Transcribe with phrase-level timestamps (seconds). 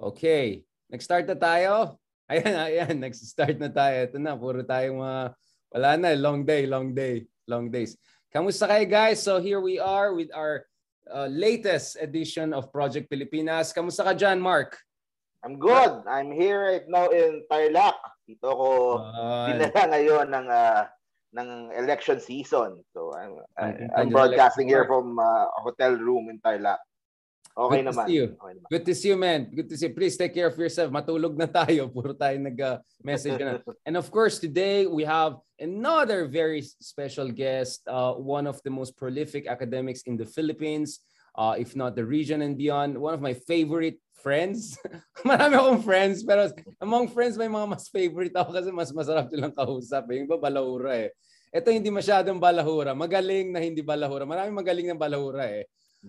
[0.00, 0.64] Okay.
[0.88, 2.00] Nag-start na tayo?
[2.30, 2.94] Ayan, ayan.
[3.04, 3.96] Nag-start na tayo.
[4.08, 4.38] Ito na.
[4.38, 5.22] Puro tayong mga...
[5.70, 6.08] Wala na.
[6.16, 7.28] Long day, long day.
[7.44, 8.00] Long days.
[8.30, 9.18] Kamusta kayo guys?
[9.18, 10.62] So here we are with our
[11.10, 13.74] uh, latest edition of Project Pilipinas.
[13.74, 14.78] Kamusta ka dyan, Mark?
[15.42, 16.06] I'm good.
[16.06, 17.98] I'm here right now in Tarlac.
[18.28, 20.80] Dito ko uh, dinala ngayon ng uh,
[21.36, 22.82] ng election season.
[22.90, 23.38] So I'm
[23.94, 26.82] I'm broadcasting here from uh, a hotel room in Tarlac.
[27.50, 28.04] Okay Good naman.
[28.06, 28.26] To see you.
[28.38, 28.68] Okay naman.
[28.70, 29.40] Good to see you, man.
[29.50, 29.94] Good to see you.
[29.94, 30.88] Please take care of yourself.
[30.90, 31.90] Matulog na tayo.
[31.94, 33.58] Puro tayo nag-message na.
[33.86, 38.96] and of course, today we have another very special guest, uh, one of the most
[38.96, 41.02] prolific academics in the Philippines,
[41.34, 42.96] uh, if not the region and beyond.
[42.96, 44.76] One of my favorite friends.
[45.28, 46.46] Marami akong friends, pero
[46.80, 50.04] among friends, may mga mas favorite ako kasi mas masarap silang kausap.
[50.12, 50.22] Eh.
[50.22, 51.10] Yung ba, balahura eh.
[51.50, 52.94] Ito hindi masyadong balahura.
[52.94, 54.22] Magaling na hindi balahura.
[54.22, 55.66] Marami magaling na balahura eh.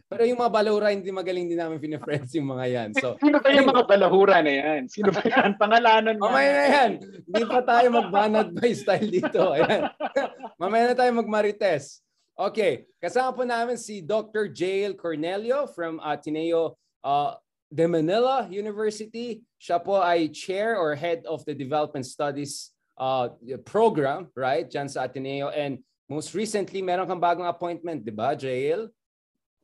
[0.07, 2.89] Pero yung mga balahura, hindi magaling din namin pine-friends yung mga yan.
[2.95, 4.81] So, Sino ba yung mga balahura na yan?
[4.88, 5.59] Sino ba yan?
[5.59, 6.31] Pangalanan mo.
[6.31, 6.91] Mamaya na yan.
[7.27, 9.52] Hindi pa tayo mag-banat by style dito.
[9.52, 9.91] Ayan.
[10.61, 11.99] Mamaya na tayo mag-marites.
[12.39, 12.88] Okay.
[13.03, 14.47] Kasama po namin si Dr.
[14.55, 17.36] Jael Cornelio from Ateneo uh,
[17.72, 19.39] de Manila University.
[19.55, 23.31] Siya po ay chair or head of the Development Studies uh,
[23.64, 24.67] program, right?
[24.67, 25.47] Diyan sa Ateneo.
[25.50, 25.80] And
[26.11, 28.92] most recently, meron kang bagong appointment, di ba, Jayeel?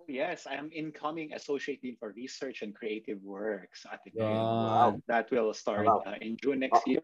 [0.08, 5.04] Yes, I am incoming associate dean for research and creative works at the Wow.
[5.12, 6.08] That will start Wow.
[6.08, 7.04] uh, in June next year.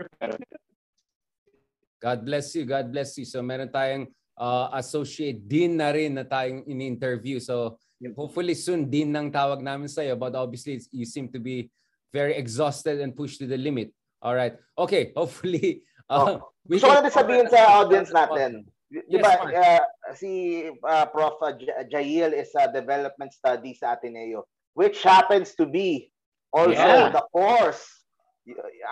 [1.99, 2.63] God bless you.
[2.63, 3.27] God bless you.
[3.27, 4.07] So meron tayong
[4.39, 7.43] uh, associate dean na rin na tayong in-interview.
[7.43, 7.75] So
[8.11, 10.19] hopefully soon dean nang tawag namin sa iyo.
[10.19, 11.71] But obviously you seem to be
[12.11, 13.95] very exhausted and pushed to the limit.
[14.19, 14.59] All right.
[14.77, 15.11] Okay.
[15.19, 15.83] Hopefully.
[16.11, 16.51] Uh, Oh.
[16.67, 18.67] Gusto ko natin sabihin sa audience natin.
[18.87, 19.51] Di Yes, ba, Mark.
[19.55, 20.29] uh, si
[20.69, 21.39] uh, Prof.
[21.57, 24.45] J- Jail is a development study sa Ateneo,
[24.77, 26.13] which happens to be
[26.53, 27.09] also Yeah.
[27.09, 27.81] the course,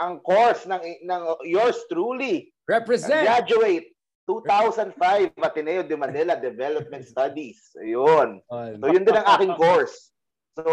[0.02, 3.28] ang course ng, ng yours truly, Represent.
[3.28, 3.91] graduate
[4.39, 7.75] 2005 Ateneo de Manila Development Studies.
[7.75, 8.39] Ayun.
[8.80, 10.15] So yun din ang aking course.
[10.55, 10.64] So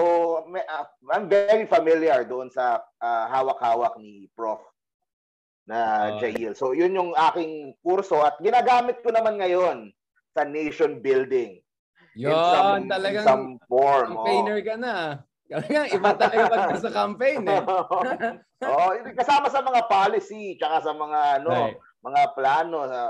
[0.46, 4.62] may- uh, I'm very familiar doon sa uh, hawak-hawak ni Prof
[5.66, 6.34] na Okay.
[6.34, 6.54] Jail.
[6.54, 9.90] So yun yung aking kurso at ginagamit ko naman ngayon
[10.32, 11.58] sa nation building.
[12.18, 14.14] in Yun, some, in talagang some form.
[14.18, 14.26] oh.
[14.26, 14.94] campaigner ka na.
[15.48, 17.62] Talagang iba talaga pag nasa campaign eh.
[18.68, 21.78] oh, kasama sa mga policy tsaka sa mga ano, Right.
[22.02, 23.00] mga plano sa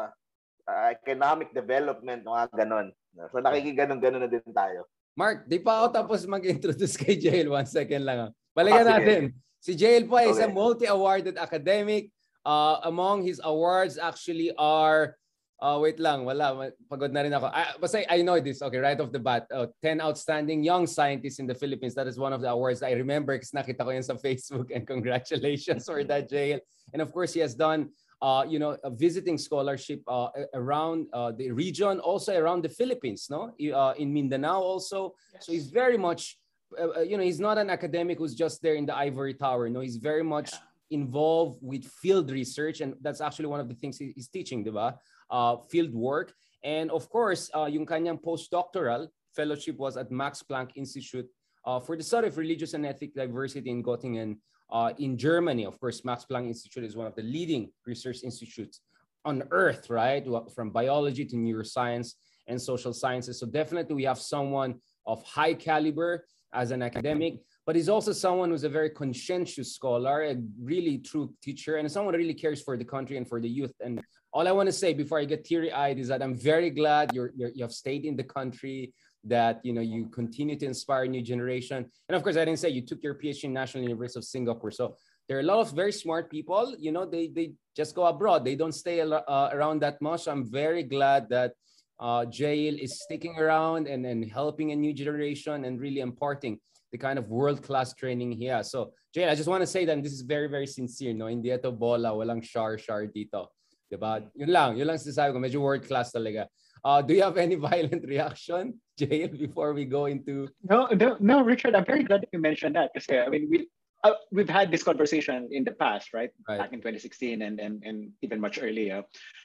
[0.69, 2.87] uh, economic development, mga ganon.
[3.33, 4.85] So nakikiganon-ganon na din tayo.
[5.19, 7.51] Mark, di pa ako tapos mag-introduce kay Jail.
[7.51, 8.19] One second lang.
[8.29, 8.31] ah.
[8.55, 9.35] Balikan Ah, natin.
[9.59, 10.61] Si Jail po ay isang Okay.
[10.61, 12.13] multi-awarded academic.
[12.47, 15.19] Uh, among his awards actually are,
[15.59, 17.51] uh, wait lang, wala, pagod na rin ako.
[17.51, 19.45] Ah, basta I know this, okay, right off the bat.
[19.51, 21.99] Uh, 10 outstanding young scientists in the Philippines.
[21.99, 24.87] That is one of the awards I remember because nakita ko yan sa Facebook and
[24.87, 26.63] congratulations for that, Jail.
[26.95, 27.91] And of course, he has done
[28.21, 33.29] uh, you know, a visiting scholarship uh, around uh, the region, also around the Philippines,
[33.31, 33.53] no?
[33.75, 35.15] Uh, in Mindanao also.
[35.41, 36.39] So he's very much,
[36.79, 39.69] uh, uh, you know, he's not an academic who's just there in the ivory tower.
[39.69, 40.53] No, he's very much
[40.91, 44.97] involved with field research, and that's actually one of the things he's teaching, diba?
[45.31, 46.33] Uh, field work,
[46.65, 51.29] and of course, uh, yung kanyang postdoctoral fellowship was at Max Planck Institute
[51.67, 54.39] uh, for the study of religious and ethnic diversity in Göttingen,
[54.71, 55.65] uh, in Germany.
[55.65, 58.81] Of course, Max Planck Institute is one of the leading research institutes
[59.25, 60.25] on earth, right?
[60.55, 62.15] From biology to neuroscience
[62.47, 63.39] and social sciences.
[63.41, 66.25] So definitely we have someone of high caliber
[66.55, 71.35] as an academic, but he's also someone who's a very conscientious scholar, a really true
[71.43, 73.75] teacher, and someone who really cares for the country and for the youth.
[73.85, 74.01] And
[74.33, 77.33] all I want to say before I get teary-eyed is that I'm very glad you're,
[77.37, 81.23] you're you have stayed in the country, that you know you continue to inspire new
[81.23, 81.85] generation.
[82.09, 84.71] And of course, I didn't say you took your PhD in National University of Singapore.
[84.71, 84.97] So
[85.29, 86.75] there are a lot of very smart people.
[86.79, 88.45] You know, they they just go abroad.
[88.45, 90.27] They don't stay uh, around that much.
[90.29, 91.53] I'm very glad that
[92.01, 96.59] uh, Jayeel is sticking around and, and helping a new generation and really imparting
[96.93, 98.71] the kind of world-class training he has.
[98.71, 101.13] So, Jayeel, I just want to say that this is very, very sincere.
[101.13, 101.27] No?
[101.27, 103.49] Hindi ito bola, walang shar-shar dito.
[103.93, 104.25] Diba?
[104.35, 105.39] Yun lang, yun lang sinasabi ko.
[105.39, 106.47] Medyo world-class talaga.
[106.85, 110.49] Uh, do you have any violent reaction, Jayeel, before we go into...
[110.63, 113.69] no, no, no, Richard, I'm very glad that you mentioned that because I mean we
[114.05, 116.31] uh, we've had this conversation in the past, right?
[116.49, 116.59] Right.
[116.59, 119.03] Back in 2016 and, and and even much earlier.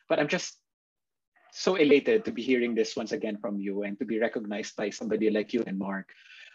[0.09, 0.57] But I'm just
[1.53, 4.89] so elated to be hearing this once again from you and to be recognized by
[4.89, 6.09] somebody like you and Mark.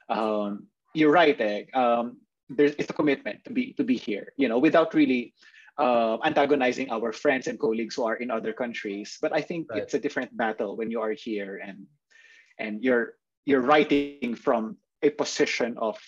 [0.09, 1.65] Um, you're right, eh?
[1.75, 2.19] Um,
[2.49, 5.35] there's it's a commitment to be to be here, you know, without really
[5.79, 9.19] uh, antagonizing our friends and colleagues who are in other countries.
[9.23, 9.83] But I think Right.
[9.83, 11.87] it's a different battle when you are here and
[12.59, 13.15] and you're
[13.47, 15.99] you're writing from a position of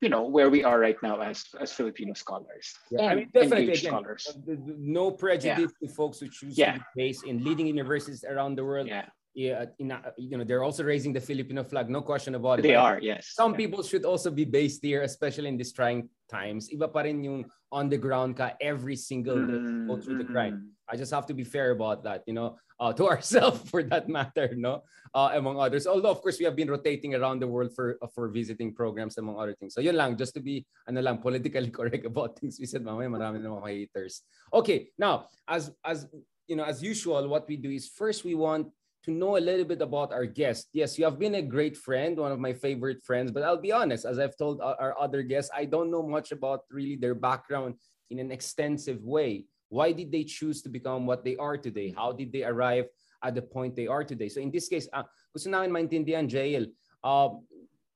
[0.00, 2.74] you know where we are right now as as Filipino scholars.
[2.90, 4.26] Yeah, I mean definitely again, scholars.
[4.28, 5.88] Uh, no prejudice yeah.
[5.88, 6.72] to folks who choose yeah.
[6.72, 8.88] to be based in leading universities around the world.
[8.88, 9.06] Yeah.
[9.32, 12.62] Yeah, in, you know they're also raising the Filipino flag, no question about it.
[12.62, 13.30] They are, yes.
[13.30, 13.62] Some yeah.
[13.62, 16.68] people should also be based here, especially in these trying times.
[16.74, 19.86] Iba pa rin yung on the ground ka every single mm-hmm.
[19.86, 20.58] go through the grind.
[20.58, 20.90] Mm-hmm.
[20.90, 24.08] I just have to be fair about that, you know, uh, to ourselves for that
[24.08, 24.82] matter, no,
[25.14, 25.86] uh, among others.
[25.86, 29.18] Although of course we have been rotating around the world for uh, for visiting programs
[29.18, 29.74] among other things.
[29.74, 32.82] So yun lang, just to be ano lang politically correct about things we said.
[32.82, 34.26] Mamaya marami na mga haters.
[34.50, 36.10] Okay, now as as
[36.50, 38.66] you know, as usual, what we do is first we want
[39.04, 40.68] to know a little bit about our guest.
[40.72, 43.72] Yes, you have been a great friend, one of my favorite friends, but I'll be
[43.72, 47.76] honest, as I've told our other guests, I don't know much about really their background
[48.10, 49.46] in an extensive way.
[49.68, 51.94] Why did they choose to become what they are today?
[51.96, 52.86] How did they arrive
[53.22, 54.28] at the point they are today?
[54.28, 56.66] So in this case, uh, gusto namin maintindihan, Jayeel,
[57.04, 57.30] uh,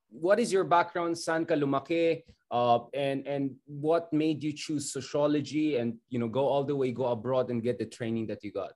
[0.09, 1.17] what is your background?
[1.17, 2.23] San ka lumaki?
[2.49, 6.91] Uh, and and what made you choose sociology and you know go all the way,
[6.91, 8.71] go abroad and get the training that you got?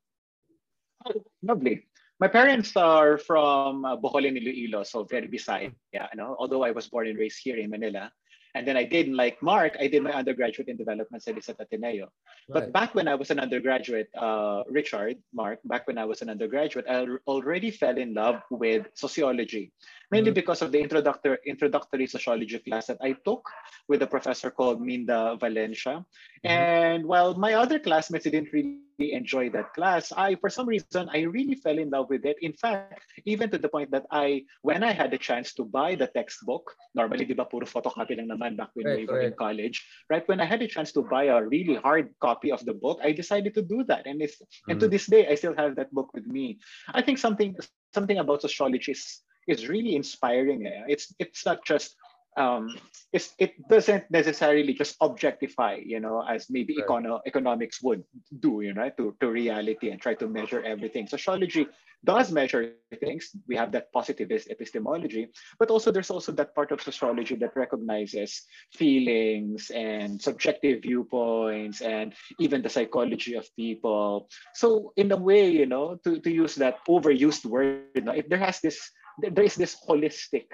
[1.07, 1.87] Oh, lovely.
[2.19, 5.73] My parents are from uh, Bohol and Iloilo, so very beside.
[5.93, 8.11] Yeah, you know, although I was born and raised here in Manila.
[8.55, 12.09] And then I did, like Mark, I did my undergraduate in development studies at Ateneo.
[12.49, 12.49] Right.
[12.49, 16.29] But back when I was an undergraduate, uh, Richard, Mark, back when I was an
[16.29, 19.71] undergraduate, I already fell in love with sociology,
[20.09, 20.35] mainly mm-hmm.
[20.35, 23.47] because of the introductory, introductory sociology class that I took
[23.87, 26.03] with a professor called Minda Valencia.
[26.43, 26.47] Mm-hmm.
[26.47, 31.23] And while my other classmates didn't really enjoy that class, I, for some reason, I
[31.23, 32.37] really fell in love with it.
[32.41, 35.95] In fact, even to the point that I, when I had the chance to buy
[35.95, 39.31] the textbook, normally, di ba, puro photocopy lang naman back when right, we were right.
[39.31, 40.27] in college, right?
[40.27, 43.11] When I had a chance to buy a really hard copy of the book, I
[43.11, 44.05] decided to do that.
[44.05, 44.75] And, it's, mm.
[44.75, 44.91] and to mm.
[44.91, 46.59] this day, I still have that book with me.
[46.93, 47.55] I think something,
[47.93, 50.67] something about sociology is, is really inspiring.
[50.67, 50.83] Eh?
[50.87, 51.95] It's, it's not just
[52.39, 52.73] um,
[53.11, 56.87] it doesn't necessarily just objectify, you know, as maybe right.
[56.87, 58.03] econo- economics would
[58.39, 61.07] do, you know, to, to reality and try to measure everything.
[61.07, 61.67] Sociology
[62.05, 63.35] does measure things.
[63.47, 65.27] We have that positivist epistemology,
[65.57, 72.13] but also there's also that part of sociology that recognizes feelings and subjective viewpoints and
[72.39, 74.29] even the psychology of people.
[74.53, 78.29] So in a way, you know, to, to use that overused word, you know, if
[78.29, 78.79] there has this,
[79.19, 80.45] there is this holistic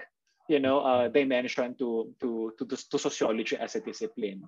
[0.47, 4.43] you know uh, dimension to, to to to sociology as a discipline.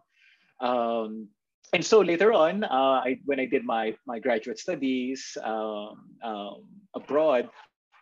[0.59, 1.29] Um,
[1.73, 6.63] and so later on, uh, I, when I did my my graduate studies um, um,
[6.95, 7.49] abroad,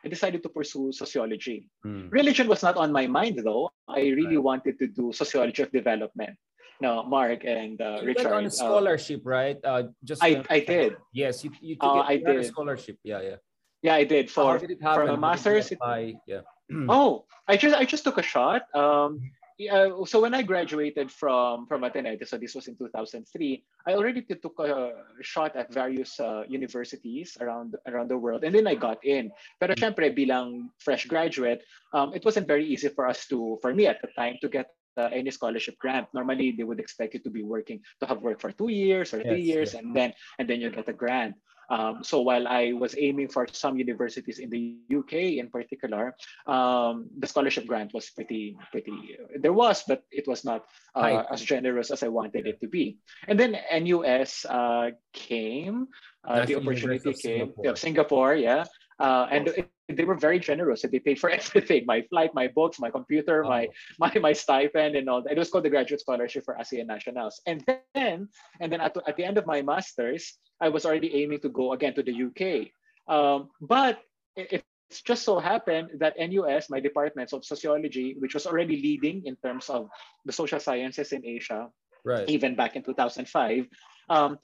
[0.03, 1.69] I decided to pursue sociology.
[1.85, 2.11] Mm.
[2.11, 3.71] Religion was not on my mind though.
[3.87, 4.43] I really right.
[4.43, 6.37] wanted to do sociology of development.
[6.81, 8.25] Now, Mark and uh, you Richard.
[8.25, 9.57] Went on a uh, scholarship, uh, right?
[9.63, 10.97] Uh, just I, I did.
[11.13, 12.37] Yes, you, you took uh, it, I did.
[12.37, 12.97] a scholarship.
[13.03, 13.35] Yeah, yeah.
[13.81, 15.71] Yeah, I did for did for a master's.
[15.71, 15.79] It,
[16.27, 16.41] yeah.
[16.71, 18.73] Oh, I just I just took a shot.
[18.75, 23.93] Um, yeah, so when I graduated from from Ateneo, so this was in 2003, I
[23.93, 24.91] already took a
[25.21, 29.31] shot at various uh, universities around around the world, and then I got in.
[29.59, 29.79] Pero mm.
[29.79, 31.63] syempre, bilang fresh graduate,
[31.93, 34.75] um, it wasn't very easy for us to, for me at the time, to get
[34.97, 36.07] uh, any scholarship grant.
[36.13, 39.23] Normally, they would expect you to be working to have worked for two years or
[39.23, 39.79] three yes, years, yes.
[39.79, 41.35] and then and then you get a grant.
[41.69, 46.15] Um, so while I was aiming for some universities in the UK in particular,
[46.47, 51.41] um, the scholarship grant was pretty, pretty, there was, but it was not uh, as
[51.41, 52.97] generous as I wanted it to be.
[53.27, 55.87] And then NUS uh, came,
[56.27, 57.65] uh, the opportunity came, Singapore.
[57.65, 58.63] Yeah, Singapore, yeah.
[58.99, 60.83] Uh, and it, they were very generous.
[60.83, 63.49] and They paid for everything: my flight, my books, my computer, oh.
[63.49, 63.67] my
[63.99, 65.21] my my stipend, and all.
[65.21, 65.33] That.
[65.33, 67.41] It was called the Graduate Scholarship for ASEAN Nationals.
[67.45, 71.41] And then, and then at, at the end of my masters, I was already aiming
[71.41, 72.71] to go again to the UK.
[73.07, 73.99] Um, but
[74.35, 79.25] it, it's just so happened that NUS, my department of sociology, which was already leading
[79.25, 79.89] in terms of
[80.25, 81.69] the social sciences in Asia,
[82.03, 82.29] right.
[82.29, 83.67] even back in 2005,
[84.09, 84.37] um,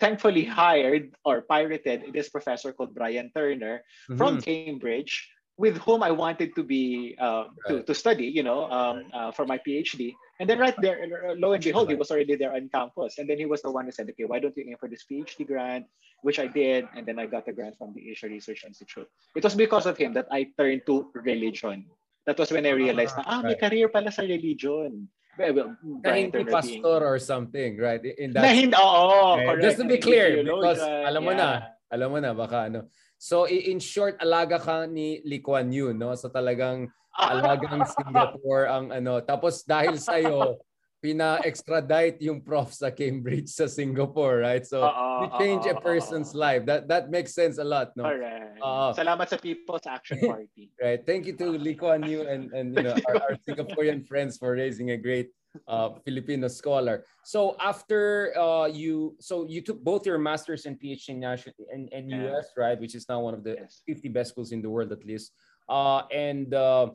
[0.00, 4.16] thankfully hired or pirated this professor called Bryan Turner mm-hmm.
[4.16, 5.28] from Cambridge,
[5.60, 7.68] with whom I wanted to be uh, right.
[7.68, 10.16] to, to study, you know, um, uh, for my PhD.
[10.40, 11.04] And then right there,
[11.36, 13.20] lo and behold, he was already there on campus.
[13.20, 15.04] And then he was the one who said, okay, why don't you aim for this
[15.04, 15.84] PhD grant,
[16.24, 16.88] which I did.
[16.96, 19.06] And then I got the grant from the Asia Research Institute.
[19.36, 21.84] It was because of him that I turned to religion.
[22.24, 25.08] That was when I realized ah, na, ah, may career pala sa religion.
[25.40, 25.72] Well,
[26.04, 28.04] na hindi pastor or something, right?
[28.04, 29.64] In that, na hindi, oo, okay.
[29.64, 31.40] Just to be clear, because alam mo yeah.
[31.40, 31.48] na,
[31.88, 32.92] alam mo na, baka ano.
[33.16, 36.12] So in short, alaga ka ni Lee Kuan Yew, no?
[36.16, 39.24] So talagang alagang Singapore ang ano.
[39.24, 40.60] Tapos dahil sa iyo
[41.00, 44.64] pina-extradite yung prof sa Cambridge sa Singapore, right?
[44.64, 44.92] So, uh,
[45.32, 46.68] uh, change uh, a person's life.
[46.68, 48.04] That that makes sense a lot, no?
[48.04, 50.68] Uh, Salamat sa People's Action Party.
[50.76, 51.00] right.
[51.00, 54.52] Thank you to Lee Kuan Yew and, and you know, our, our Singaporean friends for
[54.52, 55.32] raising a great
[55.66, 57.04] uh, Filipino scholar.
[57.24, 61.24] So after uh, you, so you took both your master's and PhD in,
[61.72, 62.36] in, in yeah.
[62.36, 62.78] US, right?
[62.78, 63.82] Which is now one of the yes.
[63.86, 65.32] 50 best schools in the world, at least.
[65.68, 66.90] Uh, and uh,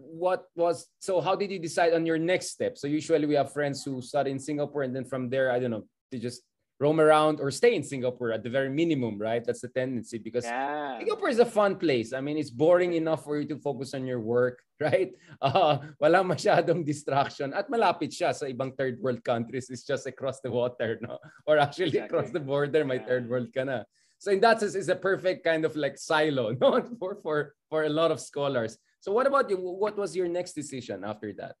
[0.00, 2.78] what was so how did you decide on your next step?
[2.78, 5.70] So usually we have friends who study in singapore and then from there i don't
[5.70, 6.42] know they just
[6.80, 9.44] roam around or stay in singapore at the very minimum right?
[9.44, 10.98] That's the tendency because yeah.
[10.98, 12.12] singapore is a fun place.
[12.12, 15.12] I mean it's boring enough for you to focus on your work right?
[15.42, 19.68] Uh, wala masyadong distraction at malapit siya sa ibang third world countries.
[19.68, 21.20] It's just across the water no?
[21.46, 22.08] Or actually exactly.
[22.08, 23.06] across the border my yeah.
[23.06, 23.84] third world ka na.
[24.16, 26.80] So in that sense it's a perfect kind of like silo no?
[26.96, 27.36] For for
[27.68, 29.56] for a lot of scholars so what about you?
[29.56, 31.56] What was your next decision after that?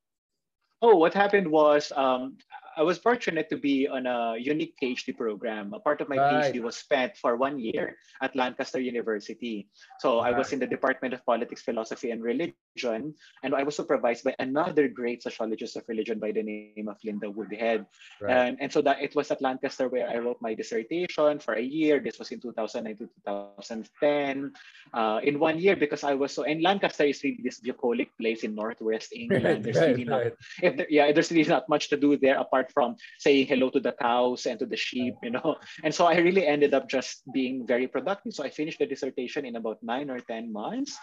[0.82, 2.36] Oh, what happened was um,
[2.80, 5.76] I was fortunate to be on a unique PhD program.
[5.76, 6.48] A part of my right.
[6.48, 9.68] PhD was spent for one year at Lancaster University.
[10.00, 10.32] So right.
[10.32, 13.12] I was in the Department of Politics, Philosophy, and Religion,
[13.44, 17.28] and I was supervised by another great sociologist of religion by the name of Linda
[17.28, 17.84] Woodhead.
[18.16, 18.32] Right.
[18.32, 21.62] And, and so that it was at Lancaster where I wrote my dissertation for a
[21.62, 22.00] year.
[22.00, 24.56] This was in 2009 to 2010.
[24.94, 28.40] Uh, in one year, because I was so, and Lancaster is really this bucolic place
[28.40, 29.64] in Northwest England.
[29.68, 30.32] There's really not,
[30.64, 33.70] if there, yeah, there's really not much to do there apart apart from saying hello
[33.70, 35.56] to the cows and to the sheep, you know.
[35.84, 38.32] And so I really ended up just being very productive.
[38.32, 40.98] So I finished the dissertation in about nine or 10 months.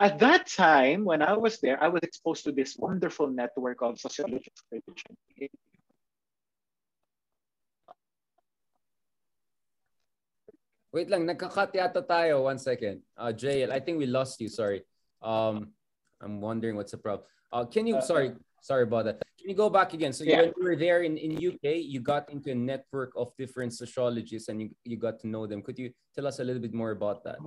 [0.00, 3.98] At that time, when I was there, I was exposed to this wonderful network of
[3.98, 4.62] sociologists.
[10.92, 12.44] Wait lang, nagka-cut yata tayo.
[12.44, 13.00] One second.
[13.16, 14.52] Uh, Jayeel, I think we lost you.
[14.52, 14.84] Sorry.
[15.24, 15.72] Um,
[16.20, 17.24] I'm wondering what's the problem.
[17.48, 19.21] Uh, can you, uh, sorry, sorry about that.
[19.42, 20.12] Can you go back again?
[20.12, 20.38] So yeah.
[20.46, 24.48] when you were there in, in UK, you got into a network of different sociologists
[24.48, 25.62] and you, you got to know them.
[25.62, 27.38] Could you tell us a little bit more about that?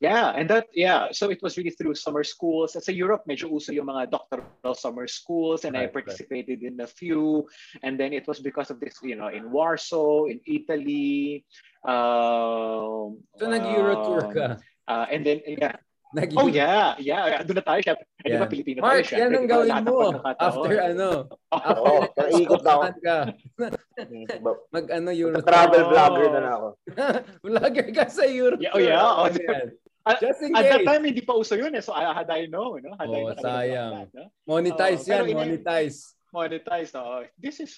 [0.00, 2.76] Yeah, and that yeah, so it was really through summer schools.
[2.76, 6.72] Sa Europe, medyo uso yung mga doctoral summer schools and right, I participated right.
[6.72, 7.48] in a few.
[7.80, 11.48] And then it was because of this, you know, in Warsaw, in Italy.
[11.80, 14.46] Uh, so nag-Euro tour ka.
[14.84, 15.80] Uh, and then yeah,
[16.14, 16.38] Naging...
[16.38, 17.42] Oh yeah, yeah.
[17.42, 17.94] Doon na tayo siya.
[17.98, 18.38] Eh, yeah.
[18.38, 19.18] di ba Pilipino Mark, tayo siya?
[19.26, 19.98] yan ang gawin mo.
[20.22, 21.08] After ano.
[21.50, 22.84] After oh, ikot na ako.
[23.02, 23.18] Ka.
[24.74, 25.42] Mag ano, Euro.
[25.42, 26.68] Travel vlogger na, na ako.
[27.50, 28.54] vlogger ka sa Euro.
[28.62, 29.02] Yeah, oh yeah.
[29.02, 29.26] Oh,
[30.04, 31.80] At, Just in at that time, hindi pa uso yun eh.
[31.80, 32.92] So, had I know, no?
[33.00, 33.92] Had oh, I sayang.
[34.04, 34.24] That, no?
[34.44, 36.12] Monetize uh, yan, monetize.
[36.28, 36.92] Monetize.
[36.92, 37.72] Oh, this is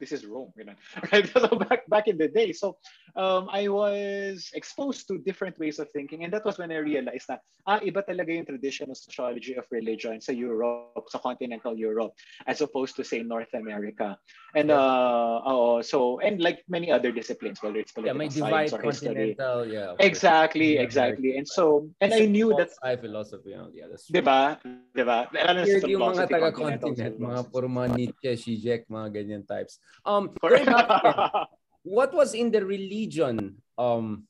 [0.00, 0.74] this is Rome, you know.
[1.12, 1.28] Right?
[1.28, 2.80] So back back in the day, so
[3.14, 7.28] um, I was exposed to different ways of thinking, and that was when I realized
[7.28, 12.16] that ah, iba talaga yung tradition of sociology of religion sa Europe, sa continental Europe,
[12.48, 14.16] as opposed to say North America.
[14.56, 18.82] And uh, oh, so and like many other disciplines, whether it's political yeah, science or
[18.82, 19.36] history.
[19.38, 21.36] Yeah, exactly, exactly.
[21.36, 24.18] And so, and I knew that I philosophy, yeah, that's true.
[24.18, 24.58] Diba?
[24.96, 25.28] Diba?
[25.30, 29.78] Alam yung mga taga-continent, mga puro mga Nietzsche, Zizek, mga ganyan types.
[30.04, 30.30] Um,
[31.82, 34.24] what was in the religion um,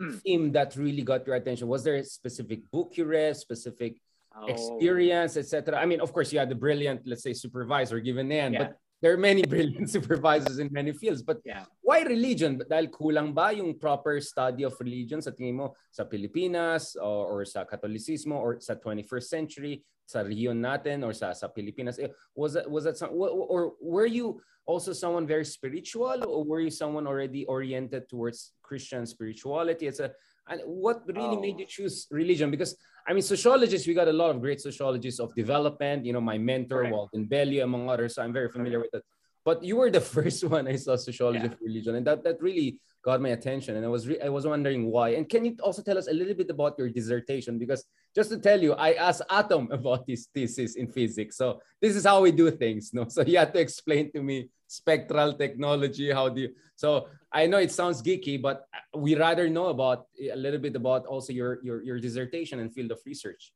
[0.00, 0.20] mm.
[0.20, 1.68] theme that really got your attention?
[1.68, 4.00] Was there a specific book you read, specific
[4.36, 4.46] oh.
[4.46, 5.78] experience, etc.?
[5.78, 8.58] I mean, of course, you had the brilliant, let's say, supervisor given in, yeah.
[8.58, 11.22] but there are many brilliant supervisors in many fields.
[11.22, 11.64] But yeah.
[11.82, 12.58] why religion?
[12.58, 17.44] Dahil kulang ba yung proper study of religion sa tingin mo sa Pilipinas or, or
[17.44, 21.98] sa Catholicismo or sa 21st century, sa region natin or sa, sa Pilipinas?
[21.98, 26.60] Eh, was that, was that some, or were you also someone very spiritual or were
[26.60, 29.86] you someone already oriented towards Christian spirituality?
[29.86, 30.12] It's a,
[30.48, 31.40] and what really oh.
[31.40, 32.50] made you choose religion?
[32.50, 36.04] Because I mean, sociologists, we got a lot of great sociologists of development.
[36.04, 36.92] You know, my mentor, right.
[36.92, 38.16] Walden Bello, among others.
[38.16, 39.02] So I'm very familiar with that.
[39.44, 41.52] But you were the first one I saw sociology yeah.
[41.52, 43.76] of religion, and that that really got my attention.
[43.76, 45.10] And I was re- I was wondering why.
[45.10, 47.58] And can you also tell us a little bit about your dissertation?
[47.58, 51.36] Because just to tell you, I asked Atom about his thesis in physics.
[51.36, 53.06] So this is how we do things, no?
[53.08, 56.10] So he had to explain to me spectral technology.
[56.10, 56.50] How do you?
[56.76, 61.06] So I know it sounds geeky, but we rather know about a little bit about
[61.06, 63.52] also your your your dissertation and field of research.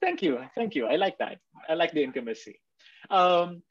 [0.00, 0.86] Thank you, thank you.
[0.86, 1.38] I like that.
[1.68, 2.60] I like the intimacy.
[3.10, 3.62] Um,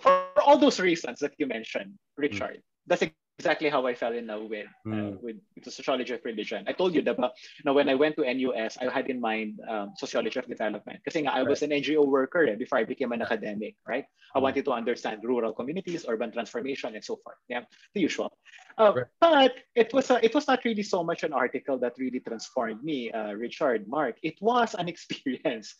[0.00, 2.68] for all those reasons that you mentioned, Richard, mm.
[2.86, 3.02] that's
[3.38, 4.92] exactly how I fell in love with mm.
[4.92, 5.24] uh, hmm.
[5.24, 6.64] with the sociology of religion.
[6.68, 7.18] I told you that
[7.64, 11.20] now when I went to NUS, I had in mind um, sociology of development because
[11.26, 14.04] I was an NGO worker eh, before I became an academic, right?
[14.34, 14.44] I hmm.
[14.44, 17.36] wanted to understand rural communities, urban transformation, and so forth.
[17.48, 17.62] Yeah,
[17.94, 18.30] the usual.
[18.78, 19.06] Uh, right.
[19.20, 22.82] But it was a, it was not really so much an article that really transformed
[22.82, 24.16] me, uh, Richard, Mark.
[24.22, 25.74] It was an experience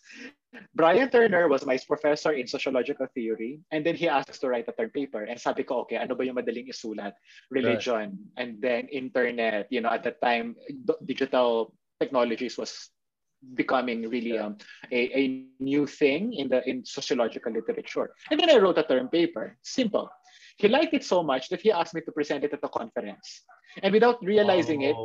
[0.75, 4.69] Bryan Turner was my professor in sociological theory and then he asked us to write
[4.69, 5.25] a term paper.
[5.25, 7.15] And sabi ko okay ano ba yung madaling isulat?
[7.51, 8.19] Religion.
[8.19, 8.41] Right.
[8.41, 10.57] and then internet you know at that time
[11.05, 12.91] digital technologies was
[13.53, 14.57] becoming really um,
[14.91, 15.23] a, a
[15.61, 18.11] new thing in the in sociological literature.
[18.31, 19.57] And then I wrote a term paper.
[19.61, 20.09] Simple.
[20.57, 23.43] He liked it so much that he asked me to present it at a conference.
[23.83, 24.89] And without realizing oh.
[24.89, 24.97] it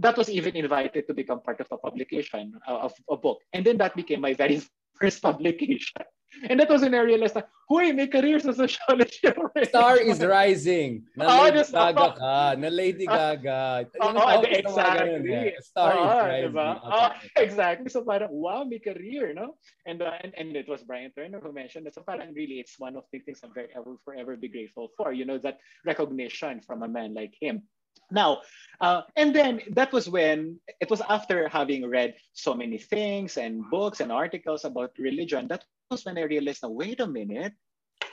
[0.00, 3.38] that was even invited to become part of a publication uh, of a book.
[3.52, 4.62] And then that became my very
[5.00, 6.04] first publication.
[6.48, 9.66] And that was when I realized na, huy, may career sa sociology already.
[9.74, 11.02] Star is rising.
[11.18, 12.54] Na oh, Lady Gaga ka.
[12.54, 13.90] Na Lady ah, Gaga.
[14.00, 15.26] Oh, oh, exactly.
[15.26, 15.58] Ganun, eh.
[15.58, 16.52] Star oh, is rising.
[16.54, 16.68] Diba?
[16.80, 17.88] Oh, exactly.
[17.90, 19.58] So parang, wow, may career, no?
[19.90, 21.98] And, uh, and and it was Bryan Turner who mentioned that.
[21.98, 24.94] So parang really, it's one of the things I'm very, I will forever be grateful
[24.96, 25.10] for.
[25.10, 27.66] You know, that recognition from a man like him.
[28.10, 28.42] Now,
[28.80, 33.62] uh, and then that was when it was after having read so many things and
[33.70, 35.46] books and articles about religion.
[35.48, 37.52] That was when I realized, now, wait a minute,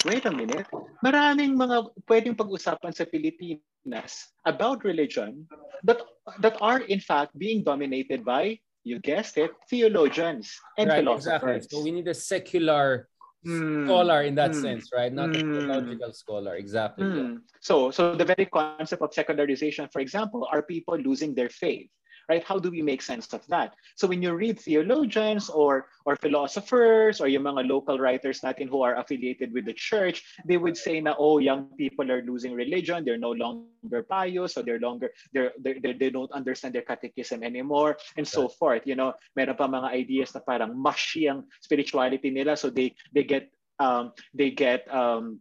[0.06, 0.68] wait a minute,
[1.04, 5.48] maraming mga pwedeng pag-usapan sa Pilipinas about religion
[5.84, 6.02] that,
[6.42, 11.66] that are in fact being dominated by, you guessed it, theologians and right, philosophers.
[11.66, 11.78] Exactly.
[11.80, 13.10] So we need a secular
[13.48, 13.86] mm.
[13.86, 14.62] scholar in that mm.
[14.62, 15.12] sense, right?
[15.12, 15.36] Not mm.
[15.36, 16.56] a theological scholar.
[16.56, 17.06] Exactly.
[17.06, 17.42] Mm.
[17.62, 21.90] So, so the very concept of secularization, for example, are people losing their faith?
[22.30, 22.44] Right?
[22.44, 23.74] How do we make sense of that?
[23.96, 28.84] So when you read theologians or or philosophers or yung mga local writers natin who
[28.84, 33.04] are affiliated with the church, they would say na oh, young people are losing religion,
[33.04, 37.44] they're no longer pious, so they're longer they're, they're, they they don't understand their catechism
[37.44, 38.84] anymore and so forth.
[38.86, 43.24] You know, meron pa mga ideas na parang mushy ang spirituality nila so they they
[43.24, 45.40] get um they get um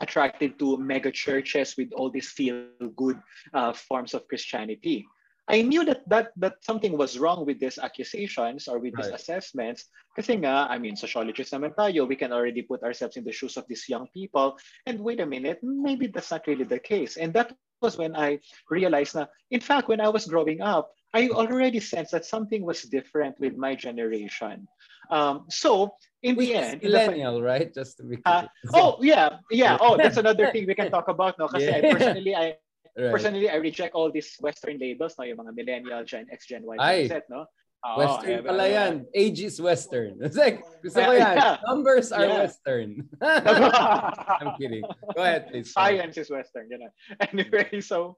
[0.00, 3.16] attracted to mega churches with all these feel good
[3.54, 5.06] uh, forms of Christianity.
[5.48, 9.14] I knew that that that something was wrong with these accusations or with these right.
[9.14, 9.86] assessments.
[10.18, 13.56] Kasi nga, I mean, sociologists naman tayo, we can already put ourselves in the shoes
[13.56, 14.58] of these young people.
[14.86, 17.16] And wait a minute, maybe that's not really the case.
[17.16, 21.28] And that was when I realized that, in fact, when I was growing up, I
[21.28, 24.66] already sensed that something was different with my generation.
[25.10, 27.72] Um, so in Which the end, millennial, the, right?
[27.72, 29.78] Just to be uh, oh yeah, yeah.
[29.80, 31.38] Oh, that's another thing we can talk about.
[31.38, 31.92] No, kasi yeah.
[31.92, 32.58] personally, I
[32.96, 33.12] Right.
[33.12, 35.24] Personally, I reject all these Western labels, no?
[35.24, 37.44] yung mga millennial, Gen X, Gen Y, Gen Z, no?
[37.84, 38.94] Oh, Western pala yan.
[39.14, 40.16] Age is Western.
[40.24, 41.36] It's like, gusto ko yan.
[41.36, 41.56] Yeah.
[41.68, 42.38] Numbers are yeah.
[42.42, 43.04] Western.
[44.42, 44.82] I'm kidding.
[45.14, 45.70] Go ahead, please.
[45.70, 46.66] Science is Western.
[46.72, 46.92] You know.
[47.30, 48.16] Anyway, so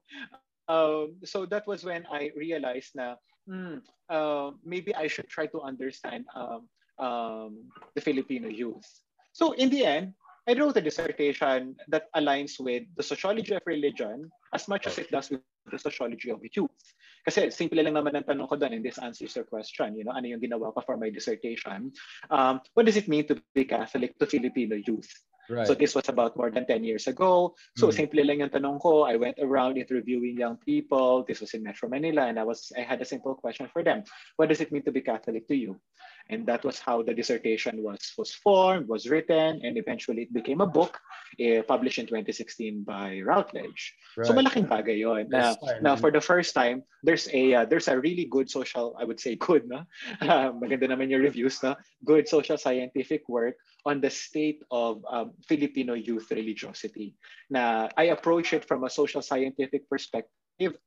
[0.71, 5.59] um, so that was when I realized na hmm, uh, maybe I should try to
[5.61, 6.65] understand um,
[6.97, 7.51] um,
[7.93, 8.87] the Filipino youth.
[9.33, 10.15] So in the end,
[10.49, 15.11] I wrote a dissertation that aligns with the sociology of religion as much as it
[15.11, 16.73] does with the sociology of youth.
[17.21, 19.93] Kasi simple lang naman ang tanong ko doon and this answers your question.
[19.93, 21.93] You know, ano yung ginawa ko for my dissertation?
[22.33, 25.13] Um, what does it mean to be Catholic to Filipino youth?
[25.49, 25.65] Right.
[25.65, 27.53] So this was about more than 10 years ago.
[27.77, 27.93] So mm.
[27.93, 29.05] simple lang yung tanong ko.
[29.05, 31.25] I went around interviewing young people.
[31.25, 34.05] This was in Metro Manila and I was I had a simple question for them.
[34.37, 35.81] What does it mean to be Catholic to you?
[36.29, 40.61] And that was how the dissertation was was formed, was written, and eventually it became
[40.61, 41.01] a book
[41.39, 43.93] eh, published in 2016 by Routledge.
[44.15, 44.27] Right.
[44.27, 45.29] So malaking bagay yon.
[45.29, 49.05] Now, now for the first time, there's a uh, there's a really good social, I
[49.05, 49.89] would say good, no?
[50.21, 51.73] Uh, maganda naman yung reviews, no?
[52.05, 57.17] Good social scientific work on the state of um, Filipino youth religiosity.
[57.49, 60.77] Na I approach it from a social scientific perspective,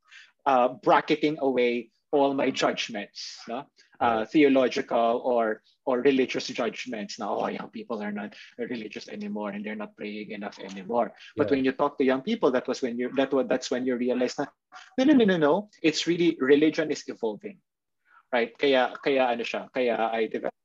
[0.47, 3.65] uh, bracketing away all my judgments, no?
[4.03, 7.19] Uh, theological or or religious judgments.
[7.23, 11.15] Now, oh, young people are not religious anymore, and they're not praying enough anymore.
[11.39, 11.51] But yeah.
[11.57, 13.95] when you talk to young people, that was when you that was that's when you
[13.97, 14.51] realize that
[14.99, 15.55] no, no, no, no, no.
[15.83, 17.63] It's really religion is evolving,
[18.35, 18.51] right?
[18.59, 19.71] Kaya kaya ano siya?
[19.71, 20.59] Kaya I developed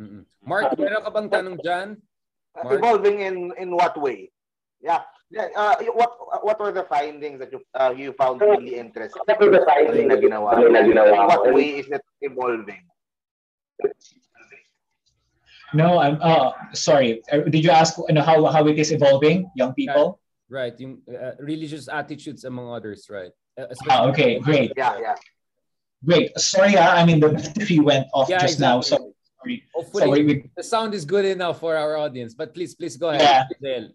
[0.00, 0.24] Mm-mm.
[0.40, 1.88] Mark, meron ka bang tanong dyan?
[2.56, 2.80] Mark?
[2.80, 4.32] Evolving in in what way?
[4.82, 5.02] Yeah.
[5.30, 6.10] Yeah, uh, what
[6.42, 9.22] what were the findings that you uh, you found really interesting?
[9.26, 10.58] What were the findings na ginawa?
[10.58, 11.14] Na ginawa?
[11.14, 12.82] In what way is it evolving?
[15.72, 17.22] No, I'm uh sorry.
[17.30, 20.18] Uh, did you ask you know, how how it is evolving, young people?
[20.50, 20.98] Right, right.
[21.14, 23.30] uh, religious attitudes among others, right?
[23.54, 24.72] Uh, ah, okay, great.
[24.76, 25.14] Yeah, yeah.
[26.02, 26.34] Great.
[26.34, 28.66] Sorry, uh, I mean the battery went off yeah, just exactly.
[28.66, 29.62] now, so sorry.
[29.78, 32.34] Hopefully, so we, the sound is good enough for our audience.
[32.34, 33.46] But please, please go ahead.
[33.62, 33.94] Yeah.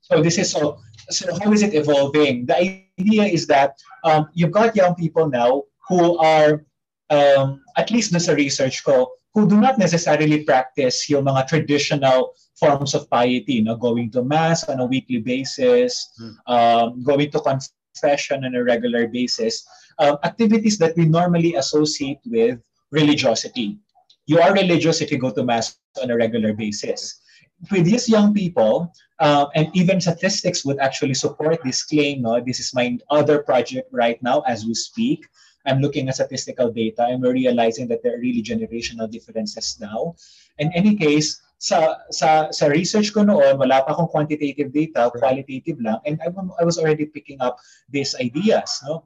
[0.00, 0.78] So this is so.
[1.10, 2.46] So how is it evolving?
[2.46, 2.56] The
[2.98, 6.62] idea is that um, you've got young people now who are,
[7.10, 12.94] um, at least nasa research ko, who do not necessarily practice yung mga traditional forms
[12.94, 16.38] of piety, know, going to mass on a weekly basis, hmm.
[16.46, 19.66] um, going to confession on a regular basis,
[19.98, 22.62] um, activities that we normally associate with
[22.94, 23.82] religiosity.
[24.30, 27.18] you are religious if you go to mass on a regular basis.
[27.68, 32.22] With these young people, uh, and even statistics would actually support this claim.
[32.22, 35.28] No, this is my other project right now as we speak.
[35.66, 40.16] I'm looking at statistical data and we're realizing that there are really generational differences now.
[40.56, 45.76] In any case, sa sa sa research ko noon, wala pa akong quantitative data, qualitative
[45.84, 47.60] lang, and I, I was already picking up
[47.92, 49.04] these ideas, no?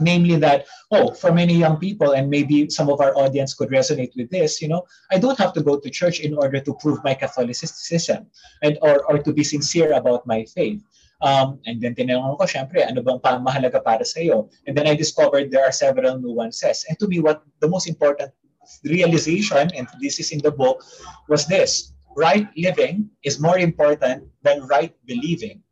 [0.00, 4.16] Namely that, oh, for many young people, and maybe some of our audience could resonate
[4.16, 7.02] with this, you know, I don't have to go to church in order to prove
[7.04, 8.26] my Catholicism
[8.62, 10.82] and or, or to be sincere about my faith.
[11.22, 14.50] Um, and then tinanong ko, syempre, ano bang mahalaga para sa iyo?
[14.66, 16.84] And then I discovered there are several nuances.
[16.90, 18.34] And to me, what the most important
[18.82, 20.82] realization, and this is in the book,
[21.28, 25.62] was this right living is more important than right believing.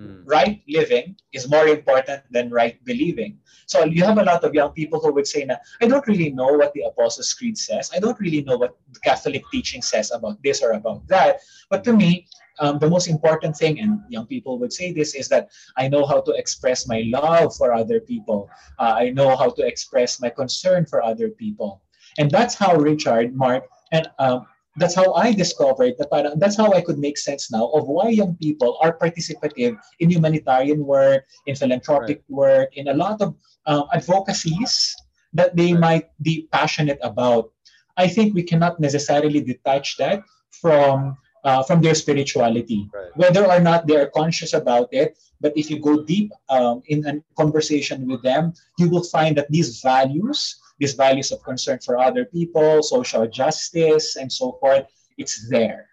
[0.00, 0.22] Mm.
[0.24, 3.38] Right living is more important than right believing.
[3.66, 6.30] So you have a lot of young people who would say, na, I don't really
[6.30, 7.90] know what the Apostles' Creed says.
[7.94, 11.40] I don't really know what the Catholic teaching says about this or about that.
[11.68, 12.26] But to me,
[12.60, 16.06] um, the most important thing, and young people would say this, is that I know
[16.06, 18.48] how to express my love for other people.
[18.78, 21.82] Uh, I know how to express my concern for other people.
[22.18, 26.72] And that's how Richard, Mark, and um, that's how I discovered that parang, that's how
[26.72, 31.56] I could make sense now of why young people are participative in humanitarian work, in
[31.56, 32.30] philanthropic right.
[32.30, 33.34] work, in a lot of
[33.66, 34.94] uh, advocacies
[35.32, 35.80] that they right.
[35.80, 37.50] might be passionate about.
[37.96, 43.16] I think we cannot necessarily detach that from uh, from their spirituality, right.
[43.16, 45.16] whether or not they are conscious about it.
[45.40, 49.50] But if you go deep um, in a conversation with them, you will find that
[49.50, 54.86] these values these values of concern for other people, social justice, and so forth,
[55.18, 55.86] it's there.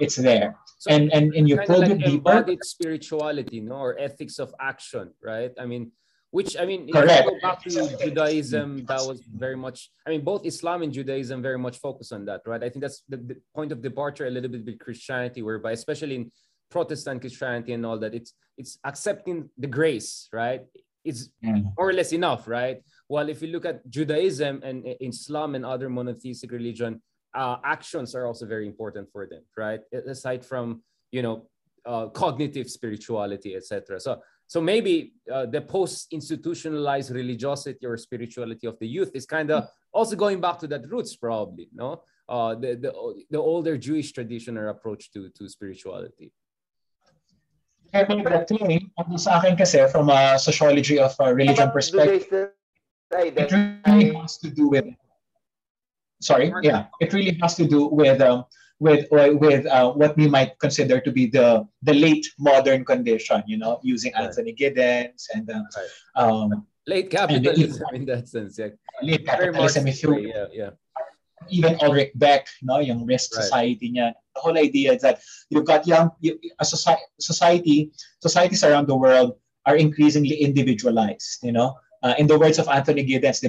[0.00, 0.56] It's there.
[0.78, 2.56] So and and and you probe like it deeper.
[2.62, 5.52] Spirituality, no, or ethics of action, right?
[5.60, 5.92] I mean,
[6.30, 7.28] which I mean, Correct.
[7.28, 9.90] go back to Judaism, that was very much.
[10.06, 12.62] I mean, both Islam and Judaism very much focus on that, right?
[12.62, 16.14] I think that's the, the point of departure a little bit with Christianity, whereby especially
[16.14, 16.32] in
[16.70, 20.62] Protestant Christianity and all that, it's it's accepting the grace, right?
[21.04, 21.64] It's mm.
[21.76, 22.80] more or less enough, right?
[23.10, 27.02] While if you look at Judaism and Islam and other monotheistic religion,
[27.34, 29.80] uh, actions are also very important for them, right?
[30.06, 31.50] Aside from you know
[31.84, 33.98] uh, cognitive spirituality, etc.
[33.98, 39.66] So so maybe uh, the post-institutionalized religiosity or spirituality of the youth is kind of
[39.92, 42.02] also going back to that roots, probably, no?
[42.28, 42.92] Uh, the, the
[43.34, 46.30] the older Jewish tradition or approach to to spirituality.
[47.90, 52.54] Kaya ano sa akin kasi from a sociology of a religion perspective,
[53.12, 54.84] it really has to do with
[56.20, 58.44] sorry yeah it really has to do with um,
[58.78, 63.58] with with uh, what we might consider to be the the late modern condition you
[63.58, 64.24] know using right.
[64.24, 65.88] anthony giddens and uh, right.
[66.16, 68.68] um, late capitalism in that sense yeah
[69.02, 70.70] late capitalism if you yeah, yeah
[71.48, 73.42] even Ulrich Beck, no, yung risk right.
[73.42, 74.12] society niya.
[74.36, 78.94] The whole idea is that you've got young, you, a society, society, societies around the
[78.94, 81.74] world are increasingly individualized, you know.
[82.02, 83.42] Uh, in the words of Anthony Giddens,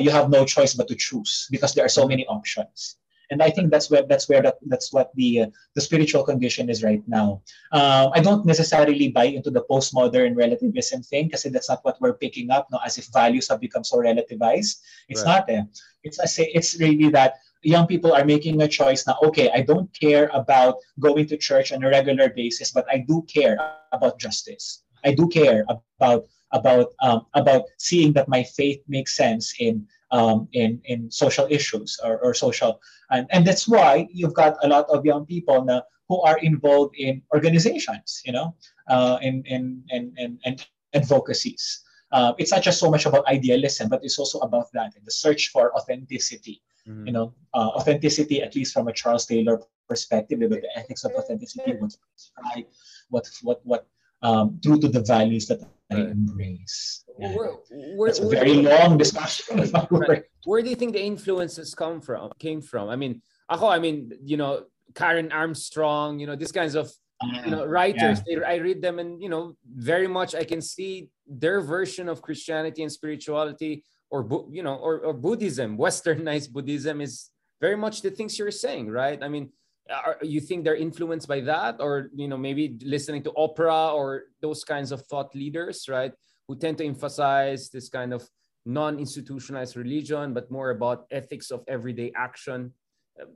[0.00, 2.96] you have no choice but to choose because there are so many options.
[3.30, 6.70] And I think that's where that's where that, that's what the uh, the spiritual condition
[6.70, 7.42] is right now.
[7.72, 12.14] Um, I don't necessarily buy into the postmodern relativism thing because that's not what we're
[12.14, 12.68] picking up.
[12.70, 14.78] No, as if values have become so relativized.
[15.08, 15.42] It's right.
[15.42, 15.50] not.
[15.50, 15.62] Eh.
[16.04, 19.18] It's I say it's really that young people are making a choice now.
[19.22, 23.26] Okay, I don't care about going to church on a regular basis, but I do
[23.26, 23.58] care
[23.92, 24.84] about justice.
[25.04, 25.66] I do care
[25.98, 31.46] about about um, about seeing that my faith makes sense in um, in in social
[31.50, 32.80] issues or, or social
[33.10, 36.94] and, and that's why you've got a lot of young people now who are involved
[36.98, 38.54] in organizations you know
[38.88, 40.56] uh, in, in, in, in, in
[40.94, 41.82] advocacies
[42.12, 45.48] uh, it's not just so much about idealism but it's also about that the search
[45.48, 47.06] for authenticity mm-hmm.
[47.06, 51.12] you know uh, authenticity at least from a charles taylor perspective about the ethics of
[51.12, 51.98] authenticity what's
[52.44, 52.68] right
[53.10, 53.86] what what what
[54.22, 57.04] um, true to the values that I embrace.
[57.18, 57.34] Yeah.
[57.34, 57.50] Where,
[57.96, 59.70] where, That's a very long discussion.
[59.90, 60.24] Right.
[60.44, 62.30] Where do you think the influences come from?
[62.38, 62.88] Came from?
[62.88, 66.90] I mean, ako, I mean, you know, Karen Armstrong, you know, these kinds of
[67.22, 68.22] you know ah, writers.
[68.26, 68.40] Yeah.
[68.40, 72.22] They, I read them, and you know, very much I can see their version of
[72.22, 78.10] Christianity and spirituality, or you know, or, or Buddhism, Westernized Buddhism is very much the
[78.10, 79.22] things you're saying, right?
[79.22, 79.50] I mean,
[79.90, 81.76] are you think they're influenced by that?
[81.80, 86.12] Or you know maybe listening to Oprah or those kinds of thought leaders right
[86.48, 88.28] who tend to emphasize this kind of
[88.64, 92.72] non-institutionalized religion but more about ethics of everyday action.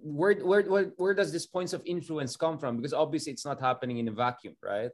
[0.02, 2.76] Where, where, where, where does this points of influence come from?
[2.76, 4.90] Because obviously it's not happening in a vacuum right?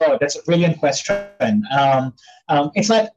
[0.00, 1.62] Oh that's a brilliant question.
[1.70, 2.14] Um,
[2.48, 3.10] um, it's not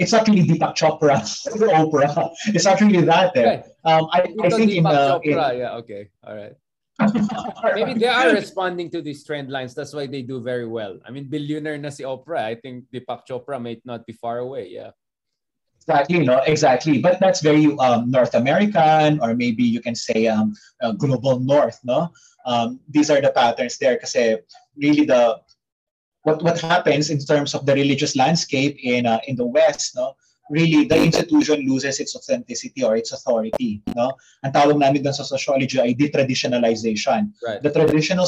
[0.00, 1.20] it's actually Deepak Chopra,
[1.76, 2.32] Oprah.
[2.48, 3.36] It's actually that.
[3.36, 3.60] Eh.
[3.84, 6.56] Um, I, I think in, uh, in, yeah, okay, all right.
[7.74, 9.74] Maybe they are responding to these trend lines.
[9.74, 10.98] That's why they do very well.
[11.06, 12.44] I mean, billionaire na si Oprah.
[12.44, 14.68] I think Deepak Chopra might not be far away.
[14.68, 14.90] Yeah.
[15.80, 16.98] Exactly, no, exactly.
[17.00, 21.80] But that's very um, North American, or maybe you can say um, uh, global North,
[21.84, 22.12] no?
[22.44, 24.14] Um, these are the patterns there because
[24.76, 25.40] really the
[26.22, 30.16] what what happens in terms of the religious landscape in uh, in the West, no?
[30.50, 34.18] Really, the institution loses its authenticity or its authority, no?
[34.42, 37.30] Ang tawag namin doon sa sociology ay detraditionalization.
[37.38, 37.62] Right.
[37.62, 38.26] The traditional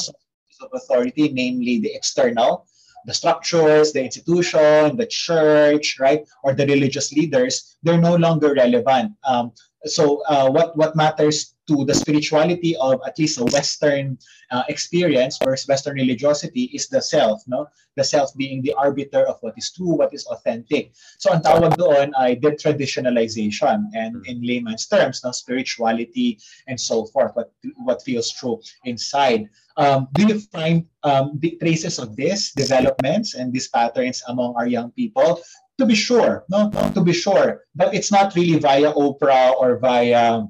[0.63, 2.67] of authority, namely the external,
[3.05, 9.13] the structures, the institution, the church, right, or the religious leaders, they're no longer relevant.
[9.27, 9.51] Um,
[9.87, 14.19] so uh, what what matters to the spirituality of at least a Western
[14.51, 17.67] uh, experience or Western religiosity is the self, no?
[17.97, 20.93] The self being the arbiter of what is true, what is authentic.
[21.19, 24.27] So ang tawag doon ay detraditionalization and hmm.
[24.27, 29.51] in layman's terms, no, spirituality and so forth, what what feels true inside.
[29.77, 34.67] Um, do you find um, the traces of this developments and these patterns among our
[34.67, 35.41] young people?
[35.79, 40.45] To be sure, no, to be sure, but it's not really via Oprah or via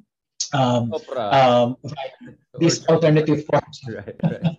[0.53, 1.33] um, Oprah.
[1.33, 1.77] Um,
[2.59, 3.81] these alternative forms.
[3.89, 4.57] Right, right.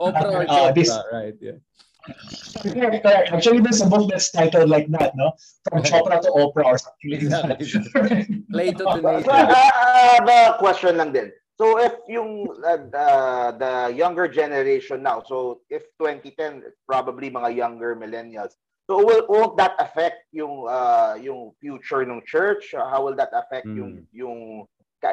[0.00, 1.58] Oprah or uh, this, right, yeah.
[3.34, 5.32] Actually, there's a book that's titled like that, no?
[5.68, 8.44] From Chopra to Oprah or something like that.
[8.50, 9.30] Plato to nature.
[9.30, 11.32] Uh, the question lang din.
[11.56, 13.08] So if yung uh, the,
[13.58, 18.54] the younger generation now, so if 2010, probably mga younger millennials,
[18.86, 22.74] so will won't that affect yung uh, yung future ng church?
[22.74, 23.76] How will that affect mm.
[23.76, 24.40] yung yung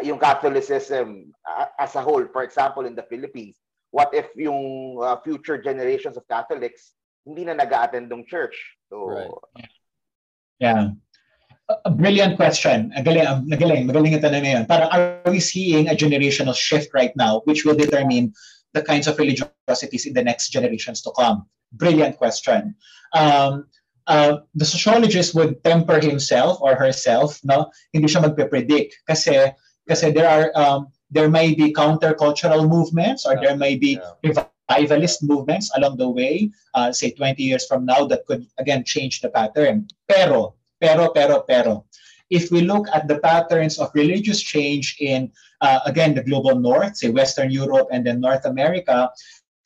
[0.01, 1.33] yung Catholicism
[1.77, 3.59] as a whole, for example, in the Philippines,
[3.91, 8.55] what if yung uh, future generations of Catholics hindi na nag-attend ng church?
[8.89, 9.31] So, right.
[10.59, 10.95] Yeah.
[11.85, 12.91] A brilliant question.
[12.91, 14.63] Magaling, magaling, magaling yung tanong na yun.
[14.67, 18.35] Parang are we seeing a generational shift right now which will determine
[18.75, 21.47] the kinds of religiosities in the next generations to come?
[21.73, 22.75] Brilliant question.
[23.13, 23.67] Um,
[24.07, 27.71] uh, the sociologist would temper himself or herself, no?
[27.93, 29.51] Hindi siya magpe-predict kasi
[29.87, 34.43] kasi there are um, there may be countercultural movements or there may be yeah.
[34.67, 39.21] revivalist movements along the way, uh, say 20 years from now, that could again change
[39.21, 39.87] the pattern.
[40.09, 41.85] Pero, pero, pero, pero,
[42.29, 45.31] if we look at the patterns of religious change in,
[45.61, 49.09] uh, again, the global north, say Western Europe and then North America,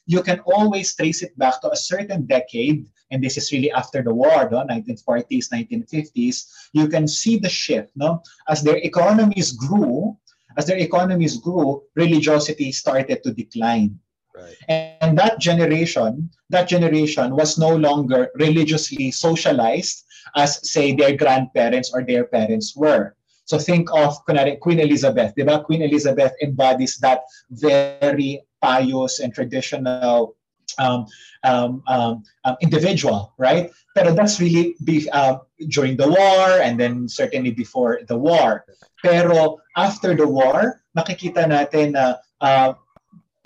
[0.08, 4.02] you can always trace it back to a certain decade and this is really after
[4.02, 4.66] the war, no?
[4.66, 7.92] 1940s, 1950s, you can see the shift.
[7.96, 8.22] No?
[8.50, 10.18] As their economies grew,
[10.58, 14.00] as their economies grew, religiosity started to decline.
[14.36, 14.56] Right.
[15.02, 22.04] And that generation, that generation was no longer religiously socialized as, say, their grandparents or
[22.04, 23.16] their parents were.
[23.46, 25.34] So think of Queen Elizabeth.
[25.36, 25.64] Diba?
[25.64, 30.36] Queen Elizabeth embodies that very pious and traditional
[30.78, 31.08] um,
[31.44, 33.72] um, um, um, individual, right?
[33.96, 35.40] Pero that's really be, uh,
[35.70, 38.66] during the war and then certainly before the war.
[39.02, 42.74] Pero after the war, makikita natin na uh,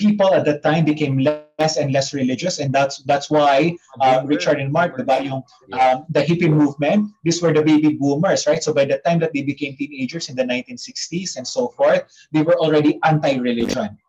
[0.02, 4.58] people at that time became less and less religious, and that's that's why uh, Richard
[4.58, 5.46] and Mark, the yung
[5.78, 8.64] um, the hippie movement, these were the baby boomers, right?
[8.66, 12.42] So by the time that they became teenagers in the 1960s and so forth, they
[12.42, 14.01] were already anti-religion.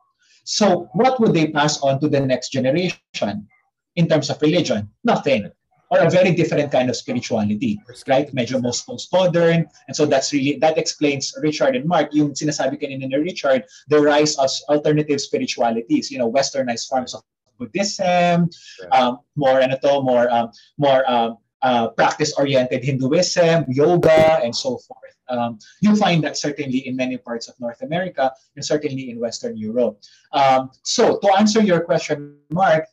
[0.45, 3.49] So what would they pass on to the next generation
[3.97, 4.91] in terms of religion?
[5.05, 5.51] Nothing.
[5.91, 7.79] Or a very different kind of spirituality,
[8.09, 8.25] right?
[8.35, 9.69] Medyo most post-modern.
[9.87, 14.01] And so that's really, that explains Richard and Mark, yung sinasabi kanina ni Richard, the
[14.01, 17.21] rise of alternative spiritualities, you know, westernized forms of
[17.59, 18.49] Buddhism,
[18.91, 25.15] um, more ano to, more um, more um, uh, practice-oriented Hinduism, yoga, and so forth.
[25.33, 29.57] Um, you find that certainly in many parts of North America and certainly in Western
[29.57, 29.99] Europe.
[30.33, 32.85] Um, so to answer your question, Mark,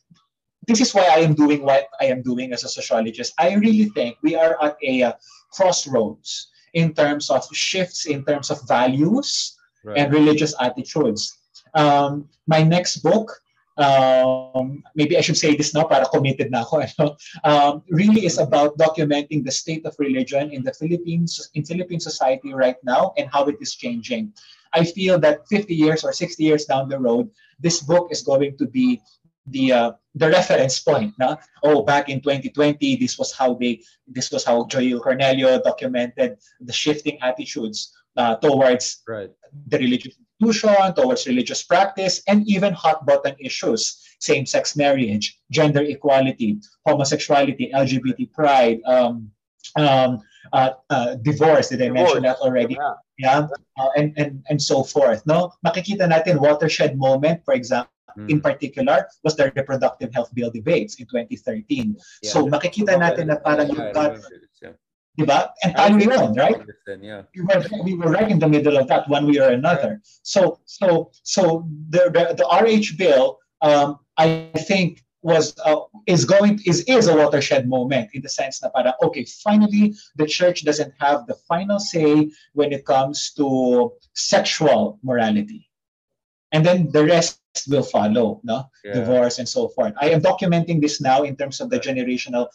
[0.66, 3.34] this is why I am doing what I am doing as a sociologist.
[3.38, 5.12] I really think we are at a uh,
[5.52, 9.98] crossroads in terms of shifts in terms of values right.
[9.98, 11.36] and religious attitudes.
[11.74, 13.30] Um, my next book
[13.80, 17.16] um, maybe I should say this now para committed na ako, ano?
[17.44, 22.52] um, really is about documenting the state of religion in the Philippines, in Philippine society
[22.52, 24.32] right now and how it is changing.
[24.72, 28.56] I feel that 50 years or 60 years down the road, this book is going
[28.58, 29.00] to be
[29.46, 31.14] the uh, the reference point.
[31.18, 31.36] Na?
[31.64, 36.72] Oh, back in 2020, this was how they, this was how Jayeel Cornelio documented the
[36.72, 39.30] shifting attitudes uh, towards right.
[39.66, 46.58] the religious institution, towards religious practice, and even hot button issues, same-sex marriage, gender equality,
[46.86, 49.30] homosexuality, LGBT pride, um,
[49.76, 50.20] um,
[50.52, 51.68] uh, uh, divorce.
[51.68, 52.02] Did I divorce.
[52.02, 52.74] mention that already?
[52.74, 53.46] Yeah, yeah?
[53.78, 55.22] Uh, and and and so forth.
[55.26, 57.92] No, makikita natin watershed moment, for example.
[58.18, 58.26] Mm.
[58.28, 61.94] In particular, was the reproductive health bill debates in 2013.
[61.94, 62.30] Yeah.
[62.30, 64.18] So makikita natin na parang you've got
[65.20, 65.50] Diba?
[65.62, 66.60] And tayo yun, right?
[67.02, 67.22] Yeah.
[67.36, 70.00] We were, we were right in the middle of that one way or another.
[70.22, 76.60] So so so the the, the RH bill, um, I think was uh, is going
[76.64, 80.94] is is a watershed moment in the sense that para okay finally the church doesn't
[80.98, 85.69] have the final say when it comes to sexual morality
[86.52, 88.94] and then the rest will follow no yeah.
[88.94, 92.46] divorce and so forth i am documenting this now in terms of the generational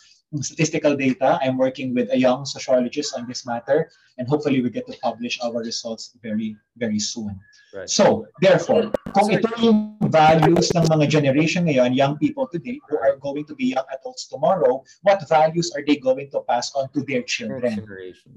[0.41, 1.39] statistical data.
[1.41, 5.39] I'm working with a young sociologist on this matter, and hopefully we get to publish
[5.41, 7.39] our results very, very soon.
[7.73, 7.89] Right.
[7.89, 13.15] So, therefore, kung ito yung values ng mga generation ngayon, young people today who are
[13.17, 17.03] going to be young adults tomorrow, what values are they going to pass on to
[17.03, 17.83] their children?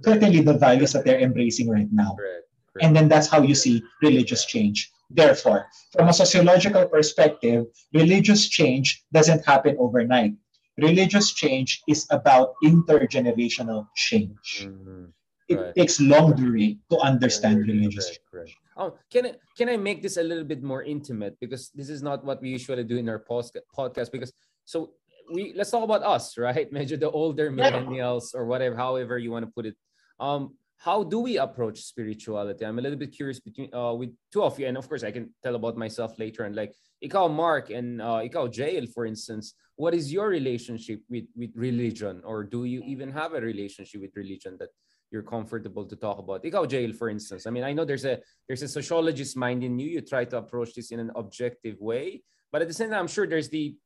[0.05, 2.17] Certainly the values that they're embracing right now.
[2.19, 2.45] Right.
[2.75, 2.85] Right.
[2.85, 4.93] And then that's how you see religious change.
[5.11, 10.35] Therefore, from a sociological perspective, religious change doesn't happen overnight
[10.79, 14.71] religious change is about intergenerational change.
[14.71, 15.11] Mm-hmm.
[15.49, 16.53] It takes longer
[16.91, 18.57] to understand right, religious right, change.
[18.77, 22.03] Oh, can I can I make this a little bit more intimate because this is
[22.03, 24.33] not what we usually do in our podcast because
[24.65, 24.93] so
[25.33, 26.71] we let's talk about us, right?
[26.79, 29.75] Measure the older millennials or whatever, however you want to put it.
[30.21, 32.65] Um, how do we approach spirituality?
[32.65, 35.11] I'm a little bit curious between uh, with two of you, and of course I
[35.11, 36.45] can tell about myself later.
[36.45, 36.73] And like
[37.05, 42.23] ikaw, Mark, and uh, ikaw, Jayeel, for instance, what is your relationship with with religion,
[42.25, 44.69] or do you even have a relationship with religion that
[45.11, 46.45] you're comfortable to talk about?
[46.45, 47.47] Ikaw, Jayeel, for instance.
[47.47, 49.89] I mean, I know there's a there's a sociologist mind in you.
[49.89, 53.09] You try to approach this in an objective way, but at the same time, I'm
[53.09, 53.77] sure there's the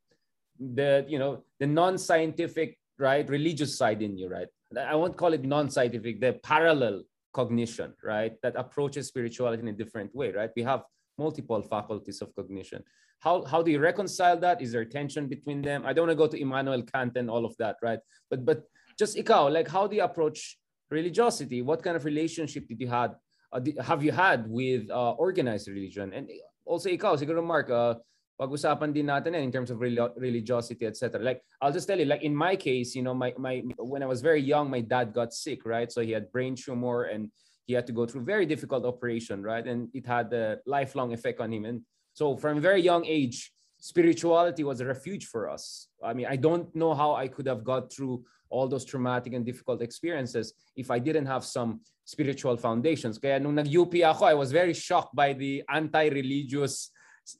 [0.60, 4.48] the you know the non-scientific right religious side in you, right?
[4.78, 8.34] I won't call it non-scientific, the parallel cognition, right?
[8.42, 10.50] That approaches spirituality in a different way, right?
[10.54, 10.82] We have
[11.18, 12.82] multiple faculties of cognition.
[13.20, 14.60] How, how do you reconcile that?
[14.60, 15.84] Is there tension between them?
[15.86, 18.00] I don't want to go to Immanuel Kant and all of that, right?
[18.30, 18.64] But but
[18.98, 20.58] just Ikao, like how do you approach
[20.90, 21.62] religiosity?
[21.62, 23.14] What kind of relationship did you had
[23.52, 26.12] uh, have you had with uh, organized religion?
[26.12, 26.28] And
[26.64, 27.94] also ikaw, siguro Mark, uh,
[28.42, 31.22] pag-usapan din natin in terms of religiosity, etc.
[31.22, 34.06] Like, I'll just tell you, like in my case, you know, my, my, when I
[34.06, 35.90] was very young, my dad got sick, right?
[35.92, 37.30] So he had brain tumor and
[37.66, 39.64] he had to go through very difficult operation, right?
[39.64, 41.64] And it had a lifelong effect on him.
[41.64, 41.82] And
[42.14, 45.86] so from very young age, spirituality was a refuge for us.
[46.02, 49.46] I mean, I don't know how I could have got through all those traumatic and
[49.46, 53.18] difficult experiences if I didn't have some spiritual foundations.
[53.18, 56.90] Kaya nung nag-UP ako, I was very shocked by the anti-religious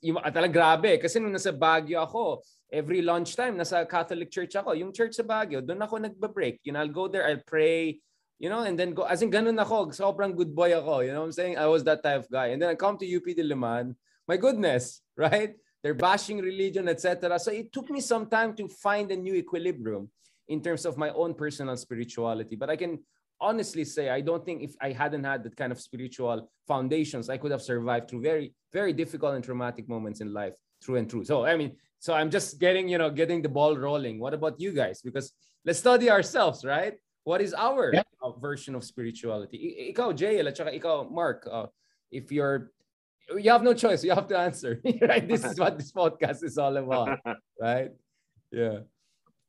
[0.01, 0.89] yung, at talagang grabe.
[0.95, 0.99] Eh.
[0.99, 4.73] Kasi nung nasa Baguio ako, every lunchtime, nasa Catholic church ako.
[4.73, 6.63] Yung church sa Baguio, doon ako nagba-break.
[6.63, 7.99] You know, I'll go there, I'll pray,
[8.39, 9.03] you know, and then go.
[9.03, 9.93] As in, ganun ako.
[9.93, 11.05] Sobrang good boy ako.
[11.05, 11.55] You know what I'm saying?
[11.57, 12.55] I was that type of guy.
[12.55, 13.95] And then I come to UP Diliman.
[14.27, 15.53] My goodness, right?
[15.83, 17.37] They're bashing religion, etc.
[17.39, 20.07] So it took me some time to find a new equilibrium
[20.47, 22.55] in terms of my own personal spirituality.
[22.55, 23.03] But I can
[23.39, 27.37] honestly say I don't think if I hadn't had that kind of spiritual foundations, I
[27.37, 31.25] could have survived through very, very difficult and traumatic moments in life through and through.
[31.25, 34.19] So I mean, so I'm just getting, you know, getting the ball rolling.
[34.19, 35.01] What about you guys?
[35.01, 35.31] Because
[35.63, 36.95] let's study ourselves, right?
[37.23, 38.03] What is our yeah.
[38.21, 39.55] uh, version of spirituality?
[39.55, 41.67] I- ikaw, Jayeel, at saka ikaw, Mark, uh,
[42.11, 42.71] if you're,
[43.37, 44.03] you have no choice.
[44.03, 45.25] You have to answer, right?
[45.25, 47.19] This is what this podcast is all about,
[47.61, 47.91] right?
[48.51, 48.79] Yeah.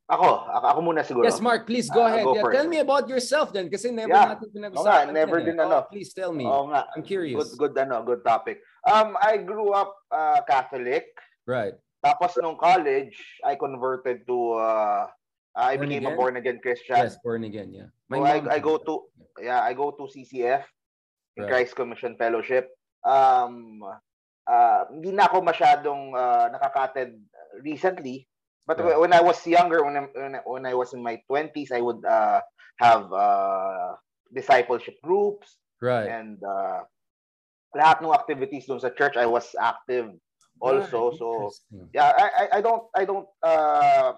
[0.05, 1.25] Ako, ako muna siguro.
[1.25, 2.21] Yes, Mark, please go uh, ahead.
[2.21, 4.37] Go yeah, tell me about yourself then kasi never yeah.
[4.37, 5.09] natin pinag-usapan.
[5.09, 5.65] nga, never din eh.
[5.65, 5.81] ano.
[5.81, 6.45] Oh, please tell me.
[6.45, 6.85] Oo nga.
[6.93, 7.57] I'm curious.
[7.57, 8.61] Good, good ano, good topic.
[8.85, 11.09] Um, I grew up uh, Catholic.
[11.49, 11.73] Right.
[12.05, 15.09] Tapos nung college, I converted to uh,
[15.57, 16.13] I born became again?
[16.13, 17.01] a born again Christian.
[17.01, 17.89] Yes, born again, yeah.
[18.05, 19.09] My so I, I go to
[19.41, 21.49] yeah, I go to CCF, right.
[21.49, 22.69] Christ Commission Fellowship.
[23.01, 23.81] Um
[24.45, 27.17] uh, hindi na ako masyadong uh, nakakated
[27.65, 28.29] recently
[28.67, 28.99] But right.
[28.99, 32.41] when I was younger, when I, when I was in my 20s, I would uh,
[32.77, 33.93] have uh,
[34.33, 35.57] discipleship groups.
[35.81, 36.07] Right.
[36.09, 36.81] And uh,
[37.77, 40.09] lahat ng activities doon sa church, I was active
[40.59, 41.11] also.
[41.11, 41.19] Right.
[41.19, 41.51] So,
[41.93, 44.13] yeah, I, I don't, I don't, uh,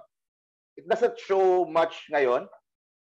[0.78, 2.48] it doesn't show much ngayon.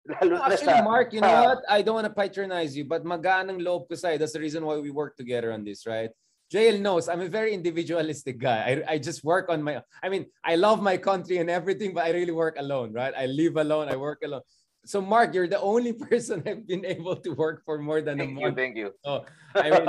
[0.09, 1.61] Lalo Actually, sa, Mark, you know what?
[1.69, 4.19] I don't want to patronize you, but maganang loob ko sa'yo.
[4.19, 6.11] That's the reason why we work together on this, right?
[6.53, 8.83] Jayeel knows I'm a very individualistic guy.
[8.89, 12.05] I, I just work on my, I mean, I love my country and everything, but
[12.05, 13.15] I really work alone, right?
[13.17, 14.43] I live alone, I work alone.
[14.85, 18.31] So Mark, you're the only person I've been able to work for more than thank
[18.31, 18.57] a month.
[18.57, 19.25] Thank you, thank you.
[19.25, 19.25] So,
[19.55, 19.87] I mean,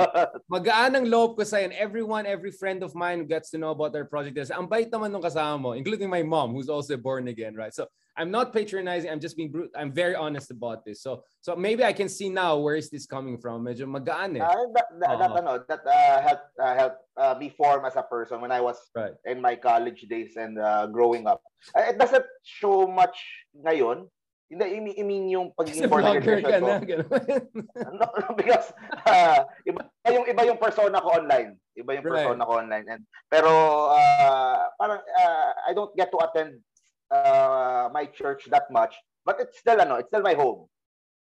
[0.52, 1.70] magaan ang loob ko sa'yo.
[1.70, 4.68] And everyone, every friend of mine who gets to know about our project is, ang
[4.68, 7.72] bait naman nung kasama mo, including my mom, who's also born again, right?
[7.72, 9.10] So, I'm not patronizing.
[9.10, 9.70] I'm just being brute.
[9.76, 11.02] I'm very honest about this.
[11.02, 13.64] So, so maybe I can see now where is this coming from.
[13.64, 14.44] Medyo magaan eh.
[14.44, 15.18] Uh, that, that, uh-huh.
[15.18, 18.60] that, ano, that uh, helped, uh, helped uh, me form as a person when I
[18.60, 19.14] was right.
[19.24, 21.42] in my college days and uh, growing up.
[21.74, 23.16] Uh, it doesn't show much
[23.56, 24.08] ngayon,
[24.52, 26.76] Hindi, I mean, yung pagiging born again ka na,
[27.96, 28.68] no, because
[29.08, 29.80] uh, iba
[30.12, 31.56] yung iba yung persona ko online.
[31.72, 32.44] Iba yung persona right.
[32.44, 32.84] ko online.
[32.84, 33.48] And pero
[33.96, 36.60] uh, parang uh, I don't get to attend
[37.08, 38.92] uh, my church that much,
[39.24, 40.68] but it's still ano, it's still my home.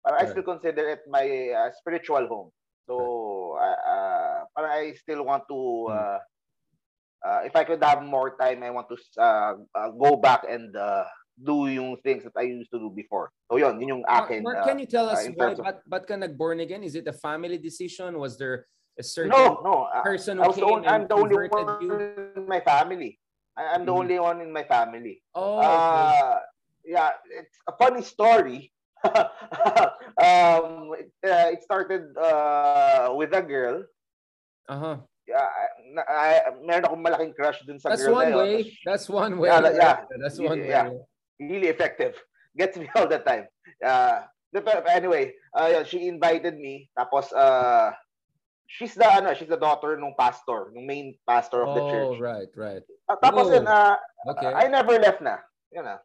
[0.05, 0.29] Parang right.
[0.29, 1.25] I still consider it my
[1.57, 2.53] uh, spiritual home.
[2.85, 3.81] So right.
[3.81, 5.59] uh, parang I still want to
[5.89, 6.19] uh,
[7.25, 10.69] uh, if I could have more time, I want to uh, uh, go back and
[10.75, 13.29] uh, do yung things that I used to do before.
[13.49, 14.41] So yun, yun yung akin.
[14.41, 15.57] Mark, can you tell uh, us uh, why, of...
[15.61, 16.83] ba't, ba't ka nag-born again?
[16.83, 18.17] Is it a family decision?
[18.17, 18.65] Was there
[18.97, 19.87] a certain no, no.
[19.93, 21.93] Uh, person who came only, I'm the only one you?
[22.35, 23.19] in my family.
[23.55, 24.01] I'm the mm-hmm.
[24.01, 25.21] only one in my family.
[25.33, 25.67] Oh, okay.
[25.67, 26.35] uh,
[26.85, 28.73] yeah, it's a funny story.
[29.05, 33.85] um, it, uh, it started uh, with a girl.
[34.69, 34.97] Uh-huh.
[35.27, 35.47] Yeah,
[36.07, 38.77] I, I, meron akong malaking crush dun sa That's girl one na way.
[38.85, 39.49] That's one way.
[39.49, 39.97] Yeah, yeah.
[40.17, 40.89] That's one yeah.
[40.89, 40.99] way
[41.39, 42.15] really effective.
[42.57, 43.45] Gets me all the time.
[43.83, 44.25] Uh,
[44.89, 46.89] anyway, uh, she invited me.
[46.97, 47.91] Tapos, uh,
[48.65, 52.19] she's the ano, she's the daughter ng pastor, ng main pastor of the oh, church.
[52.19, 52.83] right, right.
[53.07, 53.95] Uh, tapos, yun, uh,
[54.33, 54.49] okay.
[54.53, 55.37] I never left na.
[55.71, 55.97] You know.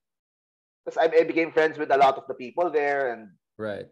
[0.85, 3.87] Because I, I became friends with a lot of the people there and right.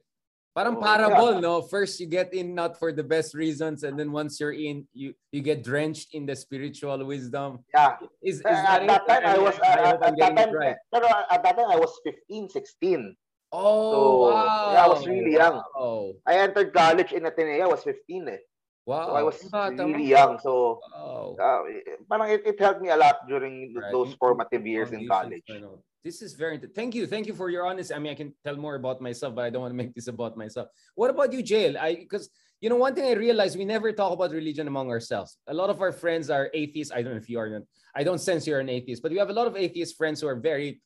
[0.50, 1.40] Parang parable, yeah.
[1.46, 1.62] no?
[1.62, 5.14] First you get in not for the best reasons, and then once you're in, you
[5.30, 7.62] you get drenched in the spiritual wisdom.
[7.72, 8.02] Yeah.
[8.22, 10.76] Is, is at that, time I, was uh, at that time, right.
[10.90, 13.14] pero at that time I was 15, 16.
[13.52, 14.72] Oh, so, wow.
[14.74, 15.62] Yeah, I was really young.
[15.74, 16.14] Wow.
[16.26, 17.66] I entered college in Ateneo.
[17.66, 18.38] I was 15 eh.
[18.86, 19.06] Wow.
[19.06, 20.38] So I was really young.
[20.42, 21.36] So wow.
[21.38, 21.62] uh,
[22.10, 23.92] parang it, it helped me a lot during right.
[23.92, 25.46] those formative years in college.
[26.02, 27.06] This is very thank you.
[27.06, 27.92] Thank you for your honesty.
[27.94, 30.08] I mean, I can tell more about myself, but I don't want to make this
[30.08, 30.68] about myself.
[30.94, 31.76] What about you, Jayeel?
[31.76, 32.30] I because
[32.60, 35.36] you know one thing I realized we never talk about religion among ourselves.
[35.46, 36.92] A lot of our friends are atheists.
[36.92, 37.62] I don't know if you are.
[37.94, 40.28] I don't sense you're an atheist, but we have a lot of atheist friends who
[40.28, 40.80] are very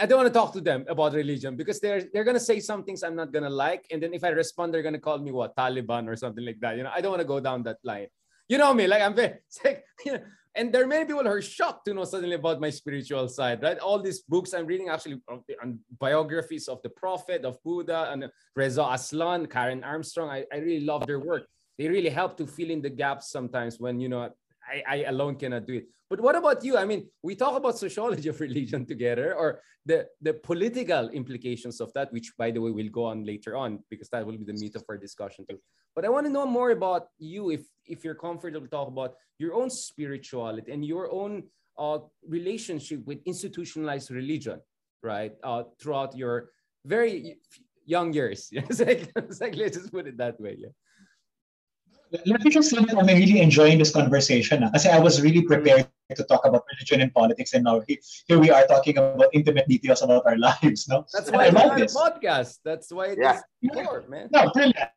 [0.00, 2.84] I don't want to talk to them about religion because they're they're gonna say some
[2.84, 5.54] things I'm not gonna like, and then if I respond, they're gonna call me what
[5.54, 6.78] Taliban or something like that.
[6.78, 8.08] You know, I don't want to go down that line.
[8.48, 10.20] You know me, like I'm very, like, you know,
[10.56, 13.62] and there are many people who are shocked to know suddenly about my spiritual side,
[13.62, 13.78] right?
[13.78, 18.86] All these books I'm reading actually on biographies of the Prophet, of Buddha, and Reza
[18.90, 20.30] Aslan, Karen Armstrong.
[20.30, 21.46] I, I really love their work.
[21.76, 24.30] They really help to fill in the gaps sometimes when you know
[24.70, 25.86] I, I alone cannot do it.
[26.14, 26.76] But what about you?
[26.76, 31.92] I mean, we talk about sociology of religion together, or the the political implications of
[31.94, 34.52] that, which by the way we'll go on later on because that will be the
[34.52, 35.58] meat of our discussion too.
[35.92, 39.16] But I want to know more about you, if if you're comfortable to talk about
[39.42, 44.60] your own spirituality and your own uh, relationship with institutionalized religion,
[45.02, 45.34] right?
[45.42, 46.50] Uh, throughout your
[46.86, 47.38] very
[47.86, 48.50] young years.
[48.52, 49.10] Yes, like,
[49.40, 50.54] like, let's just put it that way.
[50.62, 50.74] Yeah.
[52.24, 54.62] Let me just say that I'm really enjoying this conversation.
[54.62, 57.82] Because I was really prepared to talk about religion and politics, and now
[58.26, 60.88] here we are talking about intimate details about our lives.
[60.88, 62.58] No, that's why I love this podcast.
[62.64, 64.00] That's why it's yeah.
[64.08, 64.28] man.
[64.32, 64.90] No, brilliant.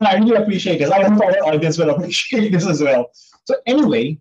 [0.00, 0.90] I really appreciate this.
[0.90, 3.10] I hope our audience will appreciate this as well.
[3.46, 4.18] So anyway,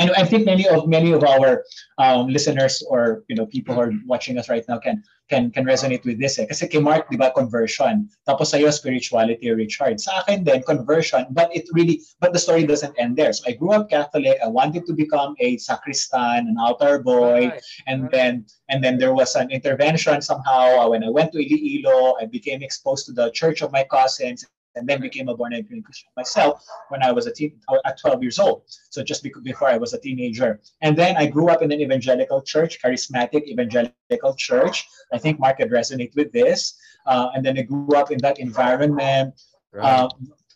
[0.00, 1.64] and I think many of many of our
[1.98, 5.64] um, listeners or you know people who are watching us right now can can can
[5.64, 6.46] resonate with this eh.
[6.46, 8.08] Kasi kay Mark, di ba, conversion.
[8.28, 9.98] Tapos sa'yo, spirituality, Richard.
[10.00, 11.26] Sa akin din, conversion.
[11.30, 13.32] But it really, but the story doesn't end there.
[13.32, 14.38] So I grew up Catholic.
[14.38, 17.50] I wanted to become a sacristan, an altar boy.
[17.50, 17.62] Right.
[17.86, 18.12] And right.
[18.12, 18.32] then
[18.68, 20.90] and then there was an intervention somehow.
[20.90, 24.44] When I went to Iloilo, I became exposed to the church of my cousins
[24.76, 27.98] and then became a born again Christian myself when I was a teen, uh, at
[27.98, 28.62] 12 years old.
[28.90, 30.60] So just before I was a teenager.
[30.82, 34.86] And then I grew up in an evangelical church, charismatic evangelical church.
[35.12, 36.78] I think Mark could resonate with this.
[37.06, 39.34] Uh, and then I grew up in that environment,
[39.72, 40.00] right.
[40.00, 40.10] um,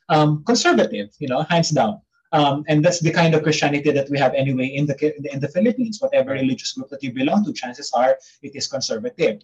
[0.09, 2.01] um, conservative, you know, hands down.
[2.33, 4.95] Um, and that's the kind of Christianity that we have anyway in the
[5.33, 5.99] in the Philippines.
[6.01, 9.43] Whatever religious group that you belong to, chances are it is conservative.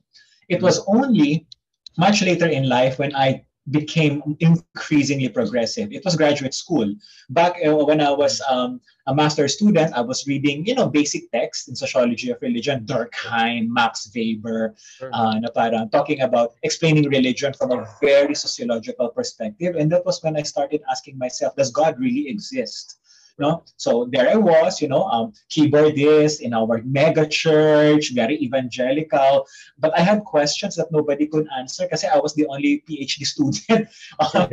[0.48, 1.46] It was only
[1.98, 5.92] much later in life when I became increasingly progressive.
[5.92, 6.94] It was graduate school.
[7.30, 11.30] Back uh, when I was um, a master student, I was reading, you know, basic
[11.32, 14.74] text in sociology of religion, Durkheim, Max Weber,
[15.12, 19.76] uh, na parang talking about explaining religion from a very sociological perspective.
[19.76, 22.98] And that was when I started asking myself, does God really exist?
[23.38, 23.62] No?
[23.76, 29.46] So there I was, you know, um, keyboardist in our mega church, very evangelical.
[29.78, 33.88] But I had questions that nobody could answer because I was the only PhD student
[34.18, 34.48] uh,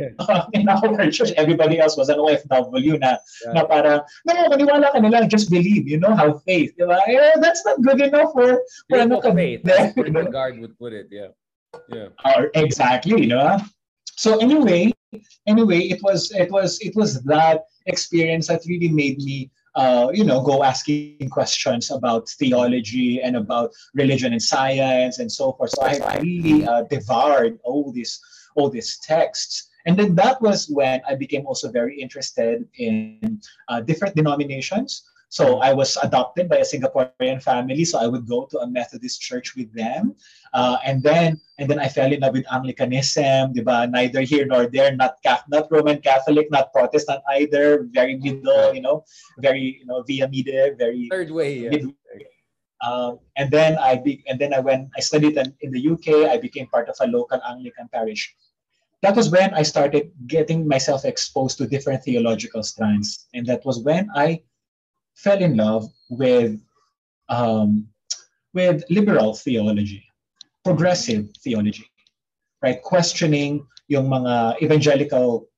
[0.52, 1.32] in our church.
[1.36, 3.16] Everybody else was an OFW na,
[3.46, 3.52] yeah.
[3.52, 6.74] na para, no, maniwala ka na just believe, you know, have faith.
[6.78, 7.00] Diba?
[7.08, 8.60] Yeah, that's not good enough for,
[8.90, 9.62] for ano ka, faith.
[9.64, 11.28] That's where the guard would put it, yeah.
[11.88, 12.08] Yeah.
[12.24, 13.58] Uh, exactly, you know.
[14.16, 14.92] So anyway,
[15.46, 20.24] anyway, it was it was it was that experience that really made me uh, you
[20.24, 25.70] know, go asking questions about theology and about religion and science and so forth.
[25.70, 28.20] So I really uh, devoured all these
[28.54, 29.68] all these texts.
[29.86, 35.02] And then that was when I became also very interested in uh, different denominations.
[35.34, 39.18] So I was adopted by a Singaporean family, so I would go to a Methodist
[39.18, 40.14] church with them,
[40.54, 43.90] uh, and then and then I fell in love with Anglicanism, diba?
[43.90, 45.18] Neither here nor there, not
[45.50, 47.82] not Roman Catholic, not Protestant either.
[47.90, 49.02] Very middle, you know,
[49.42, 51.66] very you know via media, very third way.
[51.66, 51.90] Yeah.
[52.86, 54.94] Um, and then I be, and then I went.
[54.94, 56.30] I studied in, in the UK.
[56.30, 58.30] I became part of a local Anglican parish.
[59.02, 63.82] That was when I started getting myself exposed to different theological strands, and that was
[63.82, 64.46] when I
[65.14, 66.60] fell in love with
[67.28, 67.88] um,
[68.52, 70.04] with liberal theology,
[70.64, 71.90] progressive theology,
[72.62, 72.80] right?
[72.82, 75.48] Questioning yung mga evangelical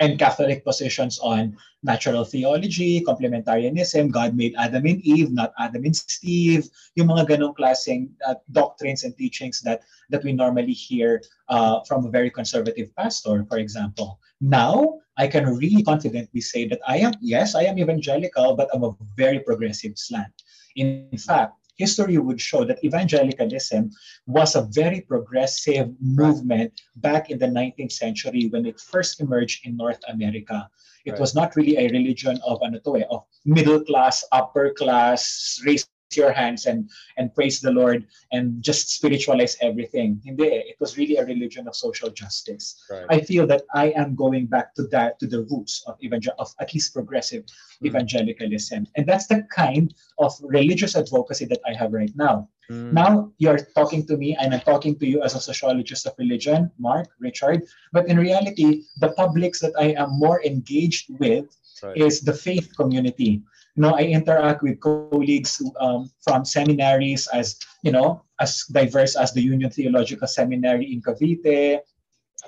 [0.00, 5.94] and Catholic positions on natural theology, complementarianism, God made Adam and Eve, not Adam and
[5.94, 11.80] Steve, yung mga ganong klaseng uh, doctrines and teachings that, that we normally hear uh,
[11.86, 14.18] from a very conservative pastor, for example.
[14.40, 18.84] Now, I can really confidently say that I am, yes, I am evangelical, but I'm
[18.84, 20.32] a very progressive slant.
[20.76, 23.90] In fact, history would show that evangelicalism
[24.26, 29.76] was a very progressive movement back in the 19th century when it first emerged in
[29.76, 30.68] North America.
[31.04, 31.20] It right.
[31.20, 35.86] was not really a religion of, ano to, eh, of middle class, upper class, race
[36.16, 40.20] your hands and and praise the Lord and just spiritualize everything.
[40.24, 42.82] Hindi, it was really a religion of social justice.
[42.90, 43.06] Right.
[43.10, 46.52] I feel that I am going back to that to the roots of evangel of
[46.60, 47.86] at least progressive mm.
[47.86, 52.48] evangelicalism, and that's the kind of religious advocacy that I have right now.
[52.70, 52.92] Mm.
[52.92, 56.70] Now you're talking to me, and I'm talking to you as a sociologist of religion,
[56.78, 57.62] Mark, Richard.
[57.92, 61.46] But in reality, the publics that I am more engaged with
[61.82, 61.96] right.
[61.96, 63.42] is the faith community
[63.76, 69.32] you know, I interact with colleagues um, from seminaries as, you know, as diverse as
[69.32, 71.80] the Union Theological Seminary in Cavite,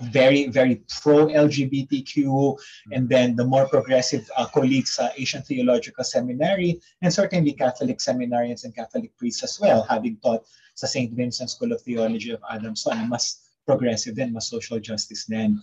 [0.03, 2.59] very, very pro LGBTQ,
[2.93, 8.65] and then the more progressive uh, colleagues, uh, Asian Theological Seminary, and certainly Catholic seminarians
[8.65, 11.13] and Catholic priests as well, having taught sa St.
[11.15, 15.61] Vincent School of Theology of Adamson, mas progressive then, mas social justice then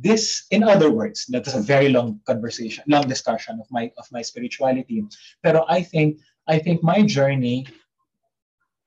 [0.00, 4.06] this in other words that is a very long conversation long discussion of my of
[4.10, 5.04] my spirituality.
[5.42, 6.18] Pero i think
[6.48, 7.66] i think my journey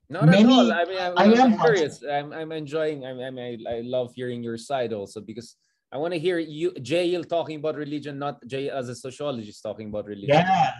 [0.08, 0.72] not many, at all.
[0.72, 2.02] I mean i'm, I am curious.
[2.02, 5.54] I'm, I'm enjoying I'm, I'm, I, I love hearing your side also because
[5.92, 9.88] i want to hear you Jayeel talking about religion not jay as a sociologist talking
[9.88, 10.42] about religion.
[10.42, 10.74] Yeah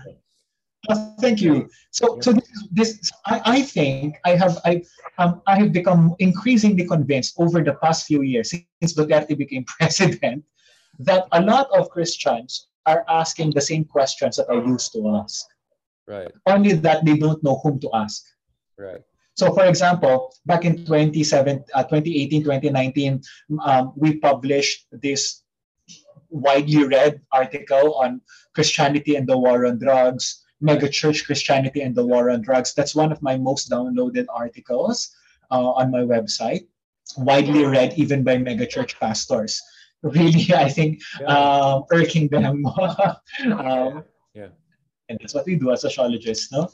[1.20, 1.68] thank you.
[1.90, 4.82] So, so this, this I, I think I have I
[5.18, 10.44] um, I have become increasingly convinced over the past few years since Duterte became president
[10.98, 15.44] that a lot of Christians are asking the same questions that I used to ask.
[16.06, 16.30] Right.
[16.46, 18.24] Only that they don't know whom to ask.
[18.78, 19.02] Right.
[19.34, 23.22] So, for example, back in 2018, uh, 2019,
[23.62, 25.42] um, we published this
[26.30, 28.20] widely read article on
[28.54, 32.74] Christianity and the war on drugs megachurch Christianity and the war on drugs.
[32.74, 35.14] That's one of my most downloaded articles
[35.50, 36.66] uh, on my website,
[37.18, 39.60] widely read even by megachurch pastors.
[40.02, 41.26] Really, I think yeah.
[41.26, 42.66] um, irking them.
[42.66, 44.04] um,
[44.34, 44.48] yeah.
[45.08, 46.68] And that's what we do as sociologists, no?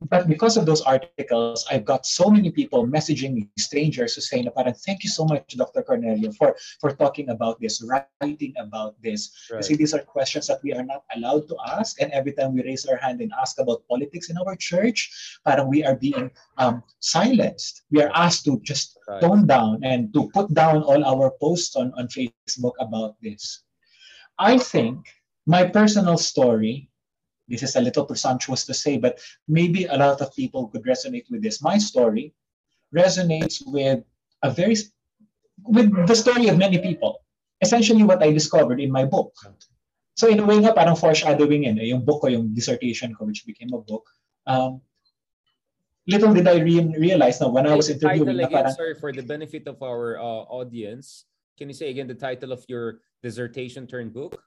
[0.00, 4.46] But because of those articles, I've got so many people messaging me, strangers who say,
[4.54, 5.82] parang, thank you so much, Dr.
[5.82, 9.34] Cornelio, for, for talking about this, writing about this.
[9.50, 9.64] Right.
[9.64, 12.00] see, these are questions that we are not allowed to ask.
[12.00, 15.10] And every time we raise our hand and ask about politics in our church,
[15.44, 17.82] parang we are being um, silenced.
[17.90, 19.20] We are asked to just right.
[19.20, 23.64] tone down and to put down all our posts on, on Facebook about this.
[24.38, 25.08] I think
[25.44, 26.87] my personal story
[27.48, 29.18] this is a little presumptuous to say, but
[29.48, 31.62] maybe a lot of people could resonate with this.
[31.62, 32.34] My story
[32.94, 34.04] resonates with
[34.42, 34.76] a very
[35.64, 37.24] with the story of many people.
[37.60, 39.34] Essentially, what I discovered in my book.
[40.14, 41.78] So in a way nga, parang foreshadowing yun.
[41.78, 44.06] Eh, yung book ko, yung dissertation ko, which became a book.
[44.46, 44.82] Um,
[46.06, 48.38] little did I re- realize now when I was interviewing.
[48.38, 51.26] Again, parang, sorry, for the benefit of our uh, audience,
[51.58, 54.42] can you say again the title of your dissertation turned book?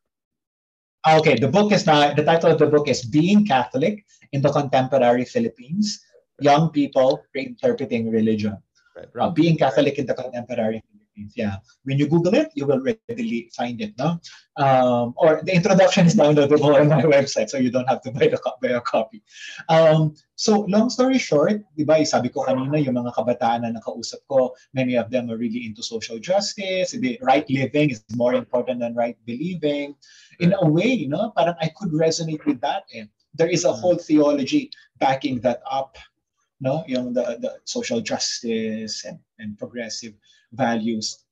[1.02, 4.52] Okay, the book is not, the title of the book is Being Catholic in the
[4.52, 6.06] Contemporary Philippines
[6.40, 8.58] Young People Reinterpreting Religion.
[8.96, 9.26] Right, right.
[9.26, 10.84] Uh, being Catholic in the Contemporary
[11.16, 11.58] yeah.
[11.84, 14.20] When you Google it, you will readily find it, no?
[14.58, 18.28] Um, or the introduction is downloadable on my website, so you don't have to buy,
[18.28, 19.24] the, buy a copy.
[19.70, 24.20] Um, so, long story short, di ba, sabi ko kanina, yung mga kabataan na nakausap
[24.30, 26.92] ko, many of them are really into social justice.
[26.92, 29.96] The right living is more important than right believing.
[30.40, 32.84] In a way, you know, parang I could resonate with that.
[32.96, 35.98] And there is a whole theology backing that up
[36.62, 40.14] no yung the, the social justice and, and progressive
[40.54, 41.24] values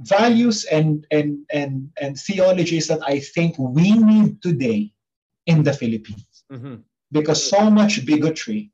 [0.00, 4.92] values and and and and theologies that i think we need today
[5.46, 6.76] in the philippines mm-hmm.
[7.12, 8.70] because so much bigotry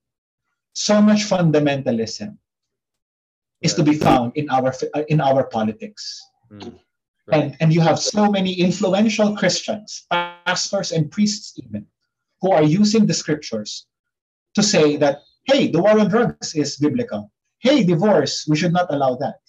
[0.72, 2.36] so much fundamentalism
[3.60, 4.72] is to be found in our
[5.08, 6.72] in our politics mm.
[7.26, 7.42] right.
[7.42, 11.84] and and you have so many influential christians pastors and priests even
[12.40, 13.86] who are using the scriptures
[14.54, 17.32] to say that hey, the war on drugs is biblical.
[17.58, 19.40] Hey, divorce, we should not allow that.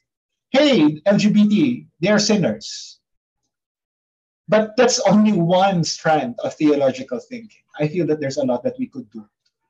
[0.50, 3.00] Hey, LGBT, they are sinners.
[4.48, 7.62] But that's only one strand of theological thinking.
[7.80, 9.24] I feel that there's a lot that we could do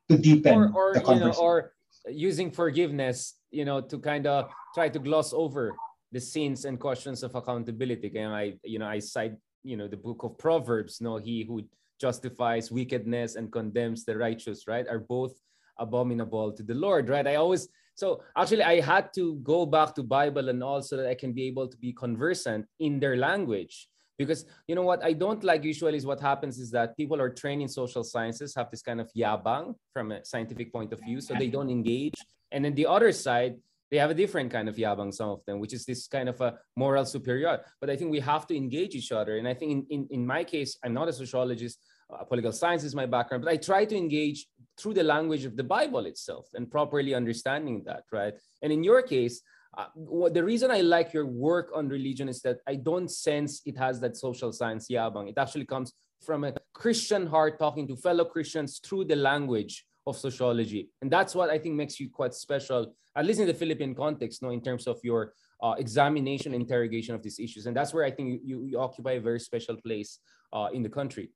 [0.09, 1.27] to deepen or, or the conversation.
[1.27, 1.73] You know, or
[2.07, 5.75] using forgiveness, you know, to kind of try to gloss over
[6.11, 8.17] the sins and questions of accountability.
[8.17, 11.01] And I, you know, I cite, you know, the book of Proverbs.
[11.01, 11.61] No, he who
[11.99, 15.33] justifies wickedness and condemns the righteous, right, are both
[15.77, 17.27] abominable to the Lord, right?
[17.27, 17.67] I always
[17.99, 21.33] so actually I had to go back to Bible and all so that I can
[21.33, 23.89] be able to be conversant in their language.
[24.17, 27.29] Because you know what I don't like usually is what happens is that people are
[27.29, 31.19] trained in social sciences have this kind of yabang from a scientific point of view,
[31.21, 32.19] so they don't engage.
[32.51, 33.55] And then the other side,
[33.91, 36.39] they have a different kind of yabang, some of them, which is this kind of
[36.41, 37.59] a moral superior.
[37.79, 39.37] But I think we have to engage each other.
[39.37, 41.79] And I think in, in, in my case, I'm not a sociologist,
[42.13, 44.47] uh, political science is my background, but I try to engage
[44.79, 48.33] through the language of the Bible itself and properly understanding that, right?
[48.61, 49.41] And in your case,
[49.77, 53.61] uh, what, the reason I like your work on religion is that I don't sense
[53.65, 55.29] it has that social science yabang.
[55.29, 55.93] It actually comes
[56.25, 60.89] from a Christian heart talking to fellow Christians through the language of sociology.
[61.01, 64.41] And that's what I think makes you quite special, at least in the Philippine context,
[64.41, 67.65] no, in terms of your uh, examination, interrogation of these issues.
[67.65, 70.19] And that's where I think you, you occupy a very special place
[70.51, 71.29] uh, in the country.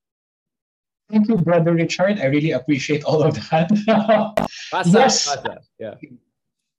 [1.10, 2.18] Thank you, Brother Richard.
[2.18, 3.70] I really appreciate all of that.
[4.86, 5.36] yes.
[5.78, 5.94] Yeah.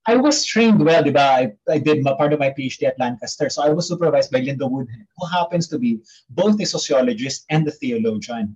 [0.07, 1.17] I was trained well, diba?
[1.17, 3.49] I, I did my, part of my PhD at Lancaster.
[3.49, 5.99] So I was supervised by Linda Woodhead, who happens to be
[6.29, 8.55] both a sociologist and a theologian.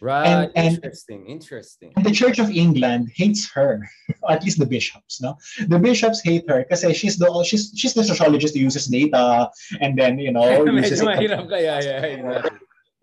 [0.00, 0.26] Right.
[0.26, 1.26] And, and, interesting.
[1.26, 1.92] Interesting.
[1.94, 3.88] And the Church of England hates her,
[4.28, 5.20] at least the bishops.
[5.20, 5.38] No,
[5.68, 9.48] the bishops hate her because she's the she's she's the sociologist who uses data
[9.80, 12.48] and then you know uses yeah, yeah, yeah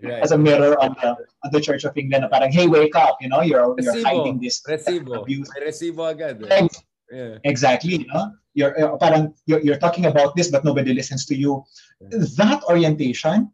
[0.04, 0.24] right.
[0.24, 1.10] as a mirror on the
[1.44, 4.40] on the Church of England na parang hey wake up you know you're you're hiding
[4.40, 6.68] this resibo abuse May resibo agad eh.
[7.12, 7.38] yeah.
[7.44, 11.36] exactly you know you're uh, parang you're, you're talking about this but nobody listens to
[11.36, 11.64] you
[12.02, 12.24] yeah.
[12.40, 13.52] that orientation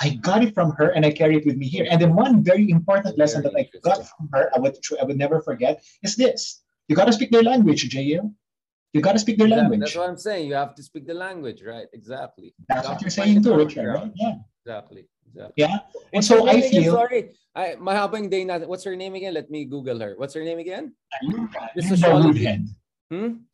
[0.00, 1.86] I got it from her and I carry it with me here.
[1.90, 5.18] And then one very important lesson that I got from her, I would I would
[5.18, 8.32] never forget, is this: you got to speak their language, Jayeel.
[8.92, 9.80] You got to speak their language.
[9.80, 10.46] That's what I'm saying.
[10.48, 11.86] You have to speak the language, right?
[11.92, 12.54] Exactly.
[12.68, 13.86] That's what you're saying too, Richard.
[13.86, 14.12] Right?
[14.14, 14.36] Yeah.
[14.64, 15.08] Exactly.
[15.34, 15.54] Exactly.
[15.56, 15.78] Yeah.
[16.12, 16.94] And so I feel.
[16.94, 18.44] Sorry, I, mahabang day.
[18.66, 19.34] What's her name again?
[19.34, 20.14] Let me Google her.
[20.16, 20.94] What's her name again?
[21.22, 22.66] Linda Woodhead.
[23.10, 23.44] Hmm?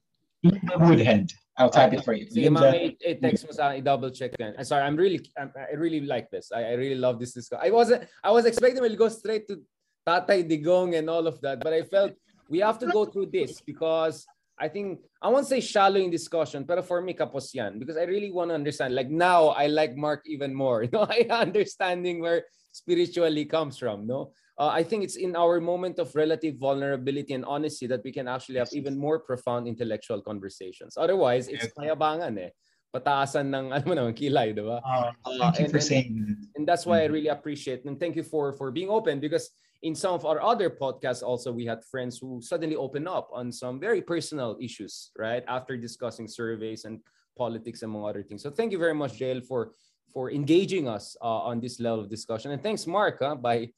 [0.42, 1.32] Linda Woodhead.
[1.56, 2.26] I'll type it for you.
[2.26, 4.58] Sige, ma'am, it, it text mo sa i-double check then.
[4.58, 6.50] I'm sorry, I'm really, I'm, I really like this.
[6.50, 7.62] I, I really love this discussion.
[7.62, 9.62] I wasn't, I was expecting we'll go straight to
[10.02, 12.12] Tatay Digong and all of that, but I felt
[12.50, 14.26] we have to go through this because
[14.58, 18.04] I think I won't say shallow in discussion, but for me kapos yan because I
[18.04, 18.94] really want to understand.
[18.94, 20.82] Like now, I like Mark even more.
[20.86, 24.06] You know, I understanding where spiritually comes from.
[24.06, 28.12] No, uh, I think it's in our moment of relative vulnerability and honesty that we
[28.12, 30.94] can actually have even more profound intellectual conversations.
[30.96, 32.50] Otherwise, it's payabangan eh.
[32.94, 34.78] Pataasan ng ano naman kilay, di ba?
[34.78, 35.10] Uh,
[35.50, 36.06] thank uh, and, that.
[36.54, 37.14] And that's why I mm-hmm.
[37.18, 39.50] really appreciate and thank you for for being open because
[39.84, 43.52] in some of our other podcasts also we had friends who suddenly open up on
[43.52, 45.44] some very personal issues right?
[45.46, 47.00] After discussing surveys and
[47.36, 48.42] politics among other things.
[48.42, 49.72] So thank you very much Jayeel for
[50.12, 52.52] for engaging us uh, on this level of discussion.
[52.52, 53.70] And thanks mark huh, by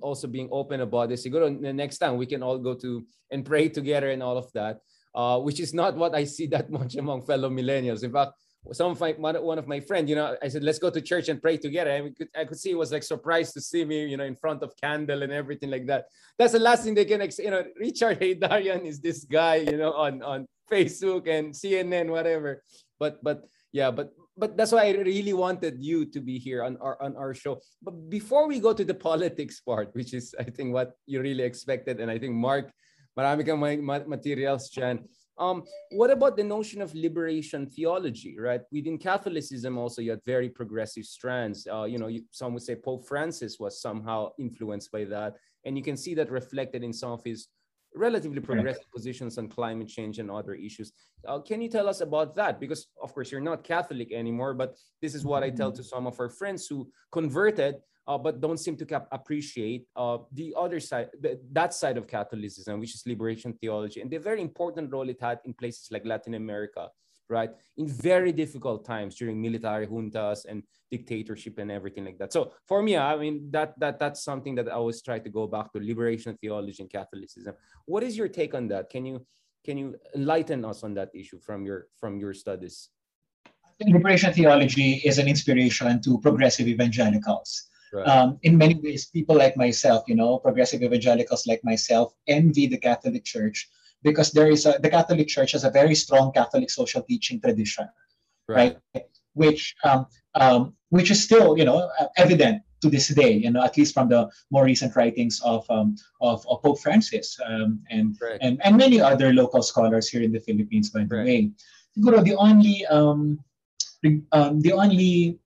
[0.00, 1.26] also being open about this.
[1.26, 4.50] Siguro the next time we can all go to and pray together and all of
[4.52, 4.80] that
[5.16, 8.04] uh, which is not what i see that much among fellow millennials.
[8.04, 8.32] In fact
[8.72, 11.28] some of my one of my friends, you know, I said, let's go to church
[11.28, 11.90] and pray together.
[11.90, 14.36] And could, I could see it was like surprised to see me, you know, in
[14.36, 16.06] front of candle and everything like that.
[16.38, 19.92] That's the last thing they can, you know, Richard Heydarian is this guy, you know,
[19.92, 22.62] on, on Facebook and CNN, whatever.
[22.98, 26.76] But, but yeah, but but that's why I really wanted you to be here on
[26.80, 27.60] our on our show.
[27.82, 31.42] But before we go to the politics part, which is I think what you really
[31.42, 32.72] expected, and I think Mark,
[33.16, 35.08] but I'm kang materials dyan.
[35.38, 38.62] Um, what about the notion of liberation theology, right?
[38.72, 41.66] Within Catholicism, also you had very progressive strands.
[41.70, 45.34] Uh, you know, you, some would say Pope Francis was somehow influenced by that,
[45.64, 47.48] and you can see that reflected in some of his
[47.94, 50.92] relatively progressive positions on climate change and other issues.
[51.26, 52.60] Uh, can you tell us about that?
[52.60, 56.06] Because of course you're not Catholic anymore, but this is what I tell to some
[56.06, 57.76] of our friends who converted
[58.06, 62.78] uh, but don't seem to appreciate uh, the other side, the, that side of Catholicism,
[62.80, 66.34] which is liberation theology, and the very important role it had in places like Latin
[66.34, 66.88] America,
[67.28, 67.50] right?
[67.76, 72.32] In very difficult times during military juntas and dictatorship and everything like that.
[72.32, 75.48] So for me, I mean that that that's something that I always try to go
[75.48, 77.54] back to liberation theology and Catholicism.
[77.86, 78.88] What is your take on that?
[78.90, 79.26] Can you
[79.64, 82.90] can you enlighten us on that issue from your from your studies?
[83.80, 87.68] Liberation theology is an inspiration to progressive evangelicals.
[87.92, 88.06] Right.
[88.06, 92.78] Um, in many ways, people like myself, you know, progressive evangelicals like myself, envy the
[92.78, 93.68] Catholic Church
[94.02, 97.88] because there is a, the Catholic Church has a very strong Catholic social teaching tradition,
[98.48, 98.76] right?
[98.94, 99.04] right?
[99.34, 103.76] Which um, um, which is still, you know, evident to this day, you know, at
[103.76, 108.38] least from the more recent writings of um, of, of, Pope Francis um, and, right.
[108.40, 111.26] and and many other local scholars here in the Philippines, by the right.
[111.26, 111.50] way.
[111.96, 113.40] Siguro the only um,
[114.32, 115.38] um, the only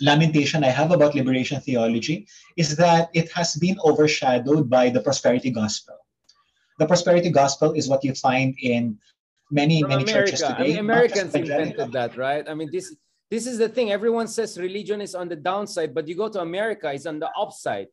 [0.00, 2.26] lamentation I have about liberation theology
[2.56, 5.96] is that it has been overshadowed by the prosperity gospel.
[6.78, 8.98] The prosperity gospel is what you find in
[9.50, 10.30] many, From many America.
[10.30, 10.54] churches today.
[10.54, 12.48] I mean, Americans invented that, right?
[12.48, 12.94] I mean, this
[13.30, 13.92] this is the thing.
[13.92, 17.28] Everyone says religion is on the downside, but you go to America, it's on the
[17.36, 17.88] upside.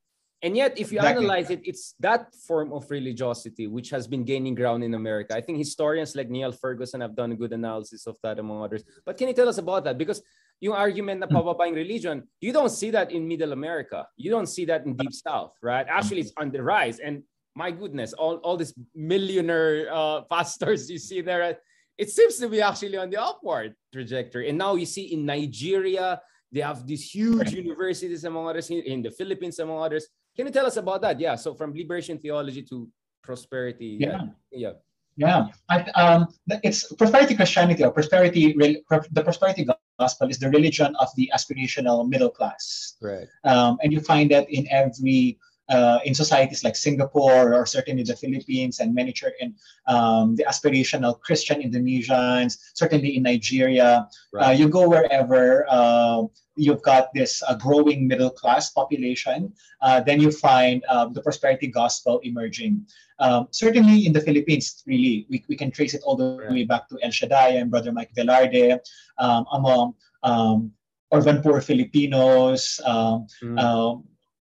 [0.46, 1.26] And yet, if you exactly.
[1.26, 5.34] analyze it, it's that form of religiosity which has been gaining ground in America.
[5.34, 8.84] I think historians like Niall Ferguson have done a good analysis of that, among others.
[9.04, 9.98] But can you tell us about that?
[9.98, 10.22] Because
[10.62, 11.34] yung argument na hmm.
[11.34, 14.06] pababaing religion, you don't see that in Middle America.
[14.18, 15.88] You don't see that in Deep South, right?
[15.90, 17.00] Actually, it's on the rise.
[17.00, 17.24] And
[17.56, 21.58] my goodness, all, all these millionaire uh, pastors you see there,
[21.98, 24.48] it seems to be actually on the upward trajectory.
[24.50, 26.22] And now you see in Nigeria,
[26.52, 30.06] they have these huge universities among others in the Philippines among others.
[30.36, 31.20] Can you tell us about that?
[31.20, 31.36] Yeah.
[31.36, 32.88] So from liberation theology to
[33.24, 33.98] prosperity.
[34.00, 34.28] Yeah.
[34.52, 34.74] Yeah.
[35.18, 35.48] Yeah.
[35.70, 36.28] I, um,
[36.64, 38.54] it's prosperity Christianity or prosperity.
[38.54, 39.66] The prosperity
[40.00, 42.96] gospel is the religion of the aspirational middle class.
[43.02, 43.28] Right.
[43.46, 48.16] Um, and you find that in every uh, in societies like Singapore or certainly the
[48.16, 49.56] Philippines and many church in
[49.88, 54.08] um, the aspirational Christian Indonesians, certainly in Nigeria.
[54.32, 54.50] Right.
[54.50, 56.24] Uh, you go wherever uh,
[56.56, 61.68] you've got this uh, growing middle class population, uh, then you find um, the prosperity
[61.68, 62.86] gospel emerging.
[63.20, 66.88] Um, certainly in the Philippines, really, we, we can trace it all the way back
[66.90, 68.80] to El Shaddai and Brother Mike Velarde
[69.18, 69.94] um, among
[70.24, 70.72] um,
[71.14, 72.80] urban poor Filipinos.
[72.86, 74.04] Um, mm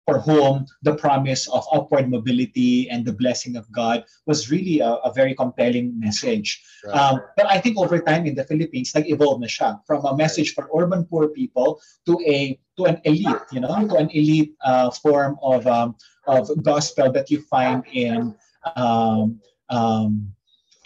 [0.09, 4.97] for whom the promise of upward mobility and the blessing of God was really a,
[5.05, 6.65] a very compelling message.
[6.81, 6.97] Right.
[6.97, 10.57] Um, but I think over time in the Philippines, nag-evolve na siya from a message
[10.57, 14.89] for urban poor people to a to an elite, you know, to an elite uh,
[14.89, 15.93] form of um,
[16.25, 18.33] of gospel that you find in
[18.81, 19.37] um,
[19.69, 20.33] um,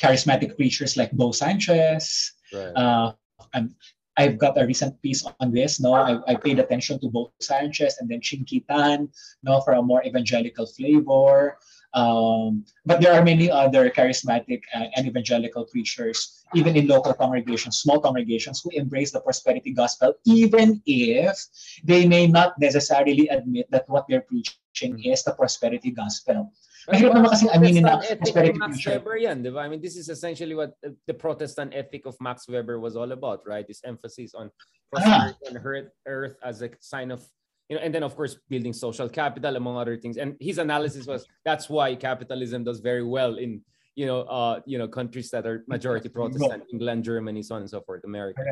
[0.02, 2.34] charismatic preachers like Bo Sanchez.
[2.50, 2.74] Right.
[2.74, 3.14] Uh,
[3.54, 3.70] and
[4.16, 5.80] I've got a recent piece on this.
[5.80, 9.08] No, I, I paid attention to Bo Sanchez and then Chinkee Tan,
[9.42, 11.56] no, for a more evangelical flavor.
[11.94, 17.78] Um, but there are many other charismatic uh, and evangelical preachers, even in local congregations,
[17.78, 21.36] small congregations, who embrace the prosperity gospel, even if
[21.84, 26.52] they may not necessarily admit that what they're preaching is the prosperity gospel.
[26.90, 29.62] Mahirap naman kasing aminin na prosperity Max Weber yan, di ba?
[29.62, 33.46] I mean, this is essentially what the Protestant ethic of Max Weber was all about,
[33.46, 33.66] right?
[33.66, 34.50] This emphasis on
[34.90, 35.48] prosperity ah.
[35.48, 37.22] and earth, as a sign of,
[37.70, 40.16] you know, and then of course building social capital among other things.
[40.18, 43.62] And his analysis was that's why capitalism does very well in,
[43.94, 47.70] you know, uh, you know, countries that are majority Protestant, England, Germany, so on and
[47.70, 48.42] so forth, America.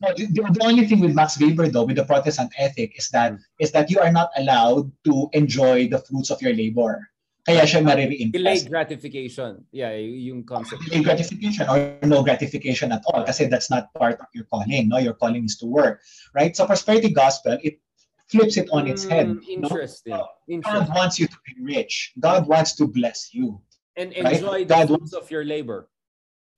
[0.00, 3.32] No, the, the, only thing with Max Weber though, with the Protestant ethic, is that
[3.32, 3.72] mm.
[3.72, 7.08] that you are not allowed to enjoy the fruits of your labor.
[7.48, 8.28] Kaya siya maririin.
[8.28, 9.64] Delayed gratification.
[9.72, 10.84] Yeah, yung concept.
[10.84, 14.92] Delayed gratification or no gratification at all kasi that's not part of your calling.
[14.92, 16.04] No, your calling is to work,
[16.36, 16.52] right?
[16.52, 17.80] So prosperity gospel, it
[18.28, 19.32] flips it on its head.
[19.32, 20.12] Mm, interesting.
[20.12, 20.28] No?
[20.44, 20.92] interesting.
[20.92, 22.12] God wants you to be rich.
[22.20, 23.56] God wants to bless you.
[23.96, 24.68] And enjoy right?
[24.68, 25.88] the God fruits of your labor.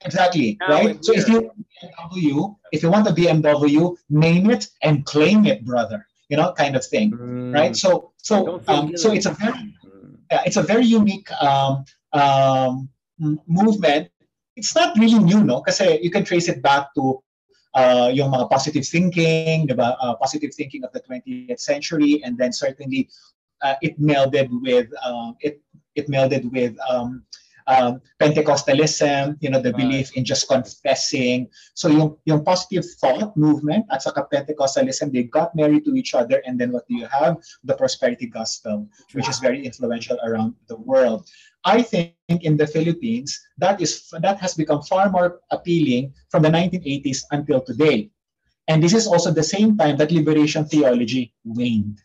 [0.03, 0.99] Exactly, now right?
[1.05, 6.03] So if you BMW, if you want a BMW, name it and claim it, brother.
[6.31, 7.55] You know, kind of thing, mm.
[7.55, 7.75] right?
[7.75, 9.75] So, so, um, so it's a very
[10.31, 12.89] it's a very unique um, um,
[13.47, 14.09] movement.
[14.57, 15.61] It's not really new, no?
[15.61, 17.23] Because you can trace it back to
[17.75, 19.97] uh, yung mga positive thinking, diba?
[20.01, 23.09] Uh, positive thinking of the 20th century, and then certainly
[23.63, 25.61] uh, it melded with um, it
[25.95, 27.25] it melded with um,
[27.71, 31.47] um, Pentecostalism, you know, the belief in just confessing.
[31.75, 36.43] So yung, yung positive thought movement at saka Pentecostalism, they got married to each other.
[36.45, 37.39] And then what do you have?
[37.63, 41.31] The prosperity gospel, which is very influential around the world.
[41.65, 46.51] I think in the Philippines, that is that has become far more appealing from the
[46.51, 48.11] 1980s until today.
[48.67, 52.01] And this is also the same time that liberation theology waned.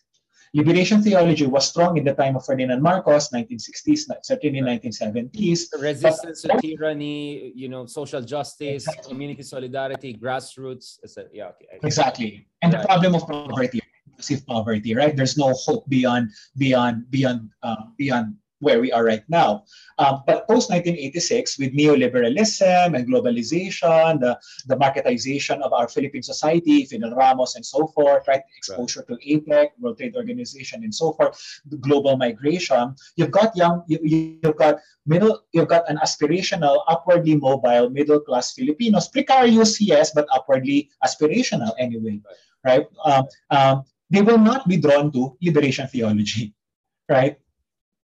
[0.56, 5.68] Liberation theology was strong in the time of Ferdinand Marcos, 1960s, certainly 1970s.
[5.82, 9.12] Resistance but, to tyranny, you know, social justice, exactly.
[9.12, 10.96] community solidarity, grassroots.
[11.34, 11.78] Yeah, okay.
[11.84, 12.48] Exactly.
[12.62, 12.82] And right.
[12.82, 13.82] the problem of poverty,
[14.16, 15.14] massive poverty, right?
[15.14, 18.36] There's no hope beyond beyond beyond uh, beyond
[18.66, 19.64] where we are right now.
[20.02, 24.34] Um, but post 1986, with neoliberalism and globalization, the,
[24.66, 28.42] the marketization of our Philippine society, Fidel Ramos and so forth, right?
[28.58, 29.22] Exposure right.
[29.22, 31.38] to APEC, World Trade Organization, and so forth,
[31.70, 32.96] the global migration.
[33.16, 38.54] You've got young, you, you've got middle, you've got an aspirational, upwardly mobile middle class
[38.54, 42.20] Filipinos, precarious, yes, but upwardly aspirational anyway,
[42.66, 42.82] right?
[42.82, 42.86] right?
[43.06, 43.76] Um, um,
[44.10, 46.54] they will not be drawn to liberation theology,
[47.10, 47.38] right?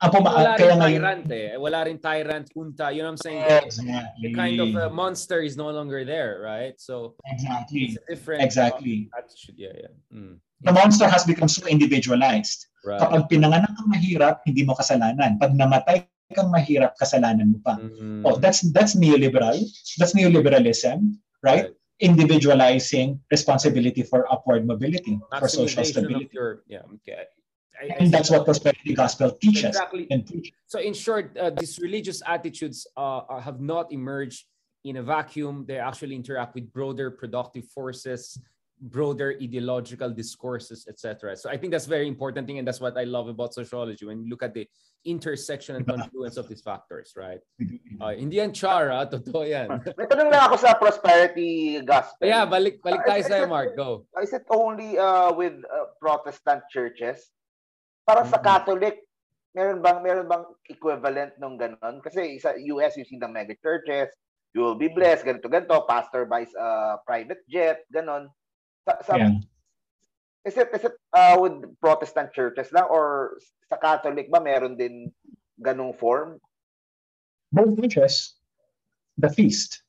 [0.00, 1.48] Ang puma- wala rin tyrant eh.
[1.60, 2.88] Wala rin tyrant kunta.
[2.88, 3.44] You know what I'm saying?
[3.68, 4.24] Exactly.
[4.24, 6.72] The kind of uh, monster is no longer there, right?
[6.80, 7.92] So exactly.
[7.92, 9.12] It's different exactly.
[9.12, 9.60] attitude.
[9.60, 9.92] Yeah, yeah.
[10.08, 10.40] Mm.
[10.64, 12.64] The monster has become so individualized.
[12.80, 12.96] Right.
[12.96, 15.36] Kapag pinanganak kang mahirap, hindi mo kasalanan.
[15.36, 17.76] Pag namatay kang mahirap, kasalanan mo pa.
[17.76, 18.24] Mm-hmm.
[18.24, 19.60] Oh, that's that's neoliberal.
[20.00, 21.68] That's neoliberalism, right?
[21.68, 21.76] right.
[22.00, 26.32] Individualizing responsibility for upward mobility, for social stability.
[26.32, 27.28] Your, yeah, okay.
[27.80, 29.64] I, and that's what prosperity gospel teaches.
[29.64, 30.08] Exactly.
[30.66, 34.44] So in short, uh, these religious attitudes uh, uh, have not emerged
[34.84, 35.64] in a vacuum.
[35.66, 38.38] They actually interact with broader productive forces,
[38.80, 41.36] broader ideological discourses, etc.
[41.36, 44.04] So I think that's very important thing, and that's what I love about sociology.
[44.04, 44.68] When you look at the
[45.04, 47.40] intersection and confluence of these factors, right?
[48.00, 49.68] Uh, hindi yan chara, totoo yan.
[49.96, 52.28] May tanong lang ako sa prosperity gospel.
[52.28, 53.72] Yeah, balik balik tayo uh, sa Mark.
[53.76, 54.04] Go.
[54.20, 57.32] Is it only uh, with uh, Protestant churches?
[58.04, 59.04] Para sa Catholic,
[59.54, 62.02] meron bang meron bang equivalent nung ganon?
[62.02, 64.10] Kasi sa US you see the mega churches,
[64.54, 68.30] you will be blessed, ganito ganito, pastor buys a private jet, ganon.
[68.86, 69.34] Sa, sa yeah.
[70.40, 73.36] Is it is it uh, with Protestant churches lang or
[73.68, 75.12] sa Catholic ba meron din
[75.60, 76.40] ganung form?
[77.52, 78.40] Both churches.
[79.20, 79.84] The feast.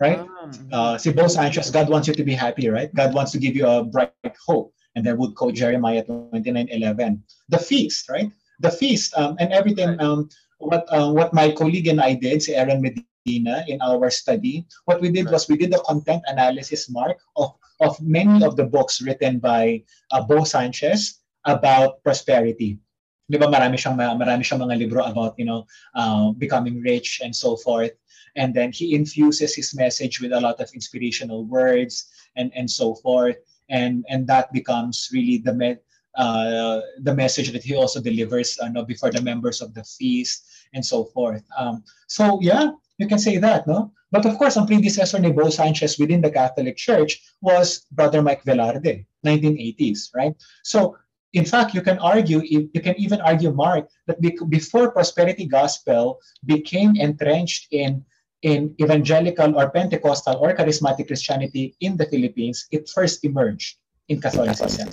[0.00, 0.18] Right?
[0.18, 0.50] Ah.
[0.72, 2.90] Uh, si Bo Sanchez, God wants you to be happy, right?
[2.90, 7.22] God wants to give you a bright hope and then would quote Jeremiah 29:11.
[7.48, 8.30] The feast, right?
[8.60, 9.98] The feast, um, and everything.
[10.00, 10.28] Um,
[10.58, 15.00] what uh, what my colleague and I did, si Erron Medina, in our study, what
[15.00, 19.02] we did was we did the content analysis, Mark, of of many of the books
[19.02, 19.82] written by
[20.14, 22.78] uh, Bo Sanchez about prosperity.
[23.24, 25.64] Di ba marami siyang marami siyang mga libro about, you know,
[25.96, 27.92] uh, becoming rich and so forth.
[28.36, 32.94] And then he infuses his message with a lot of inspirational words and and so
[32.98, 33.38] forth
[33.70, 35.82] and and that becomes really the me-
[36.16, 40.46] uh, the message that he also delivers uh, no, before the members of the feast
[40.72, 41.42] and so forth.
[41.58, 43.92] Um, so yeah, you can say that, no?
[44.12, 48.44] But of course, ang predecessor ni Bo Sanchez within the Catholic Church was Brother Mike
[48.46, 50.34] Velarde, 1980s, right?
[50.62, 50.94] So
[51.34, 56.94] in fact, you can argue, you can even argue, Mark, that before prosperity gospel became
[56.94, 58.06] entrenched in
[58.44, 63.80] in evangelical or Pentecostal or charismatic Christianity in the Philippines, it first emerged
[64.12, 64.92] in Catholicism.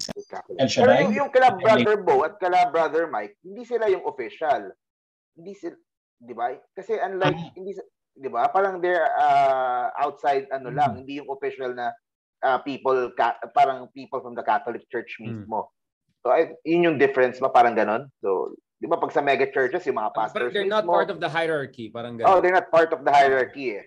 [0.55, 0.87] El Shaddai.
[0.87, 4.71] Pero yung, yung kala Brother Bo at kala Brother Mike, hindi sila yung official.
[5.35, 5.75] Hindi sila,
[6.23, 6.55] di ba?
[6.71, 7.71] Kasi unlike, uh, hindi,
[8.15, 8.47] di ba?
[8.47, 10.75] Parang they're uh, outside ano mm.
[10.79, 11.91] lang, hindi yung official na
[12.47, 15.27] uh, people, ka, parang people from the Catholic Church mm.
[15.27, 15.67] mismo.
[15.67, 15.71] Mm.
[16.23, 17.51] So, ay, yun yung difference ba?
[17.51, 18.07] Parang ganon?
[18.23, 21.09] So, Di ba pag sa mega churches, yung mga pastors But they're not mismo, part
[21.13, 21.93] of the hierarchy.
[21.93, 22.25] Parang ganun.
[22.25, 23.85] Oh, they're not part of the hierarchy eh.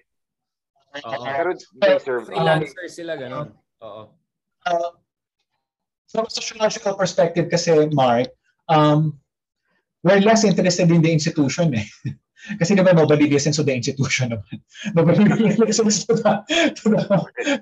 [0.94, 1.26] Uh-oh.
[1.26, 1.50] Pero
[1.82, 2.30] they serve.
[2.30, 3.50] Freelancer sila, ganun.
[3.82, 4.14] Oo.
[4.62, 4.90] Uh,
[6.14, 8.30] from a sociological perspective kasi, Mark,
[8.70, 9.18] um,
[10.06, 11.88] we're less interested in the institution eh.
[12.44, 14.60] Kasi di ba nobody listens to the institution naman.
[14.96, 15.24] Nobody
[15.56, 16.44] listens to the,
[16.76, 17.00] to the,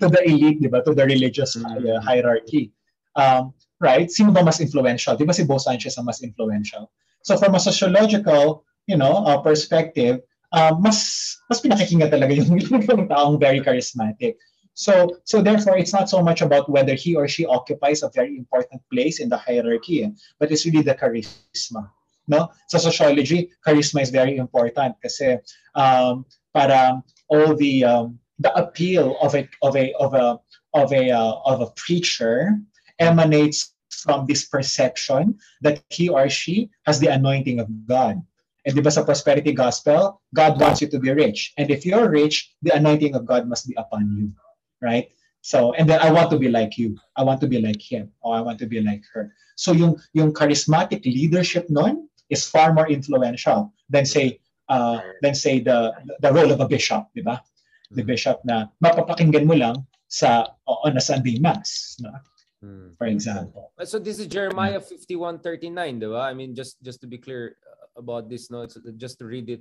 [0.03, 0.83] to the elite, di ba?
[0.83, 2.75] To the religious uh, hierarchy.
[3.15, 4.11] Um, right?
[4.11, 5.15] Sino ba mas influential?
[5.15, 6.91] Di ba si Bo Sanchez ang mas influential?
[7.23, 10.21] So from a sociological, you know, uh, perspective,
[10.53, 14.37] uh, mas mas pinakikinggan talaga yung, yung taong very charismatic.
[14.75, 18.37] So so therefore it's not so much about whether he or she occupies a very
[18.37, 21.91] important place in the hierarchy, but it's really the charisma.
[22.29, 22.51] No?
[22.69, 25.39] Sa sociology, charisma is very important kasi
[25.75, 30.39] um, para all the um, the appeal of a of a of a
[30.75, 32.57] of a uh, of a preacher
[32.99, 33.72] emanates
[34.03, 38.21] from this perception that he or she has the anointing of God.
[38.67, 41.55] And di ba sa prosperity gospel, God wants you to be rich.
[41.59, 44.31] And if you're rich, the anointing of God must be upon you.
[44.79, 45.11] Right?
[45.43, 46.95] So, and then I want to be like you.
[47.19, 48.11] I want to be like him.
[48.23, 49.35] Or I want to be like her.
[49.57, 54.39] So yung, yung charismatic leadership nun is far more influential than say,
[54.69, 57.43] uh, than say the, the role of a bishop, di ba?
[57.91, 61.99] The bishop na mapapakinggan mo lang sa on a Sunday Mass.
[62.01, 62.15] No?
[62.63, 62.95] Hmm.
[62.97, 63.73] For example.
[63.83, 66.31] So this is Jeremiah 51:39, di ba?
[66.31, 67.59] I mean, just just to be clear,
[67.97, 69.61] about this note, just to read it.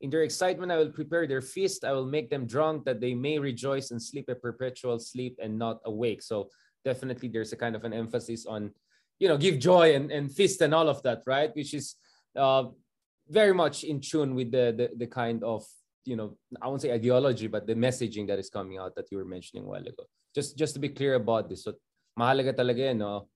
[0.00, 1.84] In their excitement, I will prepare their feast.
[1.84, 5.58] I will make them drunk that they may rejoice and sleep a perpetual sleep and
[5.58, 6.22] not awake.
[6.22, 6.48] So
[6.84, 8.72] definitely there's a kind of an emphasis on,
[9.18, 11.54] you know, give joy and, and feast and all of that, right?
[11.54, 11.96] Which is
[12.34, 12.64] uh,
[13.28, 15.66] very much in tune with the, the, the kind of,
[16.06, 19.18] you know, I won't say ideology, but the messaging that is coming out that you
[19.18, 20.04] were mentioning a while ago.
[20.34, 21.64] Just, just to be clear about this.
[21.64, 21.74] So
[22.18, 23.28] mahalaga talaga no?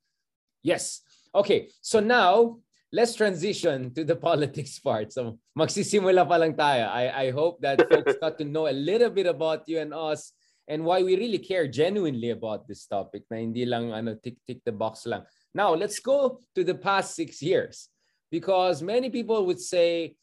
[0.62, 1.02] Yes.
[1.34, 1.68] Okay.
[1.80, 2.58] So now
[2.92, 5.12] let's transition to the politics part.
[5.12, 6.88] So magsisimula pa lang tayo.
[6.88, 10.32] I, I hope that folks got to know a little bit about you and us
[10.68, 14.64] and why we really care genuinely about this topic na hindi lang ano tick tick
[14.64, 15.26] the box lang.
[15.54, 17.90] Now, let's go to the past 6 years
[18.30, 20.16] because many people would say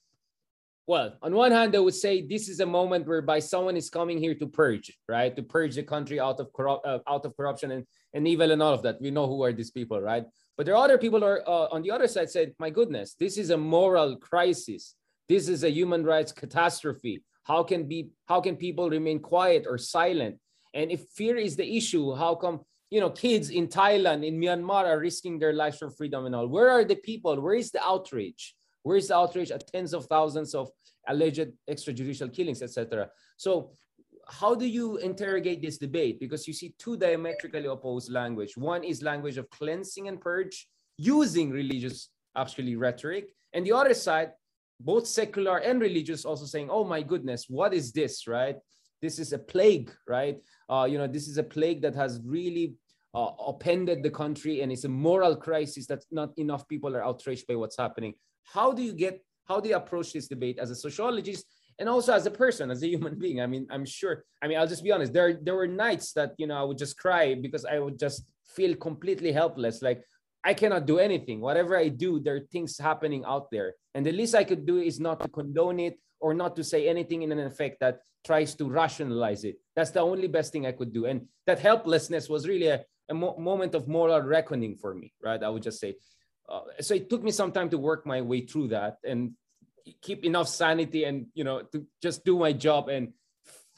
[0.87, 4.17] well, on one hand, I would say this is a moment whereby someone is coming
[4.17, 5.35] here to purge, right?
[5.35, 8.61] To purge the country out of corrupt, uh, out of corruption and, and evil and
[8.61, 8.99] all of that.
[8.99, 10.25] We know who are these people, right?
[10.57, 13.37] But there are other people are uh, on the other side said, my goodness, this
[13.37, 14.95] is a moral crisis.
[15.29, 17.23] This is a human rights catastrophe.
[17.43, 20.37] How can be how can people remain quiet or silent?
[20.73, 24.85] And if fear is the issue, how come you know kids in Thailand, in Myanmar
[24.85, 26.47] are risking their lives for freedom and all?
[26.47, 27.39] Where are the people?
[27.39, 28.55] Where is the outrage?
[28.83, 30.69] Where is the outrage at tens of thousands of
[31.07, 33.09] alleged extrajudicial killings, etc.?
[33.37, 33.71] So
[34.27, 36.19] how do you interrogate this debate?
[36.19, 38.55] Because you see two diametrically opposed language.
[38.57, 40.67] One is language of cleansing and purge,
[40.97, 44.31] using religious actually rhetoric, and the other side,
[44.79, 48.57] both secular and religious, also saying, "Oh my goodness, what is this?" Right?
[49.01, 50.37] This is a plague, right?
[50.69, 52.75] Uh, you know, this is a plague that has really
[53.13, 57.47] uh, upended the country, and it's a moral crisis that not enough people are outraged
[57.47, 58.13] by what's happening.
[58.43, 59.23] How do you get?
[59.45, 61.45] How do you approach this debate as a sociologist
[61.81, 63.41] and also as a person, as a human being.
[63.41, 64.23] I mean, I'm sure.
[64.41, 65.13] I mean, I'll just be honest.
[65.13, 68.23] There, there were nights that you know I would just cry because I would just
[68.55, 69.81] feel completely helpless.
[69.81, 70.03] Like
[70.43, 71.41] I cannot do anything.
[71.41, 74.77] Whatever I do, there are things happening out there, and the least I could do
[74.77, 78.53] is not to condone it or not to say anything in an effect that tries
[78.53, 79.55] to rationalize it.
[79.75, 83.13] That's the only best thing I could do, and that helplessness was really a, a
[83.15, 85.13] mo- moment of moral reckoning for me.
[85.23, 85.41] Right?
[85.41, 85.95] I would just say.
[86.49, 89.31] Uh, so it took me some time to work my way through that and
[90.01, 93.13] keep enough sanity and you know to just do my job and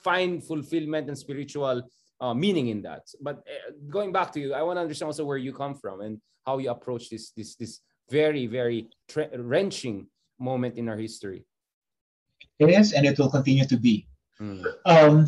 [0.04, 1.84] find fulfillment and spiritual
[2.20, 3.04] uh, meaning in that.
[3.22, 6.02] But uh, going back to you i want to understand also where you come from
[6.02, 10.08] and how you approach this this this very very tre- wrenching
[10.40, 11.46] moment in our history.
[12.60, 14.08] It is and it will continue to be.
[14.42, 14.66] Mm.
[14.86, 15.28] um,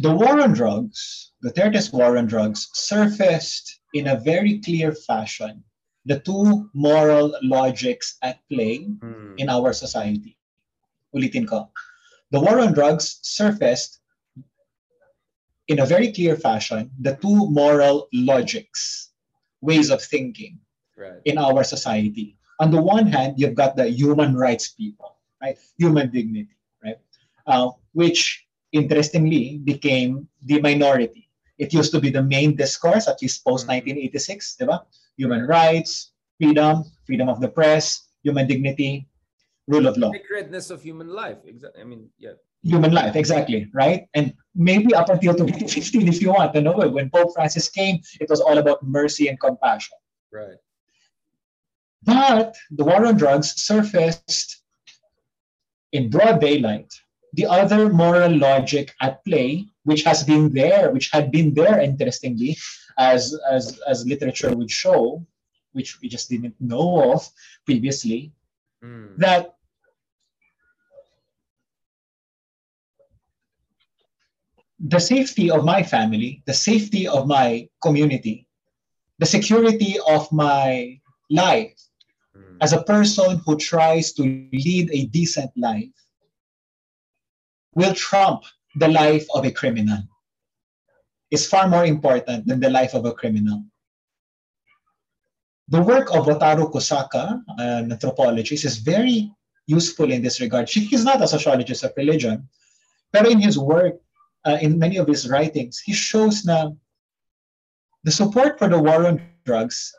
[0.00, 5.62] the war on drugs the Duterte's war on drugs surfaced in a very clear fashion
[6.06, 9.34] the two moral logics at play mm.
[9.36, 10.36] in our society.
[11.14, 11.68] Ulitin ko.
[12.30, 14.00] The war on drugs surfaced
[15.68, 19.12] in a very clear fashion the two moral logics,
[19.60, 20.58] ways of thinking
[20.96, 21.20] right.
[21.24, 22.38] in our society.
[22.58, 25.56] On the one hand, you've got the human rights people, right?
[25.78, 26.98] Human dignity, right?
[27.46, 31.28] Uh, which interestingly became the minority.
[31.58, 34.66] It used to be the main discourse, at least post 1986, mm.
[34.66, 34.80] diba?
[35.16, 39.06] human rights, freedom, freedom of the press, human dignity,
[39.66, 40.10] rule of law.
[40.12, 41.38] Sacredness of human life.
[41.44, 41.82] Exactly.
[41.82, 42.32] I mean, yeah.
[42.62, 44.06] Human life, exactly, right?
[44.14, 48.28] And maybe up until 2015, if you want to know when Pope Francis came, it
[48.28, 49.96] was all about mercy and compassion.
[50.32, 50.58] Right.
[52.02, 54.62] But the war on drugs surfaced
[55.92, 56.92] in broad daylight.
[57.34, 62.58] The other moral logic at play, which has been there, which had been there, interestingly,
[62.98, 65.24] as, as, as literature would show,
[65.72, 67.28] which we just didn't know of
[67.64, 68.32] previously,
[68.82, 69.16] mm.
[69.18, 69.54] that
[74.80, 78.46] the safety of my family, the safety of my community,
[79.18, 81.78] the security of my life
[82.36, 82.56] mm.
[82.60, 84.22] as a person who tries to
[84.52, 85.92] lead a decent life
[87.74, 88.44] will trump
[88.76, 90.02] the life of a criminal
[91.30, 93.64] is far more important than the life of a criminal.
[95.68, 99.30] The work of Wataru Kusaka, an anthropologist, is very
[99.66, 100.68] useful in this regard.
[100.68, 102.48] She is not a sociologist of religion,
[103.12, 104.00] but in his work,
[104.44, 106.70] uh, in many of his writings, he shows na
[108.02, 109.94] the support for the war on drugs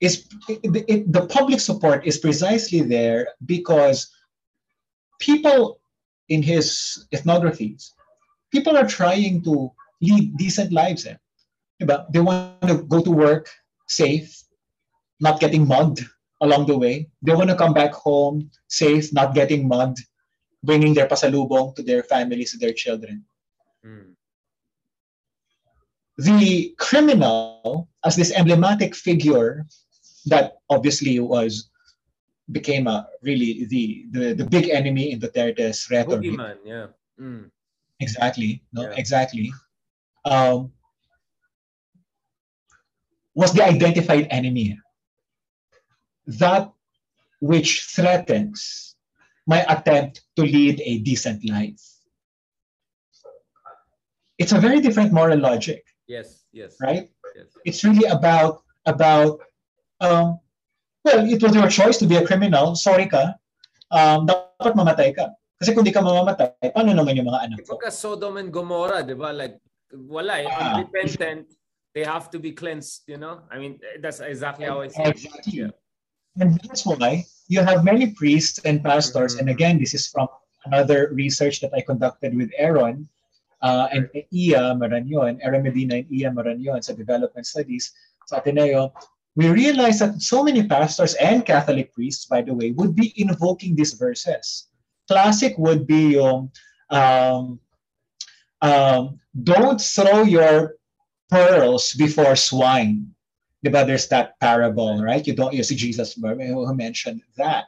[0.00, 4.10] is it, it, the public support is precisely there because
[5.24, 5.80] people
[6.28, 7.90] in his ethnographies,
[8.52, 9.72] people are trying to
[10.02, 11.06] lead decent lives.
[11.06, 11.16] Eh?
[11.80, 13.48] They want to go to work
[13.88, 14.44] safe,
[15.20, 16.04] not getting mugged
[16.40, 17.08] along the way.
[17.22, 20.00] They want to come back home safe, not getting mugged,
[20.62, 23.24] bringing their pasalubong to their families, to their children.
[23.84, 24.12] Mm.
[26.18, 29.66] The criminal, as this emblematic figure
[30.26, 31.70] that obviously was
[32.50, 36.20] became a really the the, the big enemy in Duterte's rhetoric.
[36.20, 36.86] Boogeyman, yeah.
[37.20, 37.50] Mm.
[38.00, 38.62] Exactly.
[38.72, 38.94] No, yeah.
[38.96, 39.52] exactly.
[40.24, 40.72] Um,
[43.34, 44.78] was the identified enemy.
[46.26, 46.72] That
[47.40, 48.96] which threatens
[49.46, 51.80] my attempt to lead a decent life.
[54.38, 55.84] It's a very different moral logic.
[56.08, 56.76] Yes, yes.
[56.80, 57.08] Right?
[57.36, 57.46] Yes.
[57.64, 59.40] It's really about about
[60.00, 60.40] um,
[61.04, 62.74] well, it was your choice to be a criminal.
[62.74, 63.36] Sorry ka.
[63.92, 65.30] Um, dapat mamatay ka.
[65.60, 67.76] Kasi kung di ka mamamatay, paano naman yung mga anak ko?
[67.76, 69.30] Pagka Sodom and Gomorrah, di ba?
[69.30, 69.60] Like,
[69.92, 70.48] wala eh.
[70.48, 70.80] Ah.
[70.82, 71.46] Repentant,
[71.94, 73.44] they have to be cleansed, you know?
[73.52, 75.62] I mean, that's exactly how I see exactly.
[75.62, 75.70] it.
[75.70, 75.72] Yeah.
[76.42, 79.38] And that's why you have many priests and pastors.
[79.38, 79.40] Mm-hmm.
[79.46, 80.26] And again, this is from
[80.66, 83.06] another research that I conducted with Erron
[83.62, 87.94] uh, and Iya Maranyon, Erron Medina and Iya Maranyon sa Development Studies
[88.26, 88.90] sa Ateneo
[89.36, 93.74] we realize that so many pastors and Catholic priests, by the way, would be invoking
[93.74, 94.68] these verses.
[95.08, 96.50] Classic would be um,
[96.90, 97.58] um,
[98.62, 100.76] um, don't throw your
[101.28, 103.10] pearls before swine.
[103.64, 105.26] But there's that parable, right?
[105.26, 107.64] You don't, you see Jesus who mentioned that.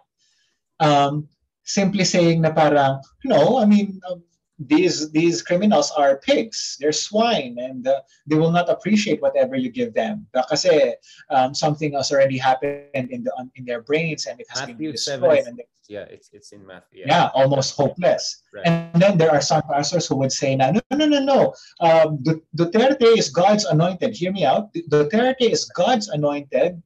[0.78, 1.28] Um,
[1.64, 4.22] simply saying na parang, no, I mean, um,
[4.58, 9.70] these these criminals are pigs they're swine and uh, they will not appreciate whatever you
[9.70, 10.66] give them because
[11.30, 14.92] um, something has already happened in the in their brains and it has Matthew been
[14.92, 17.06] destroyed and they, yeah it's, it's in Matthew yeah.
[17.06, 18.66] yeah almost hopeless right.
[18.66, 22.24] and then there are some pastors who would say no no no no no um,
[22.56, 26.82] Duterte is God's anointed hear me out Duterte is God's anointed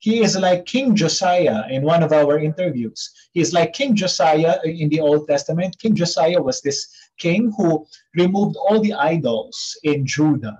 [0.00, 3.10] he is like King Josiah in one of our interviews.
[3.32, 5.78] He's like King Josiah in the Old Testament.
[5.78, 6.88] King Josiah was this
[7.20, 10.58] king who removed all the idols in Judah.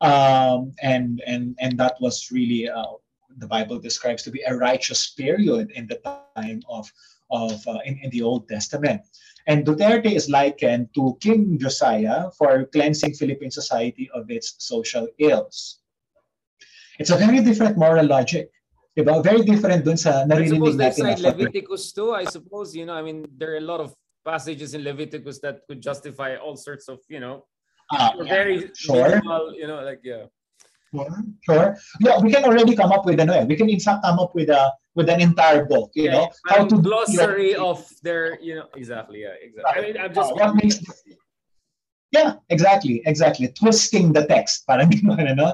[0.00, 2.96] Um, and, and, and that was really, uh,
[3.42, 5.98] the Bible describes to be a righteous period in the
[6.38, 6.86] time of,
[7.30, 9.02] of uh, in, in the Old Testament.
[9.50, 15.80] And Duterte is likened to King Josiah for cleansing Philippine society of its social ills.
[16.98, 18.50] It's a very different moral logic.
[18.96, 19.22] Diba?
[19.22, 20.82] Very different dun sa naririnig natin.
[20.82, 22.10] I suppose that's Leviticus too.
[22.12, 23.94] I suppose, you know, I mean, there are a lot of
[24.28, 27.44] passages in Leviticus that could justify all sorts of, you know,
[27.90, 29.08] uh, yeah, very sure.
[29.08, 30.24] minimal, you know, like, yeah.
[30.92, 31.08] Sure,
[31.48, 31.68] sure.
[32.00, 34.48] Yeah, we can already come up with ano, we can in fact come up with
[34.48, 38.68] a with an entire book, you yeah, know, how to glossary of their, you know,
[38.74, 39.72] exactly, yeah, exactly.
[39.76, 40.80] I mean, I'm just uh, what makes
[42.10, 43.52] Yeah, exactly, exactly.
[43.52, 45.48] Twisting the text, parang gano'n, ano?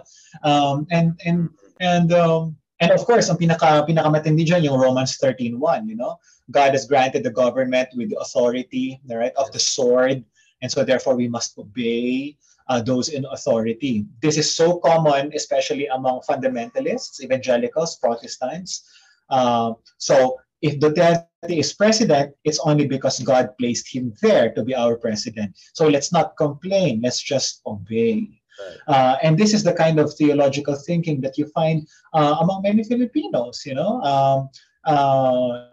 [0.46, 1.50] Um, and and
[1.82, 6.18] and um, And of course, ang pinaka pinakamatindi diyan yung Romans 13:1, you know.
[6.50, 10.24] God has granted the government with the authority, right, of the sword,
[10.62, 12.36] and so therefore we must obey
[12.68, 14.06] uh, those in authority.
[14.22, 18.88] This is so common, especially among fundamentalists, evangelicals, Protestants.
[19.30, 24.74] Uh, so if Duterte is president, it's only because God placed him there to be
[24.74, 25.56] our president.
[25.74, 27.00] So let's not complain.
[27.02, 28.40] Let's just obey.
[28.86, 32.84] Uh, and this is the kind of theological thinking that you find uh, among many
[32.84, 34.00] Filipinos, you know.
[34.02, 34.48] Um,
[34.86, 35.70] uh,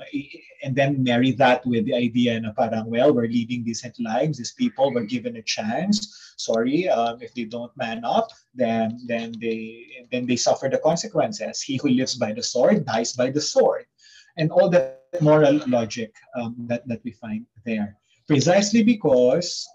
[0.63, 4.37] and then marry that with the idea na parang, well, we're leading decent lives.
[4.37, 6.33] These people were given a chance.
[6.37, 11.61] Sorry, um, if they don't man up, then then they then they suffer the consequences.
[11.61, 13.85] He who lives by the sword dies by the sword,
[14.37, 17.97] and all the moral logic um, that that we find there,
[18.27, 19.67] precisely because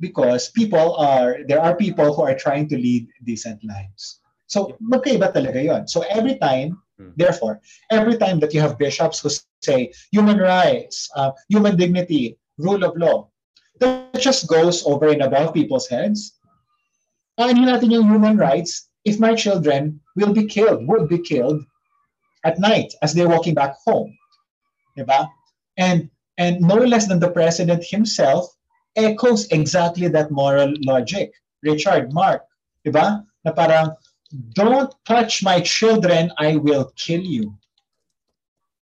[0.00, 4.20] because people are, there are people who are trying to lead decent lives.
[4.46, 5.86] So magkaiba talaga yon.
[5.88, 6.80] So every time.
[6.98, 7.60] Therefore,
[7.90, 9.30] every time that you have bishops who
[9.62, 13.28] say human rights, uh, human dignity, rule of law,
[13.80, 16.38] that just goes over and above people's heads.
[17.38, 21.62] Ano natin yung human rights if my children will be killed, would be killed
[22.44, 24.16] at night as they're walking back home.
[24.96, 25.28] Diba?
[25.76, 26.08] And,
[26.38, 28.46] and no less than the president himself
[28.96, 31.32] echoes exactly that moral logic.
[31.62, 32.42] Richard, Mark,
[32.86, 33.24] diba?
[33.44, 33.96] Na parang,
[34.54, 37.54] don't touch my children, I will kill you.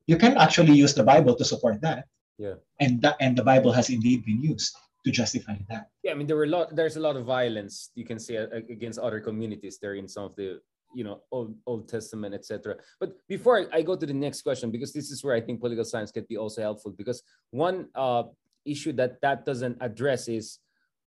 [0.07, 2.07] You can actually use the Bible to support that.
[2.37, 2.55] Yeah.
[2.79, 4.75] And that and the Bible has indeed been used
[5.05, 5.89] to justify that.
[6.03, 8.35] Yeah, I mean there were a lot there's a lot of violence you can say
[8.35, 10.59] against other communities there in some of the
[10.93, 14.91] you know old old testament etc but before I, go to the next question because
[14.91, 18.23] this is where i think political science can be also helpful because one uh,
[18.65, 20.59] issue that that doesn't address is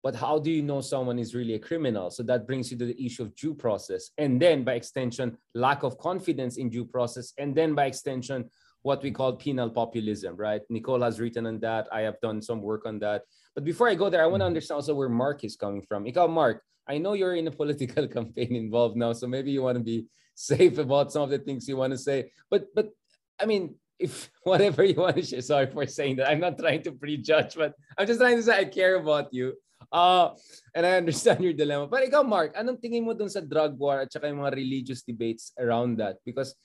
[0.04, 2.86] but how do you know someone is really a criminal so that brings you to
[2.86, 7.32] the issue of due process and then by extension lack of confidence in due process
[7.38, 8.48] and then by extension
[8.84, 10.60] what we call penal populism, right?
[10.68, 11.88] Nicole has written on that.
[11.90, 13.22] I have done some work on that.
[13.54, 14.48] But before I go there, I want to mm-hmm.
[14.48, 16.04] understand also where Mark is coming from.
[16.04, 19.78] Ikaw, Mark, I know you're in a political campaign involved now, so maybe you want
[19.78, 22.30] to be safe about some of the things you want to say.
[22.50, 22.90] But but
[23.40, 26.28] I mean, if whatever you want to share, sorry for saying that.
[26.28, 29.54] I'm not trying to prejudge, but I'm just trying to say I care about you.
[29.94, 30.34] Uh,
[30.74, 31.86] and I understand your dilemma.
[31.86, 35.06] But ikaw, Mark, anong tingin mo dun sa drug war at saka yung mga religious
[35.06, 36.18] debates around that?
[36.26, 36.58] Because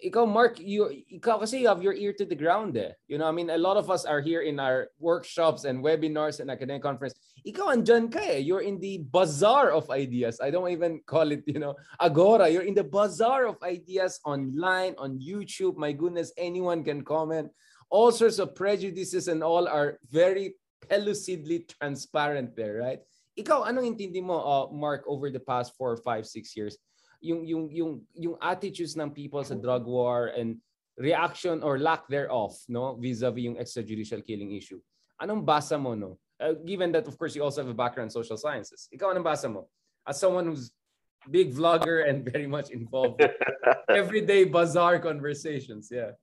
[0.00, 2.94] ikaw Mark you ikaw kasi you have your ear to the ground eh.
[3.10, 6.38] You know, I mean a lot of us are here in our workshops and webinars
[6.38, 7.18] and academic conference.
[7.42, 8.38] Ikaw andyan ka eh.
[8.38, 10.38] You're in the bazaar of ideas.
[10.38, 12.48] I don't even call it, you know, agora.
[12.48, 15.76] You're in the bazaar of ideas online on YouTube.
[15.76, 17.50] My goodness, anyone can comment.
[17.90, 20.54] All sorts of prejudices and all are very
[20.90, 23.00] pellucidly transparent there, right?
[23.38, 26.76] Ikaw, anong intindi mo, uh, Mark, over the past four, five, six years?
[27.20, 30.56] yung yung yung yung attitudes ng people sa drug war and
[30.96, 34.80] reaction or lack thereof no vis-a-vis yung extrajudicial killing issue.
[35.20, 36.16] Anong basa mo no?
[36.40, 38.88] Uh, given that of course you also have a background in social sciences.
[38.88, 39.68] Ikaw anong basa mo?
[40.08, 40.72] As someone who's
[41.28, 43.20] big vlogger and very much involved
[43.92, 45.92] everyday bazaar conversations.
[45.92, 46.16] Yeah.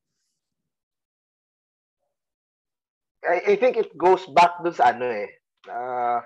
[3.28, 5.30] I, I think it goes back dun sa ano eh.
[5.68, 6.24] Uh,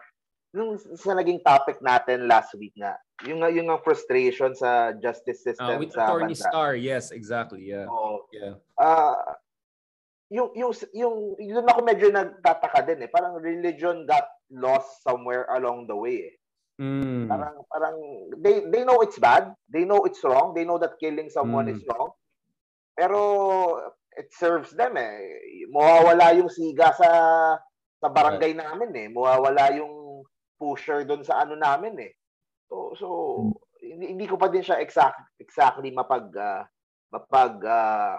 [0.53, 2.95] nung sa naging topic natin last week nga,
[3.25, 6.49] yung yung ang frustration sa justice ah, system uh, with sa Attorney bansa.
[6.51, 7.87] Star, yes, exactly, yeah.
[7.89, 8.27] Oo.
[8.31, 8.55] Yeah.
[8.77, 9.17] Uh,
[10.31, 13.09] yung yung yung yun ako medyo nagtataka din eh.
[13.11, 16.35] Parang religion got lost somewhere along the way eh.
[16.81, 17.27] Mm.
[17.29, 17.95] Parang parang
[18.39, 21.75] they they know it's bad, they know it's wrong, they know that killing someone mm.
[21.77, 22.15] is wrong.
[22.95, 23.19] Pero
[24.17, 25.39] it serves them eh.
[25.71, 27.09] Mawawala yung siga sa
[28.01, 28.61] sa barangay right.
[28.61, 29.07] namin eh.
[29.07, 30.25] Mawawala yung
[30.59, 32.13] pusher doon sa ano namin eh.
[32.67, 33.07] So so
[33.81, 36.63] hindi, hindi ko pa din siya exact exactly mapag uh,
[37.11, 38.17] mapag uh,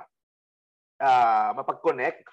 [1.03, 2.25] uh, mapag-connect.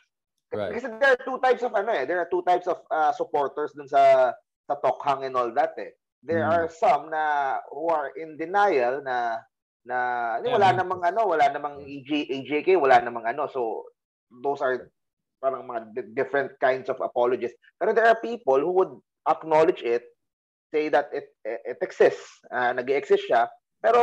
[0.50, 0.74] Right.
[0.74, 3.74] Kasi there are two types of ano eh, there are two types of uh, supporters
[3.78, 4.34] dun sa
[4.66, 5.94] sa Tokhang and all that eh.
[6.26, 6.50] There mm.
[6.50, 9.40] are some na who are in denial na
[9.86, 13.48] na yeah, wala namang ano, wala namang EJ, AJK, wala namang ano.
[13.48, 13.88] So
[14.30, 14.92] those are
[15.40, 17.56] parang mga different kinds of apologies.
[17.80, 18.94] Pero there are people who would
[19.28, 20.04] acknowledge it,
[20.70, 23.48] say that it it exists, uh, nag-exist siya,
[23.80, 24.00] pero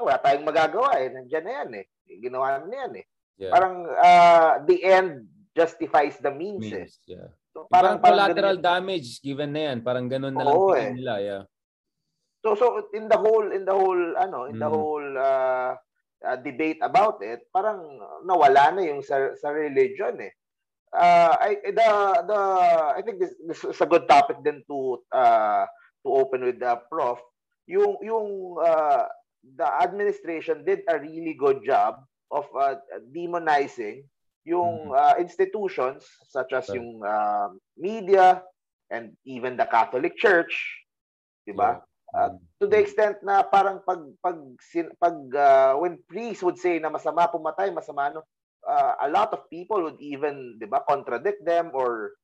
[0.00, 1.84] wala tayong magagawa eh, nandiyan na yan eh.
[2.08, 3.06] Ginawa na yan eh.
[3.38, 3.52] Yeah.
[3.52, 6.88] Parang uh, the end justifies the means, eh.
[6.88, 7.14] means eh.
[7.14, 7.28] Yeah.
[7.52, 10.90] So, parang, parang collateral ganun, damage given na yan, parang ganun na lang eh.
[10.96, 11.42] nila, yeah.
[12.44, 14.62] So so in the whole in the whole ano, in mm.
[14.62, 15.74] the whole uh,
[16.22, 20.32] uh, debate about it, parang nawala na yung sa, sa religion eh
[20.92, 21.90] uh, I the
[22.24, 22.40] the
[22.96, 25.66] I think this, this is a good topic then to uh,
[26.04, 27.20] to open with the prof.
[27.66, 29.04] Yung yung uh,
[29.44, 32.00] the administration did a really good job
[32.30, 32.76] of uh,
[33.12, 34.04] demonizing
[34.44, 34.96] yung mm-hmm.
[34.96, 38.40] uh, institutions such as yung uh, media
[38.88, 40.52] and even the Catholic Church,
[41.44, 41.76] 'di ba?
[41.76, 41.87] Yeah.
[42.08, 42.84] Uh, to the mm-hmm.
[42.88, 44.40] extent na parang pag pag
[44.96, 48.20] pag uh, when priests would say na masama pumatay, masama ano,
[48.64, 52.16] uh, a lot of people would even, 'di ba, contradict them or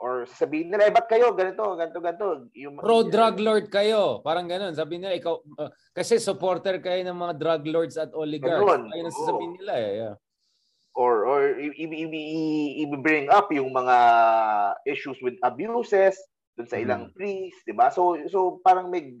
[0.00, 2.26] or sabihin nila, eh, ba't kayo ganito, ganito, ganito.
[2.56, 4.24] Yung, Pro drug lord kayo.
[4.24, 4.72] Parang ganun.
[4.72, 8.64] Sabihin nila, ikaw, uh, kasi supporter kayo ng mga drug lords at oligarchs.
[8.64, 8.88] Ganun.
[8.88, 9.92] Ayun ang sasabihin nila eh.
[10.00, 10.14] Yeah.
[10.96, 13.96] Or, or i-bring up yung mga
[14.88, 16.16] issues with abuses
[16.60, 17.16] dun sa ilang mm.
[17.16, 17.88] priests, di ba?
[17.88, 19.16] So, so parang may,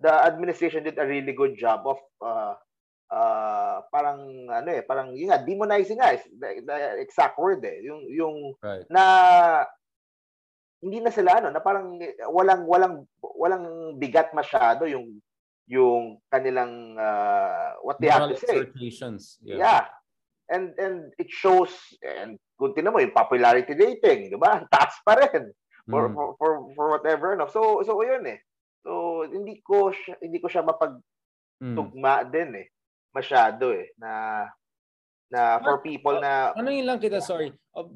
[0.00, 2.56] the administration did a really good job of uh,
[3.12, 7.84] uh, parang ano eh, parang yun nga, demonizing nga, the, the exact word eh.
[7.84, 8.88] Yung, yung right.
[8.88, 9.04] na
[10.84, 11.96] hindi na sila ano, na parang
[12.28, 15.20] walang walang walang bigat masyado yung
[15.64, 18.68] yung kanilang uh, what they Moral have to say.
[19.40, 19.56] Yeah.
[19.56, 19.82] yeah.
[20.52, 21.72] And and it shows
[22.04, 24.60] and kung tinan mo yung popularity rating, 'di ba?
[24.72, 25.48] Taas pa rin
[25.88, 26.14] for, mm.
[26.14, 27.46] for for for whatever no.
[27.48, 28.40] So so yun eh.
[28.84, 31.00] So hindi ko siya, hindi ko siya mapag
[31.60, 32.30] tugma mm.
[32.32, 32.66] din eh
[33.14, 34.44] masyado eh na
[35.30, 37.86] na for people na ano yun lang kita sorry uh,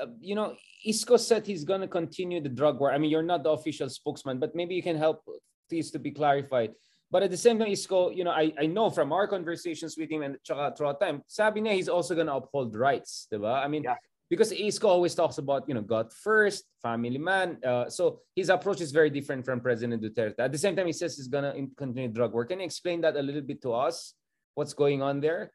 [0.00, 0.54] uh, you know
[0.86, 4.38] Isko said he's gonna continue the drug war I mean you're not the official spokesman
[4.38, 5.20] but maybe you can help
[5.68, 6.72] these to be clarified
[7.10, 10.08] but at the same time Isko you know I I know from our conversations with
[10.08, 13.98] him and throughout time sabi niya he's also gonna uphold rights diba I mean yeah.
[14.32, 17.60] Because Isko always talks about you know God first, family man.
[17.60, 20.40] Uh, so his approach is very different from President Duterte.
[20.40, 22.48] At the same time, he says he's gonna continue drug work.
[22.48, 24.16] Can you explain that a little bit to us?
[24.56, 25.52] What's going on there?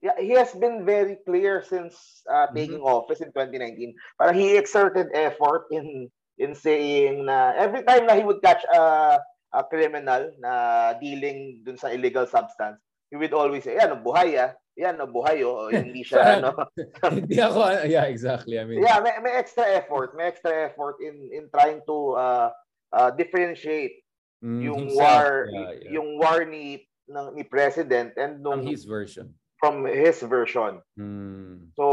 [0.00, 2.56] Yeah, he has been very clear since uh, mm-hmm.
[2.56, 2.96] taking mm-hmm.
[2.96, 3.92] office in 2019.
[4.16, 6.08] But he exerted effort in
[6.40, 9.20] in saying na every time na he would catch a,
[9.52, 12.80] a criminal na dealing dun sa illegal substance,
[13.12, 16.50] he would always say, ano, buhay ah yan, buhay oh, hindi siya ano.
[17.18, 18.58] hindi ako yeah, exactly.
[18.58, 22.48] I mean Yeah, may, may extra effort, may extra effort in in trying to uh,
[22.90, 24.02] uh differentiate
[24.42, 24.98] mm, yung himself.
[24.98, 25.90] war yeah, yeah.
[25.94, 29.26] yung war ni ng ni president and nung from his version.
[29.62, 30.82] From his version.
[30.98, 31.70] Mm.
[31.78, 31.86] So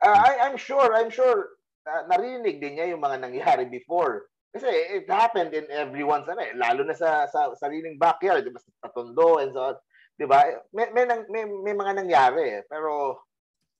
[0.00, 4.32] uh, I I'm sure, I'm sure uh, narinig din niya yung mga nangyari before.
[4.52, 8.92] Kasi it happened in everyone's ano, eh, lalo na sa sa sariling backyard, diba, sa
[8.92, 9.76] Tondo and so on.
[10.16, 10.44] 'Di ba?
[10.72, 12.62] May may, may may mga nangyari eh.
[12.68, 13.22] Pero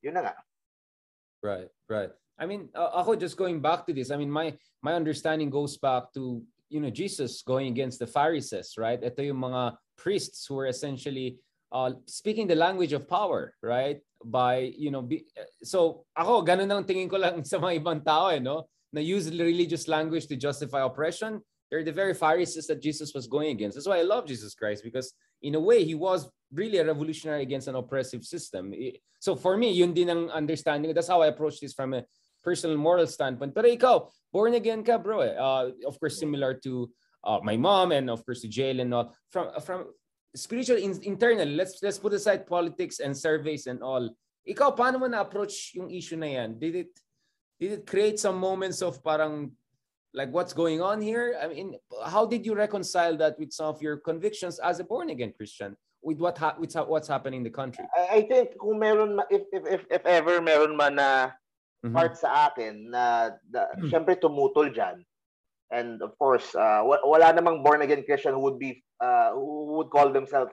[0.03, 0.35] yun na nga.
[1.43, 2.13] Right, right.
[2.39, 4.11] I mean, uh, ako just going back to this.
[4.11, 6.43] I mean, my my understanding goes back to
[6.73, 8.99] you know Jesus going against the Pharisees, right?
[8.99, 11.39] Ito yung mga priests who were essentially
[11.71, 14.01] uh, speaking the language of power, right?
[14.25, 15.27] By you know, be,
[15.63, 18.67] so ako ganun ang tingin ko lang sa mga ibang tao, eh, no?
[18.93, 21.41] Na use religious language to justify oppression.
[21.73, 23.81] They're the very Pharisees that Jesus was going against.
[23.81, 27.41] That's why I love Jesus Christ because in a way, he was really a revolutionary
[27.41, 28.75] against an oppressive system.
[29.21, 30.93] So for me, yun din ang understanding.
[30.93, 32.05] That's how I approach this from a
[32.45, 33.55] personal moral standpoint.
[33.57, 35.25] Pero ikaw, born again ka, bro.
[35.25, 35.33] Eh.
[35.33, 36.93] Uh, of course, similar to
[37.25, 39.17] uh, my mom and of course to jail and all.
[39.33, 39.97] From from
[40.37, 44.13] spiritual in, internal, let's let's put aside politics and surveys and all.
[44.45, 46.61] Ikaw, paano mo na-approach yung issue na yan?
[46.61, 46.93] Did it
[47.57, 49.57] did it create some moments of parang
[50.15, 51.75] like what's going on here i mean
[52.07, 55.77] how did you reconcile that with some of your convictions as a born again christian
[56.03, 59.63] with what ha- with what's happening in the country i, think kung meron if, if
[59.67, 61.31] if if ever meron man na
[61.85, 61.95] mm-hmm.
[61.95, 63.89] part sa akin na, na mm-hmm.
[63.89, 65.01] syempre tumutol diyan
[65.73, 69.89] and of course uh, wala namang born again christian who would be uh, who would
[69.89, 70.53] call themselves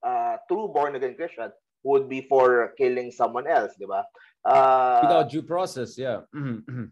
[0.00, 1.52] uh, true born again christian
[1.84, 4.06] who would be for killing someone else di ba
[4.48, 6.64] uh, without due process yeah mm-hmm.
[6.64, 6.88] mm-hmm.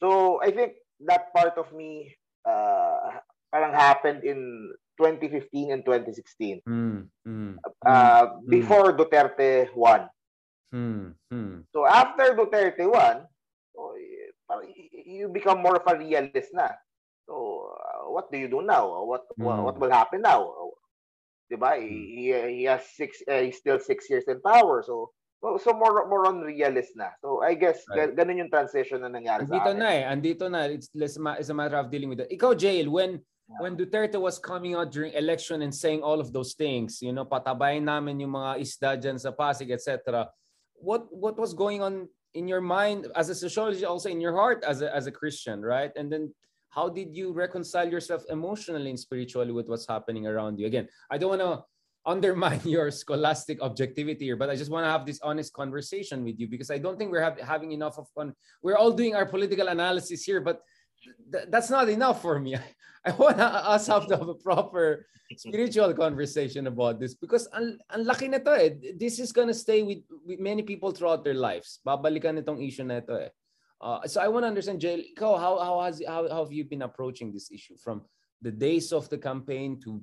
[0.00, 0.74] So I think
[1.06, 2.14] that part of me
[2.44, 3.18] uh,
[3.52, 6.62] parang happened in 2015 and 2016.
[6.68, 7.56] Mm, mm,
[7.86, 10.08] uh, mm, before Duterte won.
[10.74, 11.64] Mm, mm.
[11.72, 13.26] So after Duterte won,
[13.74, 13.94] so,
[15.06, 16.68] you become more of a realist na.
[17.26, 19.04] So uh, what do you do now?
[19.04, 19.62] What mm.
[19.62, 20.52] what will happen now?
[21.50, 21.80] Diba?
[21.80, 24.82] He, he has six uh, he's still six years in power.
[24.86, 25.10] So
[25.44, 27.12] So, so more more on realist na.
[27.20, 28.16] So I guess right.
[28.16, 29.76] ganun yung transition na nangyari andito sa akin.
[29.76, 30.02] na eh.
[30.08, 30.60] Andito na.
[30.72, 32.32] It's, it's a matter of dealing with it.
[32.32, 33.60] Ikaw, Jail, when yeah.
[33.60, 37.28] when Duterte was coming out during election and saying all of those things, you know,
[37.28, 40.32] patabayin namin yung mga isda dyan sa Pasig, etc.
[40.80, 44.64] What what was going on in your mind as a sociologist, also in your heart
[44.64, 45.92] as a, as a Christian, right?
[45.92, 46.32] And then
[46.72, 50.64] how did you reconcile yourself emotionally and spiritually with what's happening around you?
[50.66, 51.68] Again, I don't want to
[52.06, 56.38] undermine your scholastic objectivity here, but I just want to have this honest conversation with
[56.38, 58.34] you because I don't think we're have, having enough of fun.
[58.62, 60.62] We're all doing our political analysis here, but
[61.32, 62.56] th- that's not enough for me.
[63.04, 65.06] I, want us have to have a proper
[65.36, 68.94] spiritual conversation about this because ang, ang na to eh.
[68.96, 71.80] This is gonna stay with, with many people throughout their lives.
[71.86, 73.28] Babalikan itong issue na ito eh.
[73.80, 76.82] Uh, so I want to understand, Jayeel, how, how, has, how, how have you been
[76.82, 78.00] approaching this issue from
[78.40, 80.00] the days of the campaign to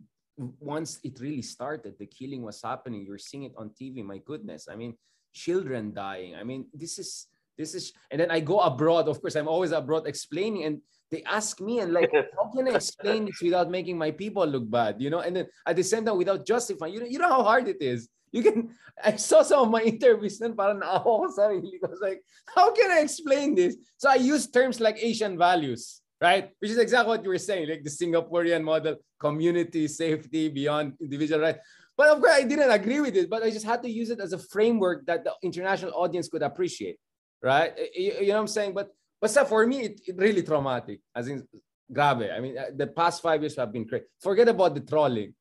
[0.59, 3.05] once it really started, the killing was happening.
[3.05, 4.03] You're seeing it on TV.
[4.03, 4.67] My goodness.
[4.71, 4.95] I mean,
[5.33, 6.35] children dying.
[6.35, 7.27] I mean, this is
[7.57, 9.07] this is and then I go abroad.
[9.07, 10.81] Of course, I'm always abroad explaining, and
[11.11, 14.69] they ask me, and like, how can I explain this without making my people look
[14.69, 15.01] bad?
[15.01, 17.43] You know, and then at the same time without justifying, you know, you know how
[17.43, 18.09] hard it is.
[18.31, 18.71] You can
[19.03, 22.23] I saw some of my interviews and parang naawa ko sarili I was like,
[22.55, 23.75] how can I explain this?
[23.97, 26.51] So I use terms like Asian values right?
[26.59, 31.41] Which is exactly what you were saying, like the Singaporean model, community, safety, beyond individual
[31.41, 31.57] right.
[31.97, 34.19] But of course, I didn't agree with it, but I just had to use it
[34.19, 36.97] as a framework that the international audience could appreciate,
[37.43, 37.73] right?
[37.95, 38.73] You, you know what I'm saying?
[38.73, 38.89] But
[39.19, 41.01] but so for me, it, it really traumatic.
[41.15, 41.47] As in,
[41.91, 42.31] grave.
[42.35, 44.03] I mean, uh, the past five years have been great.
[44.19, 45.33] Forget about the trolling.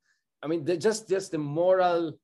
[0.43, 2.19] I mean, just just the moral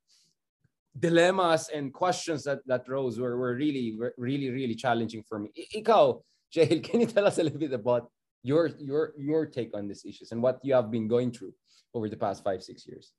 [0.98, 5.50] dilemmas and questions that that rose were, were really really really challenging for me.
[5.74, 6.20] Ikaw,
[6.54, 8.10] Jayeel, can you tell us a little bit about
[8.46, 11.52] your your your take on these issues and what you have been going through
[11.94, 13.12] over the past five six years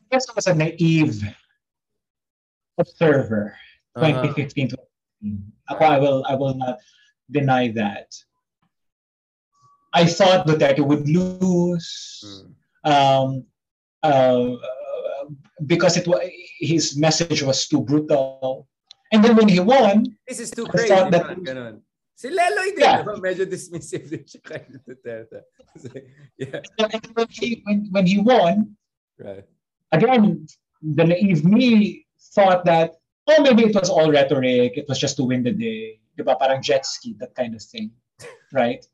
[0.00, 1.22] I guess I was a naive
[2.78, 3.54] observer
[3.94, 4.10] uh-huh.
[4.10, 5.84] 2015 uh-huh.
[5.84, 6.78] I will I will not
[7.30, 8.10] deny that
[9.94, 12.90] I thought that Duterte would lose mm.
[12.90, 13.44] um,
[14.02, 14.56] uh,
[15.66, 16.18] because it was
[16.58, 18.66] his message was too brutal
[19.12, 20.88] And then when he won, this is too crazy.
[20.88, 21.76] That.
[22.22, 23.02] Si Leloy din, yeah.
[23.18, 25.42] medyo dismissive din siya kay Duterte.
[26.38, 26.62] yeah.
[27.18, 28.78] when, he, when, when he won,
[29.18, 29.42] right.
[29.90, 30.46] again,
[30.78, 32.94] the naive me thought that,
[33.26, 34.78] oh, maybe it was all rhetoric.
[34.78, 35.98] It was just to win the day.
[36.14, 36.38] Diba?
[36.38, 37.90] Parang jet ski, that kind of thing.
[38.54, 38.86] Right?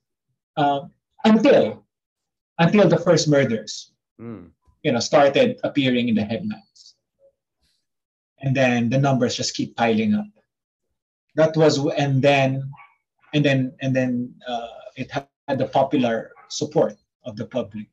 [0.57, 0.97] Um,
[1.29, 1.85] until,
[2.57, 4.49] until the first murders, mm.
[4.81, 6.97] you know, started appearing in the headlines.
[8.41, 10.33] And then the numbers just keep piling up.
[11.37, 12.65] That was, and then,
[13.35, 17.89] and then, and then uh, it had the popular support of the public.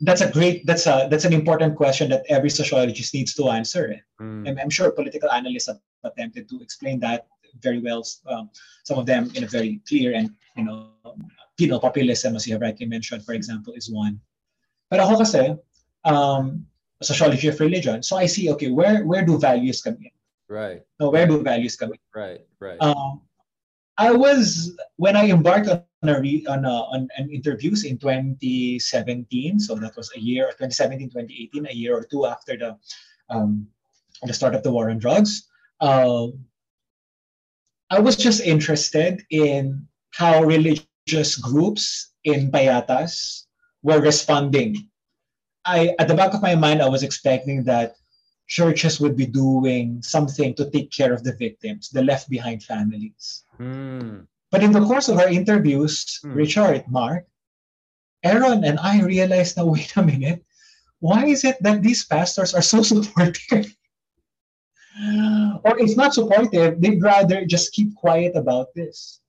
[0.00, 3.94] That's a great that's a that's an important question that every sociologist needs to answer.
[4.20, 4.48] Mm.
[4.48, 7.26] I'm, I'm, sure political analysts have attempted to explain that
[7.62, 8.50] very well um,
[8.82, 10.90] some of them in a very clear and you know
[11.56, 14.20] penal populism as you have rightly mentioned for example is one.
[14.90, 15.54] But ako kasi
[16.04, 16.66] um,
[17.00, 20.10] sociology of religion so i see okay where where do values come in?
[20.48, 20.82] Right.
[20.98, 22.02] No where do values come in?
[22.12, 22.80] Right right.
[22.82, 23.22] Um,
[23.98, 29.58] i was when i embarked on a re, on, a, on an interviews in 2017.
[29.58, 32.76] So that was a year, 2017, 2018, a year or two after the
[33.30, 33.66] um,
[34.22, 35.48] the start of the war on drugs.
[35.80, 36.44] Um,
[37.90, 43.44] I was just interested in how religious groups in Payatas
[43.82, 44.88] were responding.
[45.64, 47.96] I, at the back of my mind, I was expecting that
[48.46, 53.44] churches would be doing something to take care of the victims, the left behind families.
[53.58, 54.26] Mm.
[54.50, 56.32] But in the course of our interviews, hmm.
[56.32, 57.26] Richard, Mark,
[58.24, 60.44] Erron and I realized now, wait a minute,
[61.00, 63.74] why is it that these pastors are so supportive?
[65.64, 69.20] or if not supportive, they'd rather just keep quiet about this.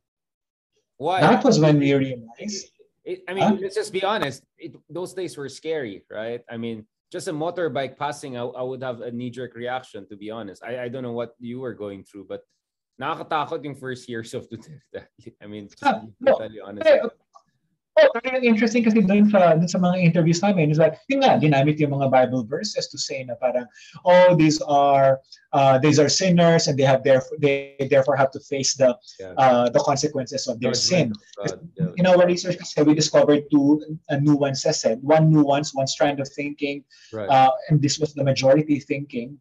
[0.97, 1.21] Why?
[1.21, 2.69] That was when we realized.
[3.03, 3.57] It, I mean, huh?
[3.59, 4.43] let's just be honest.
[4.57, 6.41] It, those days were scary, right?
[6.49, 10.15] I mean, just a motorbike passing, I, I would have a knee jerk reaction, to
[10.15, 10.63] be honest.
[10.63, 12.41] I, I don't know what you were going through, but
[13.01, 15.05] nakakatakot yung first years of Duterte.
[15.41, 16.37] I mean, just ah, no.
[16.37, 16.87] totally honest.
[16.87, 17.01] Hey,
[18.01, 21.39] oh, ang interesting kasi dun sa, dun sa mga interviews namin is like, yun nga,
[21.39, 23.65] ginamit yung mga Bible verses to say na parang,
[24.03, 25.21] oh, these are,
[25.53, 29.33] uh, these are sinners and they have therefore, they therefore have to face the, yeah.
[29.37, 31.13] uh, the consequences of their sin.
[31.77, 31.95] Yeah.
[31.95, 36.83] In our research we discovered two uh, nuances, said one nuance, one strand of thinking,
[37.13, 37.29] right.
[37.29, 39.39] uh, and this was the majority thinking,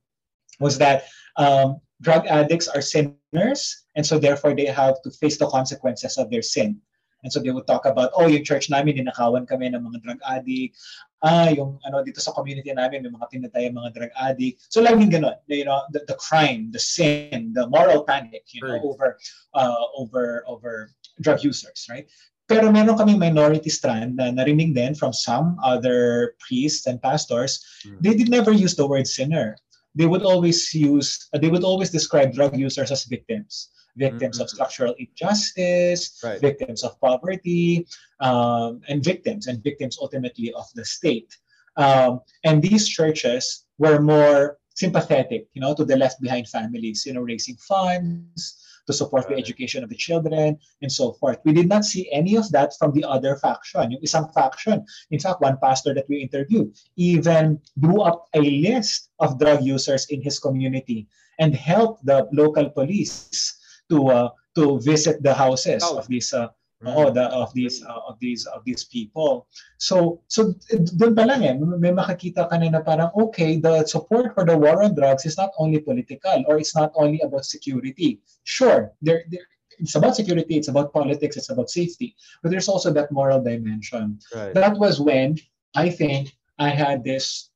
[0.61, 5.49] was that um, drug addicts are sinners, and so therefore they have to face the
[5.49, 6.81] consequences of their sin.
[7.25, 10.21] And so they would talk about, oh, yung church namin, ninakawan kami ng mga drug
[10.29, 10.77] addict.
[11.25, 14.69] Ah, yung ano, dito sa community namin, may mga pinatay mga drug addict.
[14.69, 18.77] So laging ganun, you know, the, the crime, the sin, the moral panic, you know,
[18.77, 18.85] right.
[18.85, 19.17] over,
[19.57, 20.93] uh, over, over
[21.25, 22.05] drug users, right?
[22.45, 27.65] Pero meron kaming minority strand na narinig din from some other priests and pastors.
[27.89, 28.05] Mm.
[28.05, 29.57] They did never use the word sinner
[29.95, 34.43] they would always use they would always describe drug users as victims victims mm-hmm.
[34.43, 36.41] of structural injustice right.
[36.41, 37.87] victims of poverty
[38.21, 41.37] um, and victims and victims ultimately of the state
[41.77, 47.13] um, and these churches were more sympathetic you know to the left behind families you
[47.13, 51.39] know raising funds to support the education of the children and so forth.
[51.45, 53.93] We did not see any of that from the other faction.
[53.93, 59.11] Yung isang faction, in fact, one pastor that we interviewed even drew up a list
[59.21, 61.09] of drug users in his community
[61.39, 63.54] and helped the local police
[63.91, 65.99] to uh, to visit the houses oh.
[65.99, 66.49] of these uh,
[66.87, 69.47] oh, the, of these uh, of these of these people.
[69.79, 70.55] So so
[70.97, 74.57] doon pa lang eh may makakita ka na, na parang okay, the support for the
[74.57, 78.21] war on drugs is not only political or it's not only about security.
[78.45, 79.47] Sure, there there
[79.79, 84.21] it's about security, it's about politics, it's about safety, but there's also that moral dimension.
[84.35, 84.55] Right.
[84.55, 85.35] That was when
[85.75, 87.51] I think I had this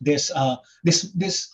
[0.00, 1.48] this uh this this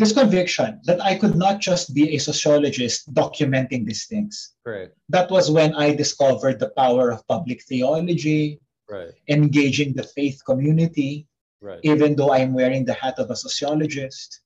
[0.00, 4.54] this conviction that I could not just be a sociologist documenting these things.
[4.64, 4.88] Right.
[5.10, 9.12] That was when I discovered the power of public theology, right.
[9.28, 11.28] engaging the faith community,
[11.60, 11.80] right.
[11.82, 14.40] even though I'm wearing the hat of a sociologist.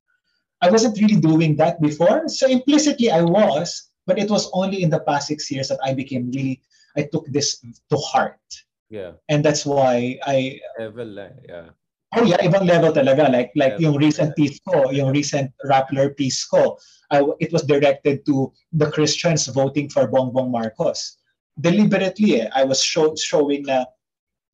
[0.61, 2.27] I wasn't really doing that before.
[2.29, 5.95] So implicitly I was, but it was only in the past six years that I
[5.95, 6.63] became really,
[6.97, 8.43] I took this to heart.
[8.91, 9.13] Yeah.
[9.29, 10.59] And that's why I.
[11.49, 11.71] yeah
[12.17, 13.27] Oh yeah, ibang level talaga.
[13.31, 16.79] Like like yung recent piece ko, yung recent Rappler piece ko,
[17.11, 21.19] I, it was directed to the Christians voting for Bongbong Marcos.
[21.59, 23.87] Deliberately, eh, I was show, showing na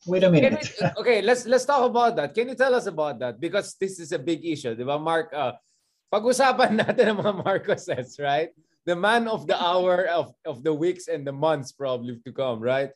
[0.06, 0.64] Wait a minute.
[0.96, 2.32] okay, let's let's talk about that.
[2.32, 3.36] Can you tell us about that?
[3.36, 5.28] Because this is a big issue, di ba, Mark?
[5.28, 5.52] Uh,
[6.08, 8.48] pag-usapan natin ang mga Marcoses, right?
[8.88, 12.64] The man of the hour of, of the weeks and the months probably to come,
[12.64, 12.88] right?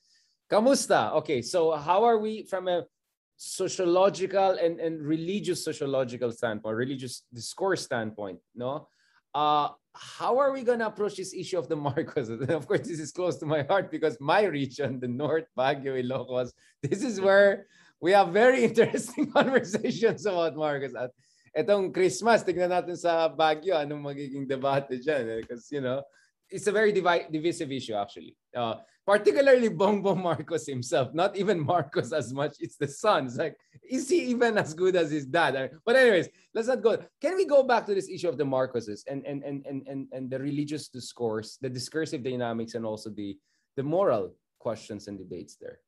[0.49, 1.13] Kamusta?
[1.21, 2.89] Okay, so how are we from a
[3.37, 8.89] sociological and, and religious sociological standpoint, religious discourse standpoint, no?
[9.35, 12.29] uh, how are we going to approach this issue of the Marcos?
[12.29, 16.03] And of course, this is close to my heart because my region, the North, Baguio,
[16.03, 16.53] Ilocos,
[16.83, 17.67] this is where
[18.01, 20.95] we have very interesting conversations about Marcos.
[20.95, 21.11] At
[21.57, 25.43] etong Christmas, tignan natin sa Baguio, anong magiging debate dyan.
[25.43, 25.77] Because, eh?
[25.77, 26.03] you know,
[26.51, 28.37] it's a very divi- divisive issue, actually.
[28.55, 32.57] Uh, particularly Bongbong Marcos himself, not even Marcos as much.
[32.61, 33.27] It's the son.
[33.27, 33.57] It's like,
[33.89, 35.71] is he even as good as his dad?
[35.85, 36.99] But anyways, let's not go.
[37.21, 40.09] Can we go back to this issue of the Marcoses and and and and and,
[40.13, 43.37] and the religious discourse, the discursive dynamics, and also the
[43.77, 45.81] the moral questions and debates there?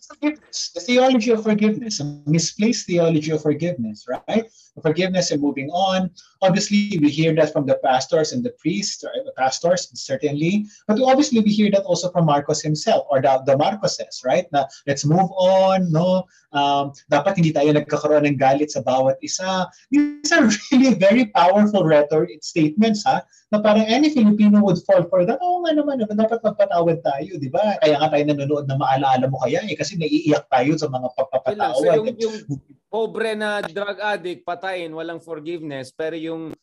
[0.00, 4.46] Forgiveness, the theology of forgiveness, a misplaced theology of forgiveness, right?
[4.82, 6.10] Forgiveness and moving on.
[6.42, 9.24] Obviously, we hear that from the pastors and the priests, right?
[9.24, 10.66] the pastors, certainly.
[10.86, 14.46] But obviously, we hear that also from Marcos himself or the, the Marcoses, right?
[14.52, 16.24] Na, let's move on, no?
[16.52, 19.66] Um, dapat hindi tayo nagkakaroon ng galit sa bawat isa.
[19.90, 23.24] These are really very powerful rhetoric statements, ha?
[23.50, 25.40] Na parang any Filipino would fall for that.
[25.40, 27.80] Oo nga naman, dapat magpatawad tayo, di ba?
[27.80, 31.72] Kaya nga tayo nanonood na maalaala mo kaya eh, kasi naiiyak tayo sa mga papatawad.
[31.76, 32.36] So yung, yung
[32.86, 36.56] pobre na drug addict, patayin, walang forgiveness, pero yung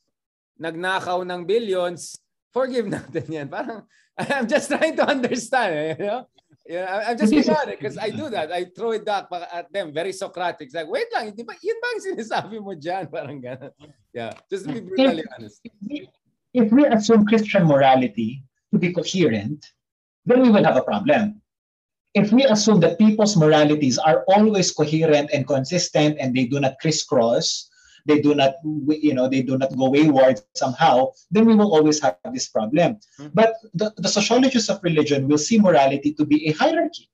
[0.57, 2.17] nagnakaw ng billions,
[2.53, 3.47] forgive natin yan.
[3.49, 3.83] Parang,
[4.17, 6.23] I'm just trying to understand, eh, you know?
[6.63, 8.47] Yeah, I'm just honest because I do that.
[8.47, 9.91] I throw it back at them.
[9.91, 10.71] Very Socratic.
[10.71, 13.09] It's like, wait lang, di ba, yun ba ang sinasabi mo dyan?
[13.13, 13.75] Parang gano'n.
[14.15, 15.59] Yeah, just to be brutally honest.
[16.55, 19.59] If we assume Christian morality to be coherent,
[20.23, 21.42] then we will have a problem
[22.13, 26.77] if we assume that people's moralities are always coherent and consistent and they do not
[26.79, 27.69] crisscross,
[28.05, 28.55] they do not,
[28.87, 32.99] you know, they do not go wayward somehow, then we will always have this problem.
[33.19, 33.27] Mm-hmm.
[33.33, 37.09] But the, the sociologists of religion will see morality to be a hierarchy,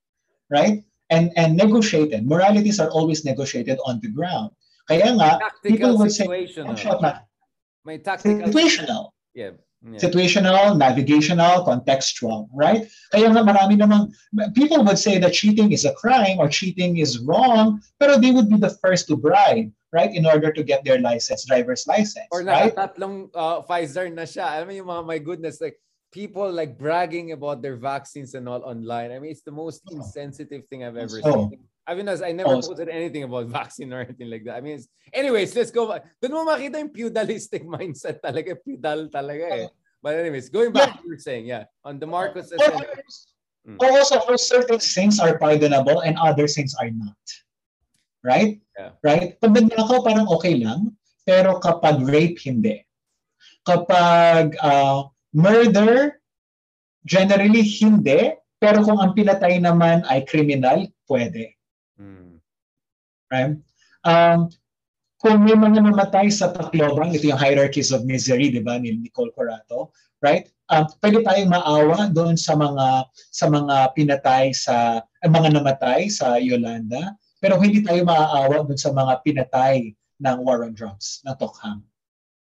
[0.50, 0.84] right?
[1.10, 2.28] And and negotiated.
[2.28, 4.52] Moralities are always negotiated on the ground.
[4.88, 6.28] Kaya nga, people would say,
[7.86, 9.10] May tactical situational.
[9.34, 9.58] Yeah.
[9.80, 9.96] Yeah.
[9.96, 12.84] Situational, navigational, contextual, right?
[13.16, 14.12] Kaya nga marami namang,
[14.52, 18.52] people would say that cheating is a crime or cheating is wrong, pero they would
[18.52, 20.12] be the first to bribe, right?
[20.12, 22.76] In order to get their license, driver's license, Or right?
[22.76, 24.60] nakatatlong uh, Pfizer na siya.
[24.60, 25.80] I mean, yung mga, my goodness, like,
[26.12, 29.12] people like bragging about their vaccines and all online.
[29.12, 29.96] I mean, it's the most oh.
[29.96, 31.50] insensitive thing I've ever oh.
[31.50, 31.64] seen.
[31.90, 32.62] I mean, I never oh.
[32.62, 34.58] posted anything about vaccine or anything like that.
[34.58, 34.78] I mean,
[35.12, 36.06] anyways, let's go back.
[36.22, 38.54] Doon mo makita yung feudalistic mindset talaga.
[38.62, 39.68] Feudal talaga eh.
[39.98, 40.94] But anyways, going back yeah.
[40.94, 41.66] to what you were saying, yeah.
[41.82, 42.54] On the Marcos.
[42.54, 43.76] Mm.
[43.82, 47.20] Also, for certain sins are pardonable and other sins are not.
[48.24, 48.62] Right?
[48.78, 48.94] Yeah.
[49.02, 49.42] Right?
[49.42, 50.94] Pag nagnakaw, parang okay lang.
[51.26, 52.86] Pero kapag rape, hindi.
[53.66, 56.22] Kapag uh, murder,
[57.04, 58.38] generally hindi.
[58.62, 61.59] Pero kung ang pinatay naman ay criminal, pwede.
[63.30, 63.56] Right?
[64.04, 64.50] Um,
[65.20, 69.36] kung may mga namatay sa Tacloban, ito yung hierarchies of misery, di ba, ni Nicole
[69.36, 69.92] Corato,
[70.24, 70.48] right?
[70.72, 76.40] Um, pwede tayong maawa doon sa mga sa mga pinatay sa eh, mga namatay sa
[76.40, 79.92] Yolanda, pero hindi tayo maaawa doon sa mga pinatay
[80.24, 81.84] ng war on drugs, ng Tokhang.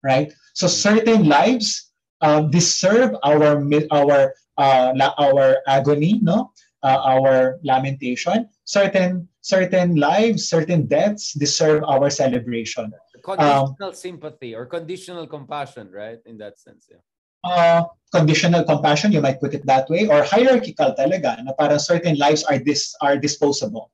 [0.04, 0.36] Right?
[0.58, 3.64] So certain lives uh, deserve our
[3.94, 6.52] our uh, our agony, no?
[6.86, 8.46] uh, our lamentation.
[8.64, 12.92] Certain certain lives, certain deaths deserve our celebration.
[13.22, 16.18] Conditional um, sympathy or conditional compassion, right?
[16.26, 16.98] In that sense, yeah.
[17.46, 22.18] Uh, conditional compassion, you might put it that way, or hierarchical talaga, na parang certain
[22.18, 23.94] lives are this are disposable,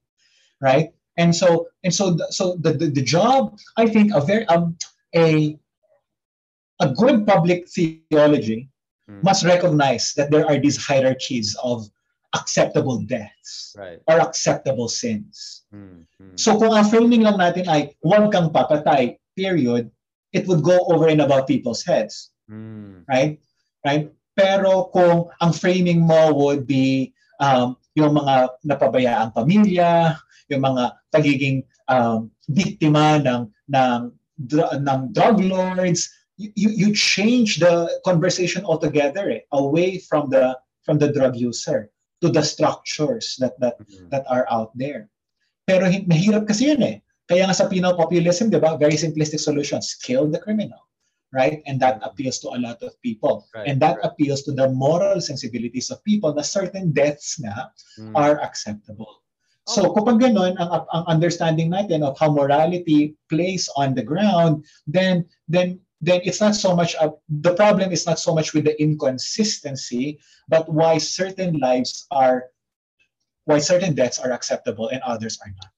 [0.63, 0.95] right?
[1.19, 4.79] And so and so so the, the, the job, I think, a very um
[5.11, 5.59] a
[6.79, 8.71] a good public theology
[9.03, 9.19] mm.
[9.19, 11.91] must recognize that there are these hierarchies of
[12.33, 13.99] acceptable deaths right.
[14.07, 15.63] or acceptable sins.
[15.75, 16.35] Mm-hmm.
[16.35, 19.91] So kung ang framing lang natin ay huwag kang papatay, period,
[20.31, 22.31] it would go over and above people's heads.
[22.47, 23.03] Mm.
[23.07, 23.39] Right?
[23.83, 24.11] Right?
[24.35, 27.11] Pero kung ang framing mo would be
[27.43, 30.15] um, yung mga napabayaang pamilya,
[30.47, 34.01] yung mga pagiging um, biktima ng ng
[34.79, 36.07] ng drug lords,
[36.39, 41.91] you, you change the conversation altogether eh, away from the from the drug user
[42.21, 44.07] to the structures that that mm-hmm.
[44.13, 45.09] that are out there.
[45.65, 46.97] Pero mahirap kasi yun eh.
[47.29, 50.79] Kaya nga sa penal populism, di ba, very simplistic solutions, kill the criminal.
[51.31, 51.63] Right?
[51.63, 52.11] And that mm-hmm.
[52.11, 53.47] appeals to a lot of people.
[53.55, 54.11] Right, and that right.
[54.11, 58.11] appeals to the moral sensibilities of people na certain deaths nga mm.
[58.19, 59.23] are acceptable.
[59.69, 59.93] So oh.
[59.95, 65.79] kapag ganun, ang, ang understanding natin of how morality plays on the ground, then then
[66.01, 66.95] then it's not so much
[67.29, 70.19] the problem is not so much with the inconsistency,
[70.49, 72.49] but why certain lives are
[73.45, 75.75] why certain deaths are acceptable and others are not.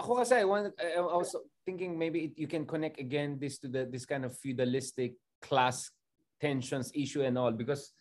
[0.00, 3.84] Ako kasi I, want, I was thinking maybe you can connect again this to the
[3.84, 5.12] this kind of feudalistic
[5.44, 5.92] class
[6.40, 7.92] tensions issue and all because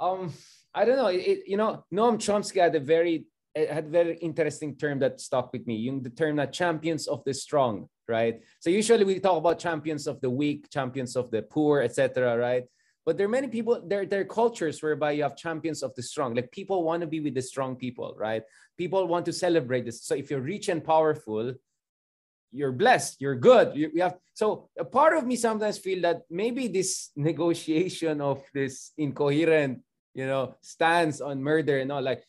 [0.00, 0.32] um
[0.72, 5.00] I don't know it, you know Noam Chomsky had a very had very interesting term
[5.00, 8.40] that stuck with me the term that champions of the strong right?
[8.60, 12.64] So usually we talk about champions of the weak champions of the poor etc right?
[13.04, 16.02] But there are many people there, there are cultures whereby you have champions of the
[16.02, 16.34] strong.
[16.34, 18.42] Like people want to be with the strong people right?
[18.76, 20.02] People want to celebrate this.
[20.02, 21.54] So if you're rich and powerful
[22.50, 26.22] you're blessed you're good you, you have so a part of me sometimes feel that
[26.30, 29.80] maybe this negotiation of this incoherent
[30.14, 32.24] you know stance on murder and all like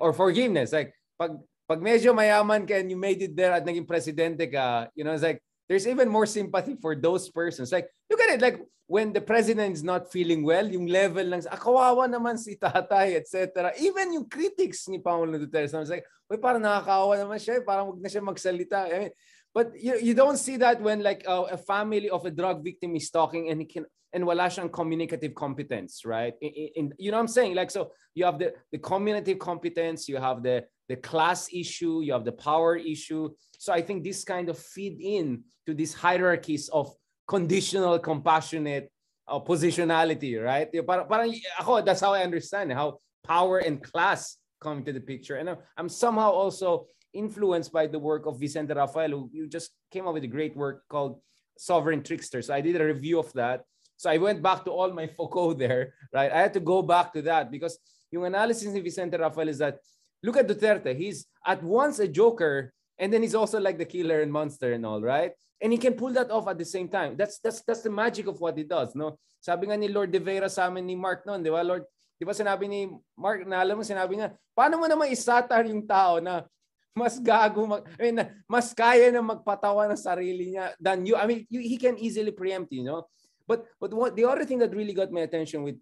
[0.00, 1.32] or forgiveness like pag
[1.70, 5.14] pag medyo mayaman ka and you made it there at naging presidente ka you know
[5.14, 5.38] it's like
[5.70, 8.58] there's even more sympathy for those persons like look at it like
[8.90, 13.14] when the president is not feeling well yung level ng ah, kawawa naman si tatay
[13.14, 17.62] etc even yung critics ni Pangulo Duterte I was like Uy, parang nakakaawa naman siya
[17.62, 19.14] parang wag na siya magsalita I mean,
[19.54, 22.98] but you, you don't see that when like uh, a family of a drug victim
[22.98, 26.34] is talking and he can and wala siyang communicative competence, right?
[26.42, 27.54] In, in, you know what I'm saying?
[27.54, 32.12] Like so you have the the communicative competence, you have the the class issue, you
[32.12, 33.30] have the power issue.
[33.58, 36.90] So I think this kind of feed in to these hierarchies of
[37.28, 38.90] conditional, compassionate
[39.28, 40.66] uh, positionality, right?
[40.84, 41.30] Parang, parang
[41.60, 45.36] ako, that's how I understand how power and class come into the picture.
[45.36, 50.08] And I'm, somehow also influenced by the work of Vicente Rafael, who you just came
[50.08, 51.22] up with a great work called
[51.56, 52.42] Sovereign Trickster.
[52.42, 53.62] So I did a review of that.
[53.96, 56.32] So I went back to all my Foucault there, right?
[56.32, 57.78] I had to go back to that because
[58.10, 59.78] yung analysis of Vicente Rafael is that
[60.22, 60.96] look at Duterte.
[60.96, 64.84] He's at once a joker and then he's also like the killer and monster and
[64.84, 65.32] all, right?
[65.60, 67.16] And he can pull that off at the same time.
[67.16, 69.20] That's that's that's the magic of what he does, no?
[69.40, 71.64] Sabi nga ni Lord De Vera sa amin ni Mark noon, di ba?
[71.64, 71.84] Lord,
[72.20, 75.84] di ba sinabi ni Mark, na alam mo, sinabi niya, paano mo naman isatar yung
[75.88, 76.44] tao na
[76.92, 81.16] mas gago mag, I mean, mas kaya na magpatawa ng sarili niya than you.
[81.16, 83.08] I mean, you, he can easily preempt, you know.
[83.48, 85.80] But but what the other thing that really got my attention with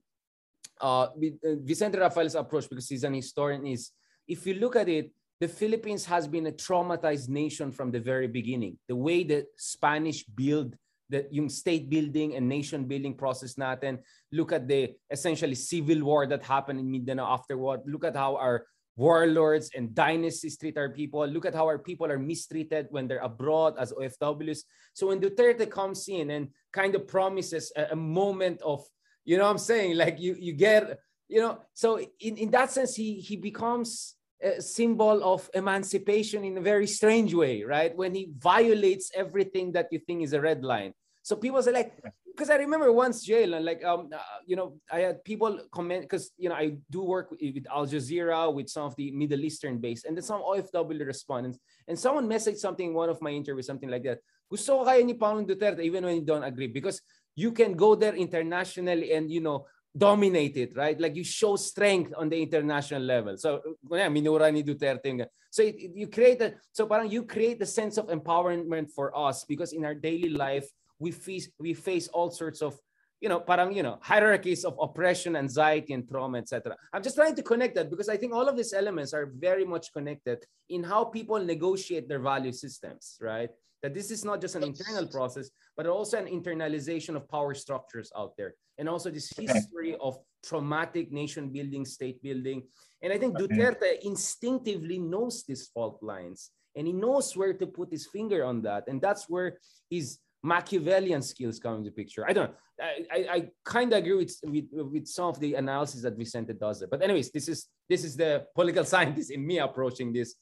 [0.79, 3.91] uh, with uh, Vicente Rafael's approach because he's an historian is
[4.29, 8.27] if you look at it, the Philippines has been a traumatized nation from the very
[8.27, 8.77] beginning.
[8.89, 10.77] The way the Spanish build
[11.09, 13.99] the yung state building and nation building process natin.
[14.33, 17.81] Look at the essentially civil war that happened in Mindanao afterward.
[17.87, 21.25] Look at how our warlords and dynasties treat our people.
[21.27, 24.65] Look at how our people are mistreated when they're abroad as OFWs.
[24.93, 28.85] So when Duterte comes in and kind of promises a, a moment of,
[29.25, 29.97] you know I'm saying?
[29.97, 30.99] Like you, you get,
[31.29, 36.59] you know, so in, in that sense, he, he becomes a symbol of emancipation in
[36.59, 37.95] a very strange way, right?
[37.97, 40.95] When he violates everything that you think is a red line.
[41.23, 41.93] So people say like,
[42.39, 46.03] because I remember once Jayeel and like um uh, you know I had people comment
[46.03, 49.79] because you know I do work with, Al Jazeera with some of the Middle Eastern
[49.79, 51.59] base and then some OFW respondents
[51.89, 54.21] and someone messaged something in one of my interviews something like that.
[54.49, 57.03] Gusto ko kaya ni Pangulong Duterte even when you don't agree because
[57.35, 59.67] you can go there internationally and you know
[59.99, 60.99] dominate it right?
[61.01, 63.37] Like you show strength on the international level.
[63.37, 68.09] So minura ni Duterte so you create a so parang you create a sense of
[68.09, 70.69] empowerment for us because in our daily life
[70.99, 72.79] we face we face all sorts of
[73.21, 77.35] you know parang you know hierarchies of oppression anxiety and trauma etc i'm just trying
[77.35, 80.85] to connect that because i think all of these elements are very much connected in
[80.85, 83.51] how people negotiate their value systems right
[83.83, 88.11] that this is not just an internal process but also an internalization of power structures
[88.17, 92.63] out there and also this history of traumatic nation building state building
[93.03, 97.91] and i think duterte instinctively knows these fault lines and he knows where to put
[97.91, 99.59] his finger on that and that's where
[99.91, 102.25] his Machiavellian skills come into picture.
[102.29, 102.57] I don't know.
[102.81, 106.53] I, I, I kind of agree with, with, with some of the analysis that Vicente
[106.53, 106.89] does there.
[106.89, 110.37] But anyways, this is this is the political scientist in me approaching this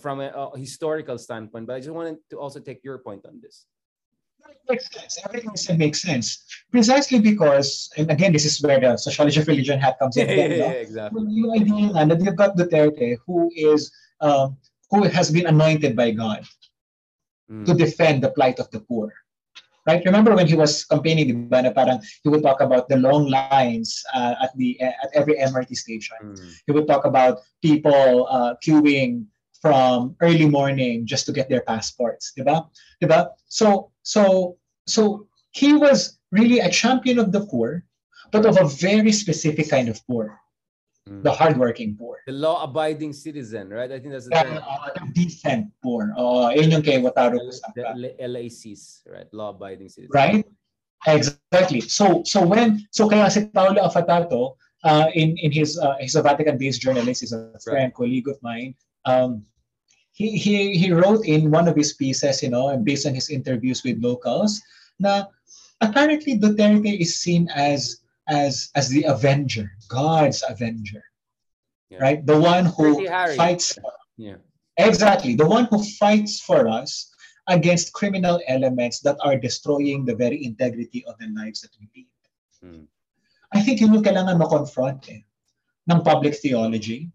[0.00, 1.66] from a, a, historical standpoint.
[1.66, 3.66] But I just wanted to also take your point on this.
[4.48, 5.18] It makes sense.
[5.24, 6.44] Everything said makes sense.
[6.70, 10.28] Precisely because, and again, this is where the sociology of religion hat comes in.
[10.38, 11.24] yeah, yeah, exactly.
[11.28, 14.56] You idea that you've got Duterte, who is um,
[14.90, 16.44] who has been anointed by God
[17.50, 17.64] mm.
[17.66, 19.12] to defend the plight of the poor
[19.86, 20.02] right?
[20.04, 24.02] Remember when he was campaigning, diba, na parang he would talk about the long lines
[24.14, 26.16] uh, at the at every MRT station.
[26.22, 26.38] Mm.
[26.66, 29.26] He would talk about people uh, queuing
[29.60, 32.68] from early morning just to get their passports, diba?
[33.02, 33.30] Diba?
[33.46, 34.56] So so
[34.86, 37.84] so he was really a champion of the poor,
[38.32, 40.40] but of a very specific kind of poor.
[41.08, 41.22] Mm.
[41.22, 42.18] The hardworking poor.
[42.26, 43.90] The law-abiding citizen, right?
[43.90, 46.12] I think that's the yeah, uh, the decent poor.
[46.16, 47.40] Oh, yun yung kay Wataru
[47.74, 49.26] The LACs, right?
[49.32, 50.12] Law-abiding citizen.
[50.12, 50.44] Right?
[51.06, 51.80] Exactly.
[51.80, 56.22] So so when so kaya si Paolo Affatato uh, in in his uh, he's a
[56.22, 57.94] Vatican-based journalist, he's a friend, right.
[57.94, 58.76] colleague of mine.
[59.04, 59.46] Um,
[60.12, 63.30] he he he wrote in one of his pieces, you know, and based on his
[63.30, 64.60] interviews with locals,
[64.98, 65.24] na
[65.80, 71.02] apparently Duterte is seen as as as the avenger, God's avenger,
[71.88, 71.98] yeah.
[71.98, 72.20] right?
[72.24, 73.06] The one who
[73.36, 73.78] fights.
[74.16, 74.36] Yeah.
[74.78, 77.12] Exactly, the one who fights for us
[77.48, 82.08] against criminal elements that are destroying the very integrity of the lives that we lead.
[82.62, 82.84] Hmm.
[83.52, 85.20] I think yun yung kailangan ma-confront eh,
[85.90, 87.10] ng public theology,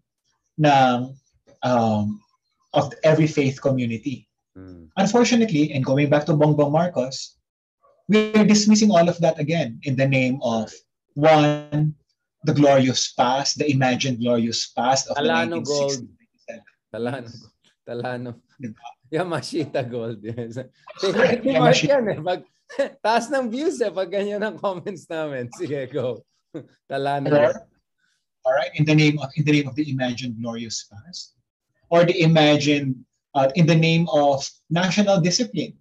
[0.60, 1.16] ng,
[1.62, 2.20] um,
[2.72, 4.28] of every faith community.
[4.54, 4.84] Hmm.
[4.96, 7.36] Unfortunately, and going back to Bongbong Marcos,
[8.08, 10.72] we're dismissing all of that again in the name of
[11.14, 11.94] one,
[12.44, 15.66] the glorious past, the imagined glorious past of Talano the 1960s.
[15.66, 16.08] Gold.
[16.94, 17.32] Talano.
[17.88, 18.30] Talano.
[18.62, 18.86] Diba?
[19.12, 20.18] Yamashita Gold.
[20.22, 20.58] Yes.
[21.60, 22.18] Mark yan eh.
[22.18, 22.42] Pag,
[23.04, 25.46] taas ng views eh pag ganyan ang comments namin.
[25.54, 26.22] Sige, go.
[26.90, 27.54] Talano.
[28.46, 31.34] All right, in the name of in the name of the imagined glorious past,
[31.90, 32.96] or the imagined
[33.34, 35.74] uh, in the name of national discipline.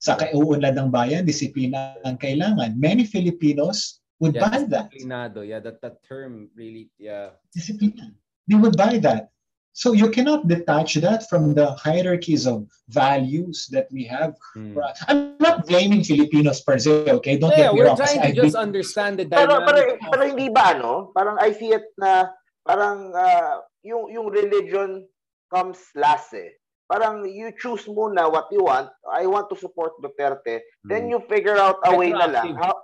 [0.00, 2.72] Sa kauunlad ng bayan, disiplina ang kailangan.
[2.80, 4.88] Many Filipinos would yeah, buy that.
[4.88, 5.44] Disciplinado.
[5.44, 7.36] Yeah, that, that term really, yeah.
[7.52, 8.16] Discipline.
[8.48, 9.28] They would buy that.
[9.72, 14.34] So you cannot detach that from the hierarchies of values that we have.
[14.56, 14.74] Mm.
[15.06, 17.38] I'm not blaming Filipinos per se, okay?
[17.38, 17.96] Don't yeah, get me wrong.
[17.96, 18.60] We're trying to just been...
[18.60, 19.68] understand the dynamic.
[19.68, 21.12] Pero, pero, pero hindi ba, no?
[21.14, 22.34] Parang I see it na
[22.66, 25.06] parang uh, yung, yung religion
[25.52, 26.54] comes last eh.
[26.90, 28.90] Parang you choose muna what you want.
[29.06, 30.58] I want to support Duterte.
[30.58, 30.88] Mm.
[30.90, 31.10] Then hmm.
[31.10, 32.58] you figure out a way na lang.
[32.58, 32.74] How,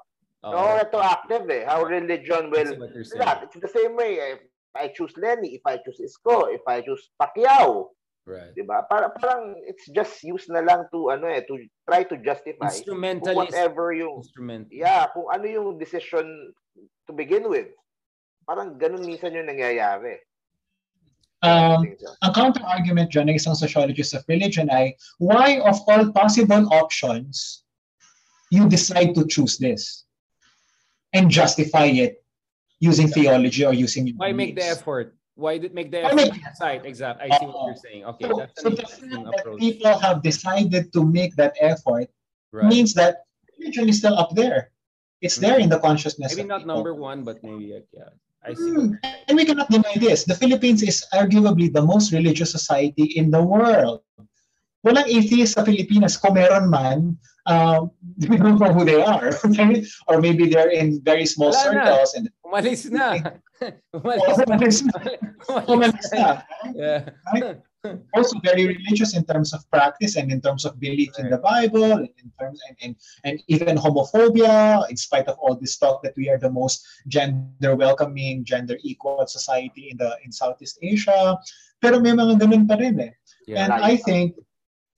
[0.46, 0.52] oh.
[0.54, 1.66] No, retroactive eh.
[1.66, 2.70] How religion will...
[3.18, 3.50] That.
[3.50, 4.18] It's the same way.
[4.20, 4.36] Eh
[4.76, 7.88] I choose Lenny, if I choose Isko, if I choose Pacquiao.
[8.26, 8.50] Right.
[8.58, 8.82] 'Di ba?
[8.90, 11.54] Para parang it's just use na lang to ano eh to
[11.86, 12.74] try to justify
[13.30, 14.66] whatever yung instrument.
[14.66, 16.26] Yeah, kung ano yung decision
[17.06, 17.70] to begin with.
[18.42, 20.18] Parang ganun minsan yung nangyayari.
[21.46, 21.94] Um,
[22.26, 27.62] ang counter-argument dyan ng isang sociologist of religion ay, why of all possible options,
[28.50, 30.06] you decide to choose this
[31.14, 32.22] and justify it
[32.78, 35.14] using theology or using why make the effort?
[35.34, 38.04] Why did make the effort make, side exact i see uh, what you're saying.
[38.16, 42.08] Okay so, that's so the fact that people have decided to make that effort
[42.52, 42.66] right.
[42.66, 43.26] means that
[43.58, 44.70] religion is still up there.
[45.20, 46.76] It's there in the consciousness maybe not people.
[46.76, 48.12] number one but maybe like, yeah
[48.46, 48.94] I see mm.
[49.02, 53.42] and we cannot deny this the philippines is arguably the most religious society in the
[53.42, 54.06] world
[54.86, 56.14] walang atheist sa Pilipinas.
[56.14, 57.18] Kung meron man,
[57.50, 57.90] um,
[58.30, 59.34] we don't know who they are.
[60.08, 62.14] or maybe they're in very small Wala circles.
[62.14, 62.18] Na.
[62.22, 63.08] And, Umalis na.
[63.98, 64.94] Umalis, Umalis na.
[65.66, 66.26] Umalis na.
[66.70, 67.10] Yeah.
[67.34, 67.58] Right?
[68.14, 71.24] Also very religious in terms of practice and in terms of belief right.
[71.24, 72.92] in the Bible, in terms and, and
[73.24, 77.76] and even homophobia, in spite of all this talk that we are the most gender
[77.76, 81.38] welcoming, gender equal society in the in Southeast Asia.
[81.80, 83.12] Pero may mga ganun pa rin eh.
[83.46, 84.34] Yeah, and I think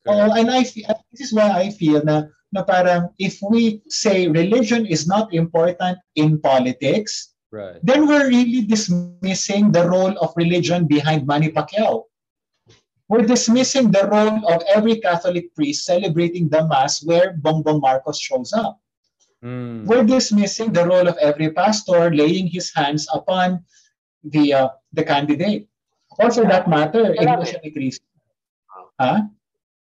[0.09, 4.29] Oh, and I feel, this is why I feel na, na parang if we say
[4.29, 7.77] religion is not important in politics, right.
[7.85, 12.08] then we're really dismissing the role of religion behind Manny Pacquiao.
[13.09, 18.53] We're dismissing the role of every Catholic priest celebrating the Mass where Bongbong Marcos shows
[18.53, 18.81] up.
[19.43, 19.87] Mm.
[19.87, 23.65] We're dismissing the role of every pastor laying his hands upon
[24.25, 25.69] the uh, the candidate.
[26.19, 28.05] Or for that matter, in Mission ni Cristo.
[28.99, 29.31] Huh?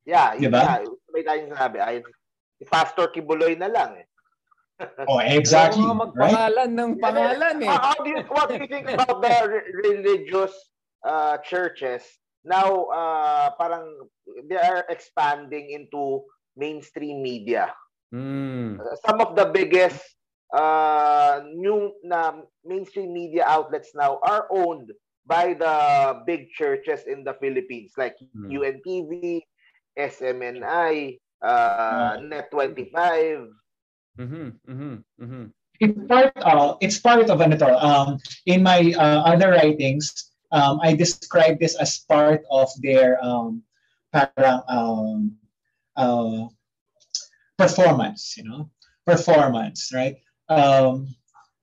[0.05, 0.61] Yeah, diba?
[0.61, 0.85] nga.
[1.09, 1.81] May tayong sinabi.
[1.81, 2.05] Ay,
[2.69, 4.07] Pastor Kibuloy na lang eh.
[5.09, 5.81] oh, exactly.
[5.81, 6.77] Oo, magpangalan right?
[6.77, 7.69] ng pangalan eh.
[7.73, 10.53] How do you, what do you think about the religious
[11.01, 12.05] uh, churches?
[12.47, 14.07] Now, uh, parang
[14.47, 16.23] they are expanding into
[16.55, 17.75] mainstream media.
[18.15, 18.79] Mm.
[19.03, 19.99] some of the biggest
[20.55, 24.95] uh, new na mainstream media outlets now are owned
[25.27, 25.75] by the
[26.23, 28.47] big churches in the Philippines like mm.
[28.47, 29.43] UNTV,
[29.99, 33.51] SMNI, uh, Net25.
[34.17, 35.45] Mm-hmm, mm-hmm, mm-hmm.
[35.81, 40.95] It's part, uh, it's part of an um, in my uh, other writings, um, I
[40.95, 43.63] describe this as part of their um,
[44.13, 45.37] parang, um,
[45.97, 46.47] uh,
[47.59, 48.71] performance, you know,
[49.05, 50.17] performance, right?
[50.49, 51.09] Um,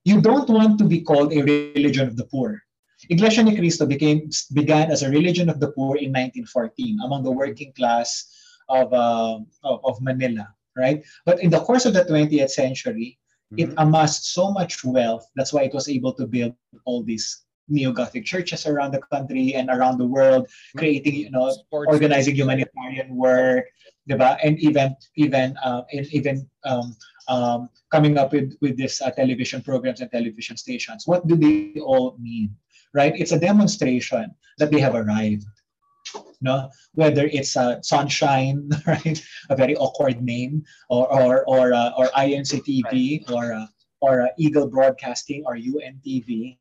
[0.04, 2.62] you don't want to be called a religion of the poor.
[3.10, 7.32] Iglesia ni Cristo became began as a religion of the poor in 1914 among the
[7.32, 8.32] working class
[8.70, 11.04] of, uh, of, of Manila, right?
[11.26, 13.20] But in the course of the 20th century,
[13.52, 13.72] mm-hmm.
[13.72, 15.28] it amassed so much wealth.
[15.36, 16.56] That's why it was able to build
[16.86, 21.92] all these neo-Gothic churches around the country and around the world, creating, you know, Sports
[21.92, 23.66] organizing humanitarian work,
[24.10, 24.38] diba?
[24.44, 26.96] and even even uh, and even um,
[27.28, 31.08] um, coming up with with this uh, television programs and television stations.
[31.08, 32.56] What do they all mean?
[32.94, 33.14] right?
[33.18, 35.46] It's a demonstration that they have arrived.
[36.42, 36.70] no?
[36.94, 39.22] Whether it's uh, Sonshine, right?
[39.50, 43.32] A very awkward name, or or or uh, or INC TV, right.
[43.32, 43.68] or uh,
[44.02, 46.58] or uh, Eagle Broadcasting, or UNTV.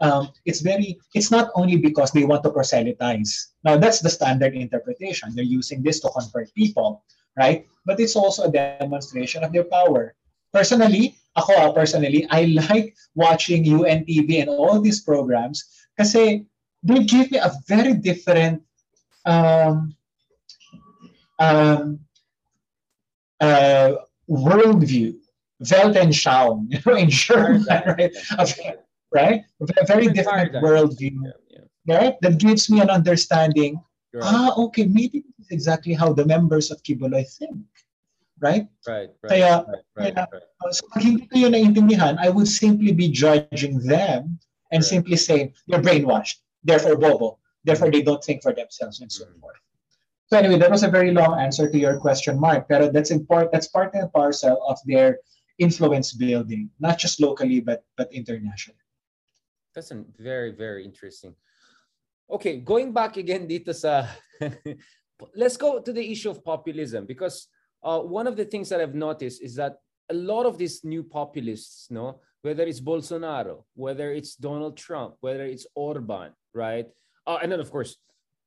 [0.00, 0.98] Um, it's very.
[1.14, 3.54] It's not only because they want to proselytize.
[3.64, 5.34] Now that's the standard interpretation.
[5.34, 7.02] They're using this to convert people,
[7.36, 7.66] right?
[7.84, 10.14] But it's also a demonstration of their power.
[10.52, 15.66] Personally, ako ah, personally, I like watching UNTV and all these programs
[15.98, 16.46] kasi
[16.82, 18.62] they give me a very different
[19.26, 19.98] um,
[21.38, 21.98] um,
[23.40, 23.92] uh,
[24.30, 25.14] worldview,
[25.62, 27.66] Weltanschauung, you know, in German,
[27.98, 28.14] right?
[29.12, 29.44] Right?
[29.60, 31.96] A very different worldview, yeah, yeah.
[31.96, 32.14] right?
[32.20, 33.80] That gives me an understanding.
[34.12, 34.24] Right.
[34.24, 37.64] Ah, okay, maybe this is exactly how the members of Quiboloy think.
[38.40, 38.68] Right?
[38.86, 39.28] Right, right.
[39.28, 40.42] Kaya, right, right, kaya right.
[40.64, 44.38] Uh, so pag hindi ko yun naintindihan, I would simply be judging them
[44.70, 44.84] and right.
[44.84, 47.38] simply saying, they're brainwashed, therefore bobo.
[47.64, 49.40] Therefore, they don't think for themselves and so mm-hmm.
[49.40, 49.60] forth.
[50.28, 52.68] So anyway, that was a very long answer to your question, Mark.
[52.68, 53.52] But that's important.
[53.52, 55.18] That's part and parcel of their
[55.58, 58.78] influence building, not just locally but but internationally.
[59.78, 61.38] That's a very very interesting.
[62.26, 64.10] Okay, going back again dito sa
[65.38, 67.46] let's go to the issue of populism because
[67.86, 69.78] uh, one of the things that I've noticed is that
[70.10, 75.44] a lot of these new populists, no, whether it's Bolsonaro, whether it's Donald Trump, whether
[75.44, 76.90] it's Orban, right?
[77.28, 77.96] uh, and then of course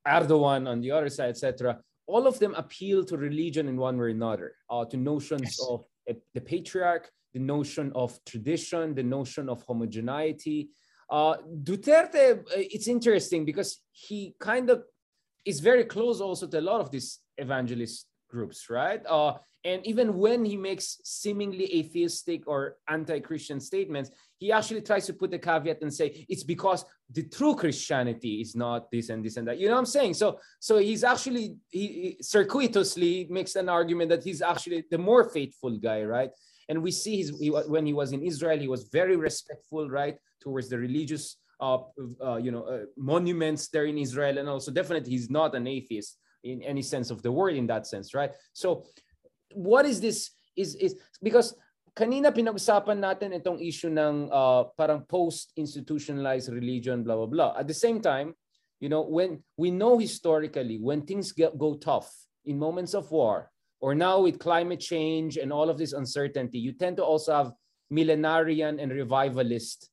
[0.05, 1.79] Erdogan on the other side, etc.
[2.07, 5.67] All of them appeal to religion in one way or another, uh, to notions yes.
[5.69, 5.85] of
[6.33, 10.69] the patriarch, the notion of tradition, the notion of homogeneity.
[11.11, 14.83] Uh, Duterte, uh, it's interesting because he kind of
[15.45, 19.01] is very close also to a lot of these evangelist groups, right?
[19.05, 19.33] Uh,
[19.63, 25.33] and even when he makes seemingly atheistic or anti-Christian statements, he actually tries to put
[25.33, 29.47] a caveat and say it's because the true Christianity is not this and this and
[29.47, 29.59] that.
[29.59, 30.15] You know what I'm saying?
[30.15, 35.29] So, so he's actually he, he circuitously makes an argument that he's actually the more
[35.29, 36.31] faithful guy, right?
[36.69, 40.17] And we see his he, when he was in Israel, he was very respectful, right,
[40.41, 41.80] towards the religious, uh,
[42.23, 46.18] uh you know, uh, monuments there in Israel, and also definitely he's not an atheist
[46.43, 48.31] in any sense of the word in that sense, right?
[48.53, 48.85] So
[49.53, 51.53] what is this is is because
[51.95, 57.51] kanina pinag-usapan natin itong issue ng uh, parang post-institutionalized religion, blah, blah, blah.
[57.59, 58.34] At the same time,
[58.80, 62.09] you know, when we know historically, when things get, go tough
[62.45, 63.51] in moments of war,
[63.81, 67.51] or now with climate change and all of this uncertainty, you tend to also have
[67.91, 69.89] millenarian and revivalist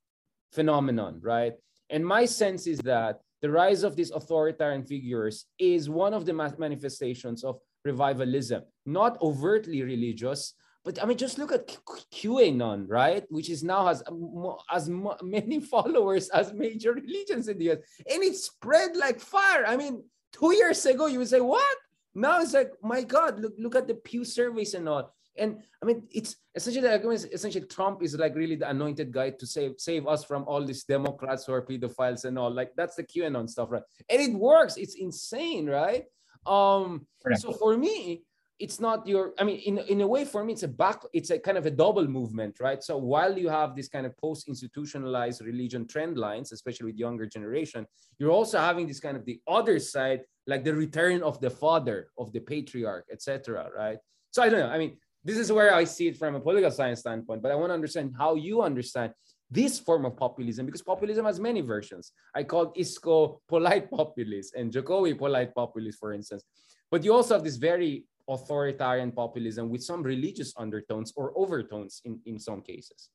[0.53, 1.55] phenomenon, right?
[1.91, 6.33] And my sense is that the rise of these authoritarian figures is one of the
[6.33, 10.55] manifestations of revivalism, not overtly religious,
[10.85, 11.69] but I mean, just look at
[12.13, 13.25] QAnon, right?
[13.29, 14.89] Which is now has um, as
[15.23, 17.79] many followers as major religions in the US,
[18.11, 19.67] and it spread like fire.
[19.67, 20.03] I mean,
[20.33, 21.77] two years ago, you would say, "What?"
[22.15, 25.15] Now it's like, my God, look look at the Pew surveys and all.
[25.39, 29.13] And I mean, it's essentially the argument is essentially Trump is like really the anointed
[29.13, 32.51] guy to save save us from all these Democrats who are pedophiles and all.
[32.51, 33.83] Like that's the QAnon stuff, right?
[34.09, 34.77] And it works.
[34.77, 36.05] It's insane, right?
[36.47, 37.07] Um,
[37.37, 38.23] so for me,
[38.59, 41.31] it's not your i mean in, in a way for me it's a back it's
[41.31, 45.45] a kind of a double movement right so while you have this kind of post-institutionalized
[45.45, 47.87] religion trend lines especially with younger generation
[48.19, 52.09] you're also having this kind of the other side like the return of the father
[52.19, 53.99] of the patriarch etc right
[54.31, 56.71] so i don't know i mean this is where i see it from a political
[56.71, 59.13] science standpoint but i want to understand how you understand
[59.51, 62.13] this form of populism because populism has many versions.
[62.35, 66.45] I called Isko polite populist and Jokowi polite populist, for instance.
[66.91, 72.21] But you also have this very authoritarian populism with some religious undertones or overtones in,
[72.27, 73.09] in some cases.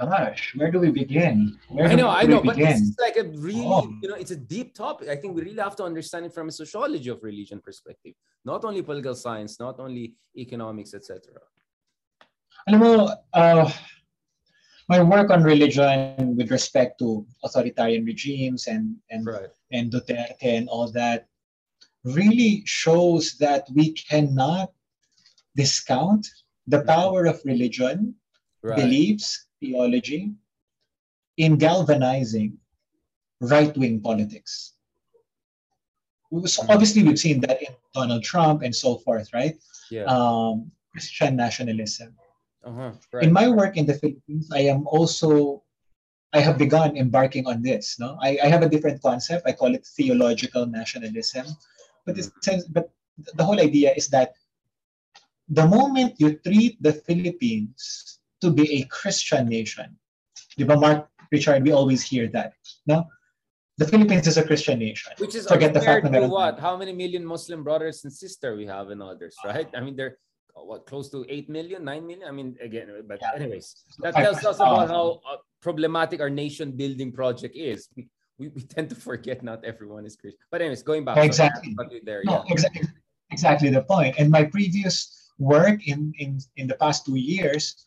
[0.00, 1.58] Gosh, where do we begin?
[1.68, 3.92] Where I know, I know, but it's like a really, oh.
[4.02, 5.08] you know, it's a deep topic.
[5.08, 8.14] I think we really have to understand it from a sociology of religion perspective,
[8.44, 11.20] not only political science, not only economics, etc.
[12.66, 13.70] Alam mo, uh,
[14.88, 19.50] my work on religion with respect to authoritarian regimes and and right.
[19.70, 21.28] and Duterte and all that
[22.04, 24.72] really shows that we cannot
[25.56, 26.26] discount
[26.66, 28.14] the power of religion,
[28.62, 28.76] right.
[28.76, 30.32] beliefs, theology
[31.36, 32.58] in galvanizing
[33.40, 34.74] right-wing politics.
[36.30, 36.70] So mm-hmm.
[36.70, 39.56] obviously, we've seen that in Donald Trump and so forth, right?
[39.90, 40.04] Yeah.
[40.04, 42.14] Um, Christian nationalism.
[42.64, 43.24] Uh-huh, right.
[43.24, 45.62] In my work in the Philippines, I am also
[46.32, 47.98] I have begun embarking on this.
[47.98, 49.46] No, I, I have a different concept.
[49.46, 51.46] I call it theological nationalism.
[52.04, 52.30] But it's,
[52.68, 52.90] but
[53.34, 54.34] the whole idea is that
[55.48, 59.96] the moment you treat the Philippines to be a Christian nation,
[60.56, 62.54] di ba, Mark Richard, we always hear that.
[62.86, 63.06] No,
[63.78, 65.12] the Philippines is a Christian nation.
[65.18, 66.58] Which is forget the fact that what?
[66.58, 69.68] How many million Muslim brothers and sisters we have and others, right?
[69.74, 70.18] I mean, they're
[70.64, 73.30] what close to 8 million 9 million i mean again but yeah.
[73.36, 78.08] anyways that tells us about how uh, problematic our nation building project is we,
[78.38, 81.86] we, we, tend to forget not everyone is christian but anyways going back exactly so
[82.04, 82.52] there no, yeah.
[82.52, 82.82] exactly
[83.30, 84.14] exactly the point.
[84.14, 87.84] point and my previous work in in in the past two years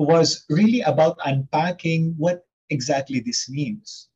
[0.00, 4.08] was really about unpacking what exactly this means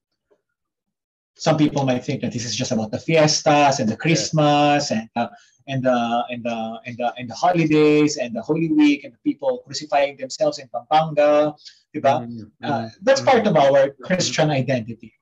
[1.36, 5.08] some people might think that this is just about the fiestas and the christmas and
[5.16, 5.28] uh,
[5.66, 9.18] and the and the and the and the holidays and the Holy Week and the
[9.24, 11.54] people crucifying themselves in Pampanga,
[11.94, 12.24] diba?
[12.24, 12.64] Mm-hmm.
[12.64, 13.30] Uh, that's mm-hmm.
[13.30, 15.14] part of our Christian identity.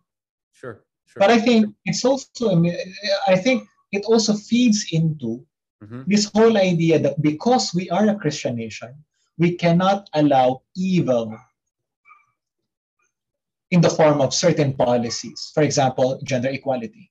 [0.52, 1.20] Sure, sure.
[1.20, 2.64] But I think it's also
[3.26, 5.44] I think it also feeds into
[5.82, 6.02] mm-hmm.
[6.06, 8.94] this whole idea that because we are a Christian nation,
[9.38, 11.36] we cannot allow evil
[13.70, 15.50] in the form of certain policies.
[15.54, 17.10] For example, gender equality.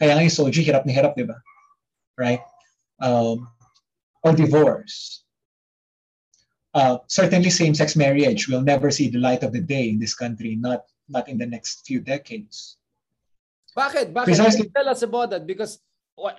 [0.00, 1.36] Kaya nga yung SOGIE, hirap na hirap, di ba?
[2.16, 2.40] Right?
[3.00, 3.48] um,
[4.22, 5.24] or divorce.
[6.74, 10.56] Uh, certainly, same-sex marriage will never see the light of the day in this country,
[10.56, 12.76] not not in the next few decades.
[13.76, 14.12] Bakit?
[14.12, 14.24] Bakit?
[14.24, 14.68] Precisely.
[14.68, 15.80] Tell us about that because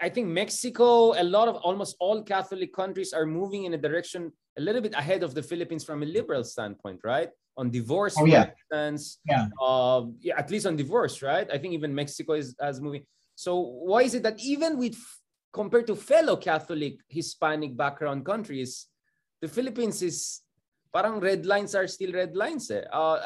[0.02, 4.32] I think Mexico, a lot of almost all Catholic countries are moving in a direction
[4.58, 7.30] a little bit ahead of the Philippines from a liberal standpoint, right?
[7.58, 8.52] On divorce, oh, yeah.
[8.52, 9.48] instance, yeah.
[9.62, 11.48] Uh, yeah, at least on divorce, right?
[11.52, 13.06] I think even Mexico is as moving.
[13.36, 14.98] So why is it that even with
[15.54, 18.88] compared to fellow Catholic Hispanic background countries,
[19.42, 20.42] the Philippines is
[20.92, 22.70] parang red lines are still red lines.
[22.72, 22.82] Eh.
[22.92, 23.20] Uh,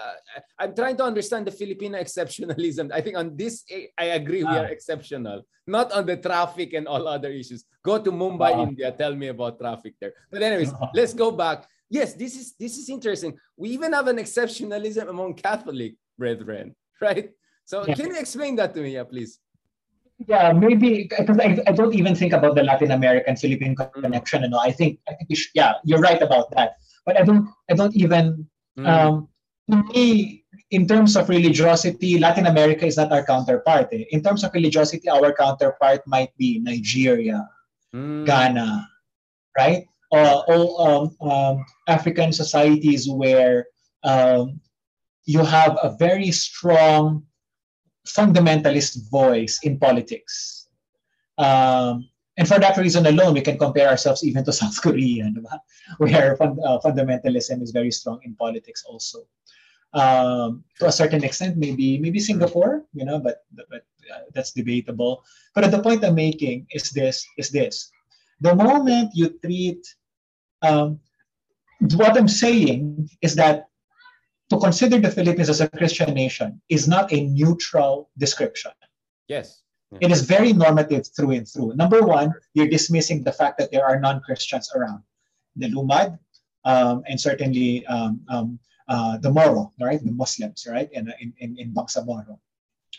[0.60, 2.92] I'm trying to understand the Filipino exceptionalism.
[2.92, 3.64] I think on this,
[3.98, 4.76] I agree we are ah.
[4.76, 5.44] exceptional.
[5.66, 7.64] Not on the traffic and all other issues.
[7.84, 8.92] Go to Mumbai, uh, India.
[8.92, 10.14] Tell me about traffic there.
[10.30, 11.68] But anyways, uh, let's go back.
[11.90, 13.38] Yes, this is this is interesting.
[13.56, 17.32] We even have an exceptionalism among Catholic brethren, right?
[17.64, 17.96] So yeah.
[17.96, 19.40] can you explain that to me, yeah, please?
[20.28, 23.94] yeah, maybe because I, I don't even think about the Latin American Philippine mm.
[23.94, 24.44] connection.
[24.44, 26.78] You know, I think I think should, yeah, you're right about that.
[27.06, 28.48] But I don't I don't even
[28.78, 28.88] mm.
[28.88, 29.30] um,
[29.70, 30.44] to me
[30.74, 33.90] in terms of religiosity, Latin America is not our counterpart.
[33.94, 34.06] Eh.
[34.10, 37.48] In terms of religiosity, our counterpart might be Nigeria,
[37.94, 38.26] mm.
[38.26, 38.90] Ghana,
[39.58, 39.86] right?
[40.12, 43.68] Or all um, um, African societies where
[44.04, 44.60] um,
[45.26, 47.24] you have a very strong
[48.08, 50.68] fundamentalist voice in politics.
[51.38, 55.32] Um, and for that reason alone, we can compare ourselves even to South Korea,
[55.98, 59.28] where fund, uh, fundamentalism is very strong in politics also.
[59.94, 65.24] Um, to a certain extent, maybe maybe Singapore, you know, but but uh, that's debatable.
[65.54, 67.92] But the point I'm making is this: is this
[68.42, 69.86] the moment you treat
[70.62, 71.00] um,
[71.96, 73.68] what I'm saying is that
[74.50, 78.72] to consider the Philippines as a Christian nation is not a neutral description.
[79.28, 79.63] Yes.
[80.02, 81.76] It is very normative through and through.
[81.76, 85.04] Number one, you're dismissing the fact that there are non-Christians around.
[85.56, 86.18] The Lumad,
[86.66, 90.04] um, and certainly um, um, uh, the Moro, right?
[90.04, 90.90] The Muslims, right?
[90.92, 92.40] In, in, in, in Bangsamoro,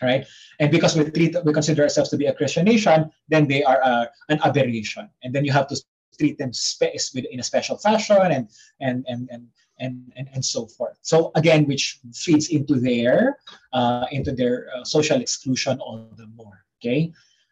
[0.01, 0.25] right?
[0.59, 3.83] And because we treat, we consider ourselves to be a Christian nation, then they are
[3.83, 5.09] uh, an aberration.
[5.23, 5.81] And then you have to
[6.17, 8.49] treat them space in a special fashion and,
[8.79, 9.47] and, and, and
[9.79, 10.97] and, and, and so forth.
[11.01, 13.37] So again, which feeds into their
[13.73, 16.64] uh, into their uh, social exclusion all the more.
[16.85, 17.09] Okay,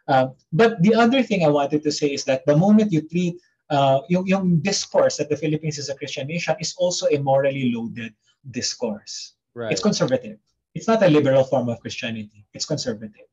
[0.07, 3.41] uh, but the other thing I wanted to say is that the moment you treat
[3.73, 7.73] uh, yung, yung discourse that the Philippines is a Christian nation is also a morally
[7.73, 8.13] loaded
[8.51, 9.33] discourse.
[9.55, 9.71] Right.
[9.71, 10.37] It's conservative.
[10.75, 12.45] It's not a liberal form of Christianity.
[12.53, 13.25] It's conservative.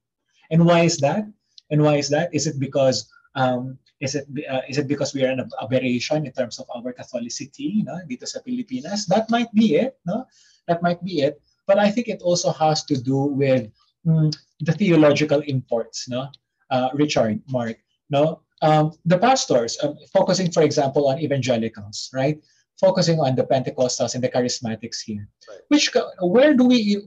[0.51, 1.25] And why is that?
[1.71, 2.35] And why is that?
[2.35, 6.33] Is it because um, is it uh, is it because we are an aberration in
[6.33, 9.07] terms of our Catholicity, no, dito sa Pilipinas?
[9.07, 10.27] That might be it, no?
[10.67, 11.41] That might be it.
[11.67, 13.71] But I think it also has to do with
[14.05, 16.29] mm, the theological imports, no?
[16.71, 17.77] Uh, Richard, Mark,
[18.11, 18.43] no?
[18.63, 22.39] Um, the pastors um, focusing, for example, on evangelicals, right?
[22.79, 25.29] Focusing on the Pentecostals and the charismatics here.
[25.49, 25.59] Right.
[25.69, 27.03] Which where do we?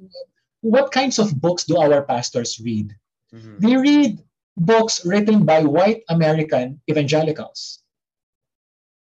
[0.61, 2.95] What kinds of books do our pastors read?
[3.33, 3.57] Mm-hmm.
[3.59, 4.19] They read
[4.57, 7.83] books written by white American evangelicals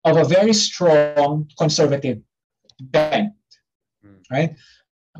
[0.04, 2.20] of a very strong conservative
[2.80, 3.34] bent,
[4.04, 4.22] mm.
[4.30, 4.54] right?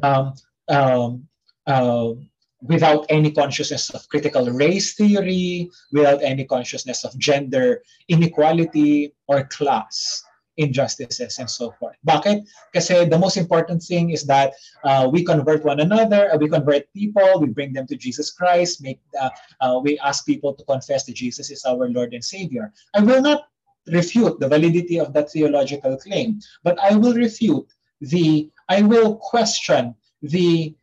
[0.03, 0.35] Um,
[0.69, 1.29] um,
[1.67, 2.13] uh,
[2.63, 10.23] without any consciousness of critical race theory, without any consciousness of gender inequality or class
[10.61, 11.97] injustices and so forth.
[12.07, 12.45] Bakit?
[12.73, 14.53] Kasi the most important thing is that
[14.85, 18.83] uh, we convert one another, uh, we convert people, we bring them to Jesus Christ,
[18.83, 19.31] make uh,
[19.61, 22.73] uh, we ask people to confess that Jesus is our Lord and Savior.
[22.95, 23.49] I will not
[23.89, 29.95] refute the validity of that theological claim, but I will refute the, I will question
[30.23, 30.75] the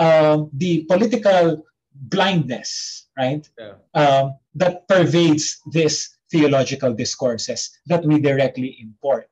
[0.00, 1.64] um, the political
[1.94, 3.48] blindness, right?
[3.58, 3.74] Yeah.
[3.94, 9.28] Um, that pervades these theological discourses that we directly import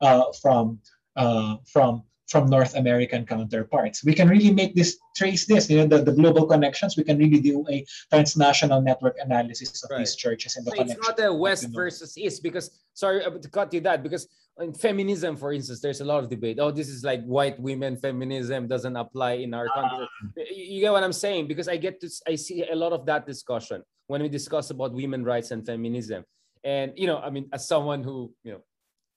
[0.00, 0.80] uh, from
[1.16, 4.04] uh, from from North American counterparts.
[4.04, 6.96] We can really make this trace this, you know, the, the global connections.
[6.96, 9.98] We can really do a transnational network analysis of right.
[9.98, 13.48] these churches and the so It's not a West versus East because sorry uh, to
[13.48, 14.26] cut you that because
[14.58, 16.58] in feminism, for instance, there's a lot of debate.
[16.58, 20.08] Oh, this is like white women feminism doesn't apply in our country.
[20.38, 21.46] Uh, you get what I'm saying?
[21.48, 24.92] Because I get to I see a lot of that discussion when we discuss about
[24.92, 26.24] women rights and feminism.
[26.64, 28.62] And you know, I mean, as someone who you know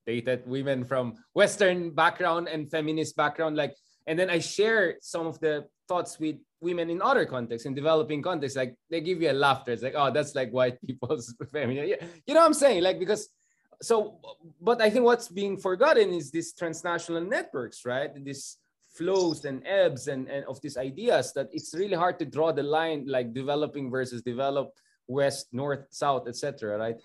[0.06, 3.76] dated women from Western background and feminist background, like,
[4.08, 8.22] and then I share some of the thoughts with women in other contexts, in developing
[8.22, 9.72] contexts, like they give you a laughter.
[9.72, 11.88] It's like, oh, that's like white people's feminine.
[11.88, 12.04] Yeah.
[12.28, 12.84] You know what I'm saying?
[12.84, 13.30] Like, because
[13.82, 14.20] so,
[14.62, 18.12] but I think what's being forgotten is these transnational networks, right?
[18.24, 18.58] these
[18.90, 22.64] flows and ebbs and, and of these ideas that it's really hard to draw the
[22.64, 26.96] line like developing versus developed west north south etc right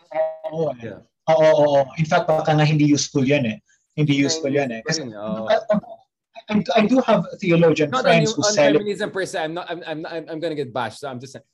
[0.51, 0.99] oh, yeah
[1.31, 1.83] Oo, oo, oo.
[1.97, 3.59] In fact, baka nga hindi useful yan eh.
[3.97, 4.83] Hindi useful yan eh.
[4.85, 5.49] Kasi, oh.
[5.49, 9.41] I, I do have theologian not friends who sell feminism per se.
[9.41, 9.65] I'm not.
[9.71, 9.81] I'm.
[9.87, 10.05] I'm.
[10.05, 11.01] I'm, I'm gonna get bashed.
[11.01, 11.49] So I'm just saying.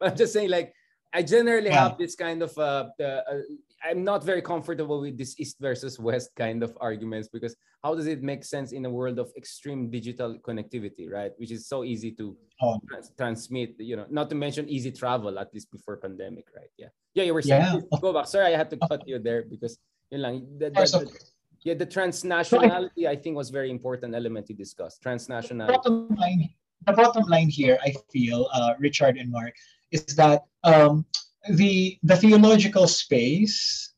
[0.00, 0.50] I'm just saying.
[0.50, 0.70] Like,
[1.10, 1.90] I generally yeah.
[1.90, 2.54] have this kind of.
[2.54, 3.42] Uh, uh,
[3.84, 7.54] I'm not very comfortable with this East versus West kind of arguments because
[7.84, 11.32] how does it make sense in a world of extreme digital connectivity, right?
[11.36, 12.80] Which is so easy to oh.
[12.88, 13.74] trans- transmit.
[13.78, 16.70] You know, not to mention easy travel at least before pandemic, right?
[16.76, 16.88] Yeah.
[17.14, 17.62] Yeah, you were saying.
[17.92, 17.98] Yeah.
[18.00, 18.26] Go back.
[18.26, 19.78] Sorry, I had to cut you there because
[20.10, 20.46] yun lang.
[20.58, 21.20] The, the, the,
[21.62, 24.98] yeah, the transnationality I think was very important element to discuss.
[25.04, 25.66] Transnationality.
[25.66, 26.50] The bottom line,
[26.86, 29.54] the bottom line here, I feel, uh, Richard and Mark,
[29.90, 31.04] is that um,
[31.50, 33.92] the the theological space,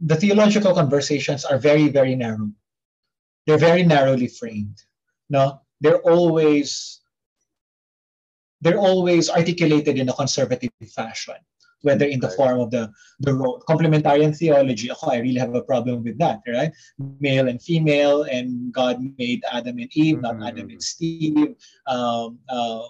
[0.00, 2.50] the theological conversations are very very narrow.
[3.46, 4.82] They're very narrowly framed.
[5.28, 7.00] No, they're always
[8.60, 11.34] they're always articulated in a conservative fashion
[11.82, 13.62] whether in the form of the the role.
[13.68, 14.90] complementarian theology.
[14.90, 16.72] Oh, I really have a problem with that, right?
[17.20, 20.38] Male and female, and God made Adam and Eve, mm-hmm.
[20.38, 21.54] not Adam and Steve.
[21.86, 22.86] Um, uh,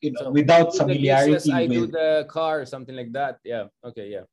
[0.00, 1.34] you know, so without familiarity.
[1.34, 3.38] Jesus, I do the car, or something like that.
[3.44, 3.66] Yeah.
[3.84, 4.08] Okay.
[4.08, 4.24] Yeah.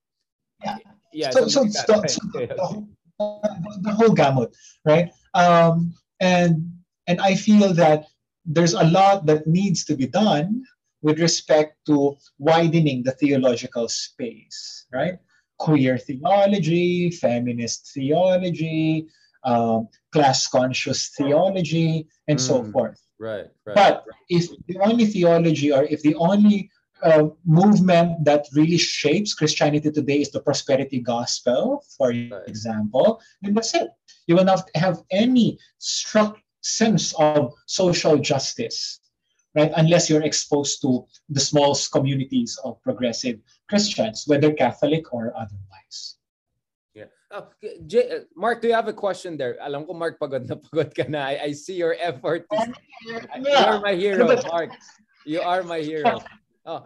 [0.64, 0.78] Yeah.
[1.14, 1.30] Yeah.
[1.32, 2.88] So, so, like so, so
[3.20, 5.12] the, the whole gamut, right?
[5.34, 6.72] Um, and
[7.08, 8.06] and I feel that
[8.46, 10.64] there's a lot that needs to be done
[11.02, 15.20] with respect to widening the theological space, right?
[15.60, 19.08] Queer theology, feminist theology,
[19.44, 23.00] um, class conscious theology, and mm, so forth.
[23.20, 23.76] Right, right.
[23.76, 26.70] But if the only theology or if the only
[27.04, 32.32] uh, movement that really shapes Christianity today is the prosperity gospel, for right.
[32.48, 33.90] example, then that's it.
[34.28, 39.00] You will not have any struck sense of social justice
[39.58, 39.72] right?
[39.76, 46.17] Unless you're exposed to the small communities of progressive Christians, whether Catholic or otherwise.
[47.32, 47.48] Oh,
[47.86, 49.58] J- uh, Mark, do you have a question there?
[49.60, 51.28] Alam ko, Mark, pagod na pagod ka na.
[51.28, 52.48] I, I see your effort.
[53.06, 54.72] You are my hero, Mark.
[55.26, 56.18] You are my hero.
[56.66, 56.84] Oh,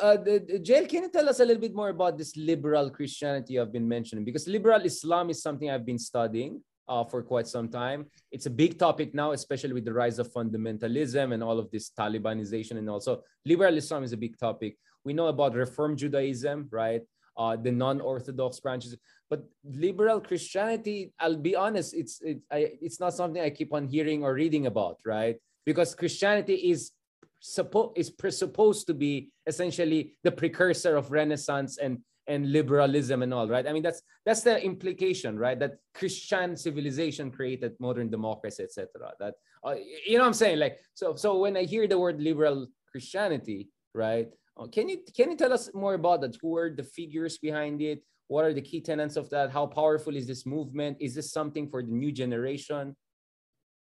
[0.00, 0.16] uh,
[0.64, 3.72] Jayeel, can you tell us a little bit more about this liberal Christianity you have
[3.72, 4.24] been mentioning?
[4.24, 8.06] Because liberal Islam is something I've been studying uh, for quite some time.
[8.32, 11.90] It's a big topic now, especially with the rise of fundamentalism and all of this
[11.90, 12.78] Talibanization.
[12.78, 14.76] And also, liberal Islam is a big topic.
[15.04, 17.02] We know about Reform Judaism, right?
[17.36, 18.96] Uh, the non-Orthodox branches.
[19.30, 23.86] But liberal Christianity, I'll be honest, it's it, I, it's not something I keep on
[23.86, 25.36] hearing or reading about, right?
[25.64, 26.90] Because Christianity is
[27.38, 33.48] supposed is supposed to be essentially the precursor of Renaissance and and liberalism and all
[33.48, 33.66] right?
[33.66, 35.58] I mean that's that's the implication right?
[35.58, 38.86] That christian civilization created modern democracy etc
[39.18, 39.34] that
[39.64, 39.74] uh,
[40.06, 40.58] you know what i'm saying?
[40.58, 45.30] Like so so when i hear the word liberal christianity right uh, can you can
[45.30, 46.36] you tell us more about that?
[46.42, 50.14] Who are the figures behind it what are the key tenets of that how powerful
[50.14, 52.94] is this movement is this something for the new generation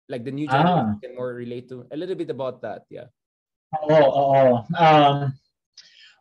[0.07, 1.01] like the new generation ah.
[1.01, 3.09] can more relate to a little bit about that yeah
[3.81, 4.85] oh, oh, oh.
[4.85, 5.33] um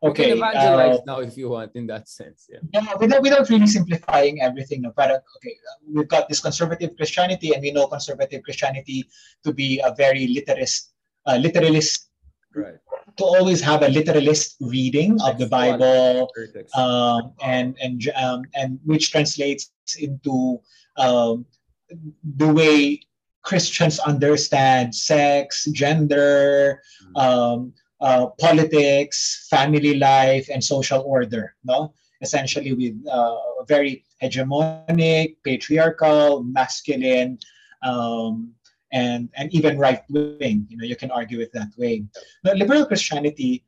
[0.05, 0.29] okay.
[0.29, 2.49] You can evangelize uh, now if you want in that sense.
[2.49, 2.61] Yeah.
[2.73, 4.83] Yeah, without, without really simplifying everything.
[4.83, 5.57] No, but okay,
[5.89, 9.09] we've got this conservative Christianity, and we know conservative Christianity
[9.45, 10.93] to be a very literalist,
[11.27, 12.09] uh, literalist.
[12.55, 12.77] Right.
[13.19, 16.29] To always have a literalist reading of the Bible,
[16.75, 20.59] um, and and um, and which translates into
[20.97, 21.47] um,
[22.37, 23.01] the way
[23.43, 27.17] Christians understand sex, gender, mm-hmm.
[27.17, 31.55] um, uh, politics, family life, and social order.
[31.63, 33.37] No, essentially with uh,
[33.69, 37.39] very hegemonic, patriarchal, masculine,
[37.83, 38.53] um,
[38.95, 40.67] and and even right wing.
[40.71, 42.07] You know, you can argue it that way.
[42.43, 43.65] But liberal Christianity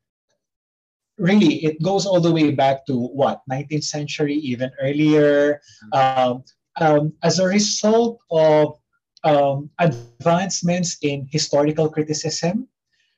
[1.18, 5.60] really it goes all the way back to what 19th century even earlier
[5.92, 6.44] um,
[6.80, 8.78] um, as a result of
[9.24, 12.68] um, advancements in historical criticism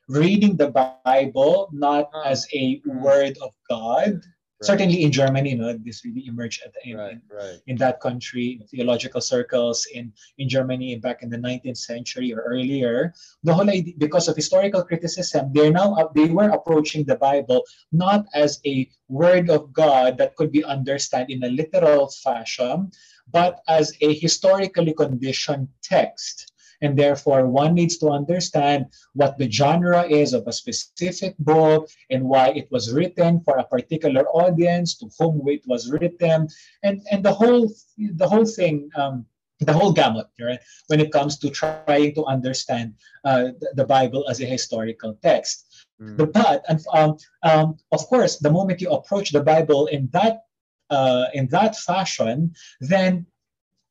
[0.07, 0.71] reading the
[1.03, 4.23] bible not as a word of god
[4.61, 7.59] Certainly in Germany, you know, this really emerged at the, in, right, right.
[7.67, 13.13] in that country, theological circles in, in Germany back in the 19th century or earlier.
[13.43, 17.63] The whole idea, because of historical criticism, they're now uh, they were approaching the Bible
[17.93, 22.91] not as a word of God that could be understood in a literal fashion,
[23.31, 30.03] but as a historically conditioned text and therefore, one needs to understand what the genre
[30.03, 35.09] is of a specific book and why it was written for a particular audience, to
[35.17, 36.47] whom it was written,
[36.83, 38.89] and, and the whole the whole thing.
[38.95, 39.25] Um,
[39.61, 42.93] the whole gamut right when it comes to trying to understand
[43.25, 46.15] uh, the, bible as a historical text mm.
[46.31, 50.43] but and um, um, of course the moment you approach the bible in that
[50.89, 53.25] uh, in that fashion then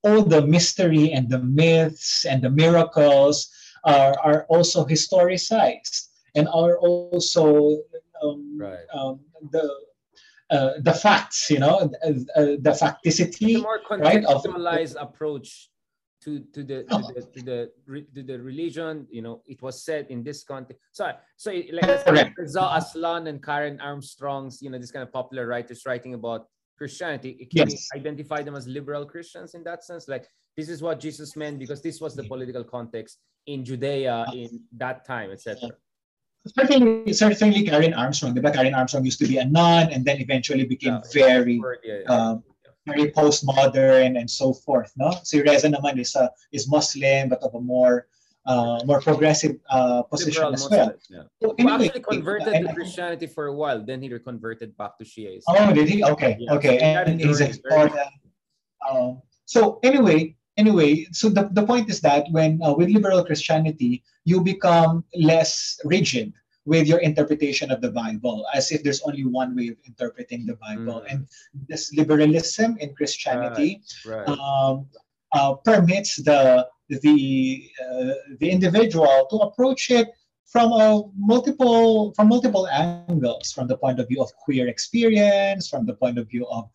[0.03, 3.51] all the mystery and the myths and the miracles
[3.85, 7.79] are, are also historicized and are also
[8.23, 8.87] um, right.
[8.93, 9.21] um,
[9.51, 9.69] the
[10.51, 15.69] uh, the facts, you know, uh, uh, the facticity, the more contextualized right, approach
[16.23, 17.71] to to the, to the to the
[18.15, 19.07] to the religion.
[19.11, 20.83] You know, it was said in this context.
[20.93, 22.33] So so like okay.
[22.39, 26.49] Aslan and Karen Armstrong's, you know, this kind of popular writers writing about
[26.79, 27.89] Christianity, can yes.
[27.95, 30.09] identify them as liberal Christians in that sense?
[30.09, 30.27] Like
[30.57, 35.05] this is what Jesus meant because this was the political context in Judea in that
[35.05, 35.71] time, etc.
[36.47, 38.33] Certainly, certainly Karen Armstrong.
[38.33, 41.99] The Karen Armstrong used to be a nun and then eventually became yeah, very, yeah,
[42.05, 42.45] yeah, um,
[42.87, 44.93] very postmodern and so forth.
[44.97, 48.07] No, si Reza naman is a, is Muslim but of a more
[48.49, 50.93] uh, more progressive uh, position Liberal as well.
[51.11, 51.23] Yeah.
[51.41, 55.45] So anyway, actually converted to Christianity for a while, then he reconverted back to Shiaism.
[55.49, 56.03] Oh, did he?
[56.03, 56.55] Okay, yeah.
[56.57, 56.79] okay.
[56.79, 57.93] So and he's explored.
[58.89, 64.03] Um, so anyway, anyway, so the, the point is that when uh, with liberal Christianity,
[64.25, 66.33] you become less rigid
[66.65, 70.57] with your interpretation of the Bible, as if there's only one way of interpreting the
[70.57, 71.05] Bible.
[71.05, 71.13] Mm.
[71.13, 71.19] And
[71.69, 74.25] this liberalism in Christianity right.
[74.25, 74.39] Right.
[74.39, 74.87] Um,
[75.33, 80.09] uh, permits the the uh, the individual to approach it
[80.47, 85.85] from a multiple from multiple angles from the point of view of queer experience from
[85.85, 86.71] the point of view of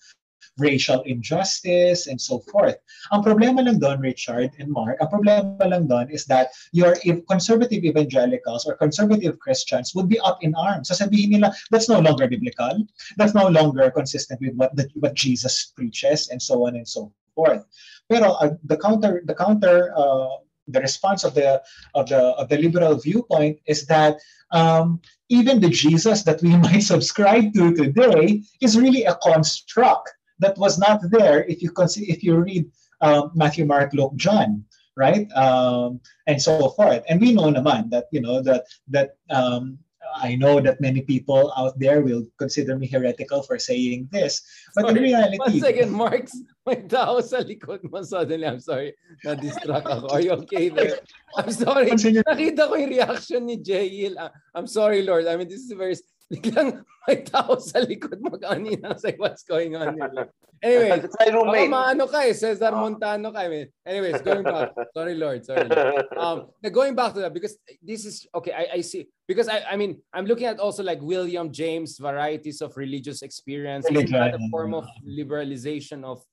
[0.60, 2.78] racial injustice and so forth.
[3.12, 6.94] Ang problema lang doon, Richard and Mark, ang problema lang doon is that your
[7.26, 10.94] conservative evangelicals or conservative Christians would be up in arms.
[10.94, 12.86] Sasabihin nila, that's no longer biblical.
[13.18, 17.12] That's no longer consistent with what, the, what Jesus preaches and so on and so
[17.34, 17.66] forth.
[18.10, 21.62] Pero uh, the counter, the counter, uh, the response of the
[21.96, 24.18] of the of the liberal viewpoint is that
[24.52, 30.58] um, even the Jesus that we might subscribe to today is really a construct that
[30.58, 32.66] was not there if you consider if you read
[33.02, 34.64] um, Matthew, Mark, Luke, John,
[34.96, 37.04] right, um, and so forth.
[37.10, 39.80] And we know naman that you know that that um,
[40.16, 44.42] I know that many people out there will consider me heretical for saying this.
[44.76, 45.38] But sorry, in reality...
[45.38, 46.38] One second, Marks.
[46.68, 48.48] May tao sa likod mo suddenly.
[48.48, 48.96] I'm sorry.
[49.28, 50.08] Na-distract ako.
[50.16, 51.04] Are you okay there?
[51.38, 51.92] I'm sorry.
[51.92, 54.16] Nakita ko yung reaction ni Jail.
[54.16, 55.28] Ah, I'm sorry, Lord.
[55.28, 56.00] I mean, this is very
[56.32, 60.32] biglang may tao sa likod mo kanina say what's going on here.
[60.64, 61.68] Anyway, my roommate.
[61.68, 62.88] Oh, maano ka eh, Cesar oh.
[62.88, 63.44] Montano ka.
[63.44, 64.72] I mean, anyways, going back.
[64.96, 65.44] sorry, Lord.
[65.44, 65.68] Sorry.
[65.68, 66.08] Lord.
[66.16, 68.56] Um, going back to that because this is okay.
[68.56, 72.64] I, I see because I, I mean I'm looking at also like William James varieties
[72.64, 76.24] of religious experience, really a form of liberalization of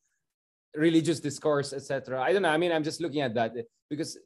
[0.74, 2.20] religious discourse, etc.
[2.20, 2.50] I don't know.
[2.50, 3.54] I mean, I'm just looking at that
[3.88, 4.18] because.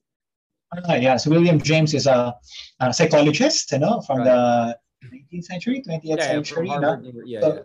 [0.89, 2.35] Uh, yeah, so William James is a,
[2.81, 4.25] a psychologist, you know, from right.
[4.25, 6.67] the 19th century, 20th yeah, century.
[6.67, 7.23] Harvard, no?
[7.25, 7.65] yeah, so,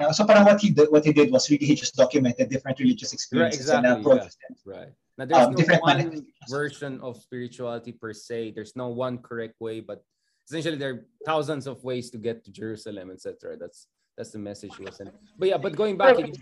[0.00, 0.10] yeah.
[0.12, 3.12] so parang what he did, what he did was really he just documented different religious
[3.12, 4.36] experiences right, exactly, and approaches.
[4.40, 4.72] Yeah.
[4.72, 4.88] Right.
[5.18, 8.52] Now there's um, no different one version of spirituality per se.
[8.52, 10.02] There's no one correct way, but
[10.48, 13.56] essentially there are thousands of ways to get to Jerusalem, etc.
[13.58, 15.14] That's that's the message he was sending.
[15.38, 16.32] But yeah, but going back, again,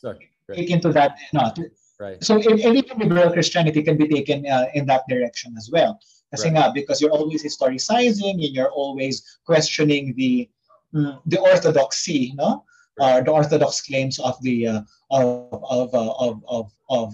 [0.00, 0.68] sorry, right.
[0.68, 1.52] into that, no,
[1.98, 2.22] right.
[2.22, 5.98] So even liberal Christianity can be taken uh, in that direction as well.
[6.30, 6.70] Kasi right.
[6.70, 10.48] nga, because you're always historicizing and you're always questioning the
[10.94, 12.64] mm, the orthodoxy, no?
[13.00, 17.08] Uh, the orthodox claims of the uh, of of, uh, of of of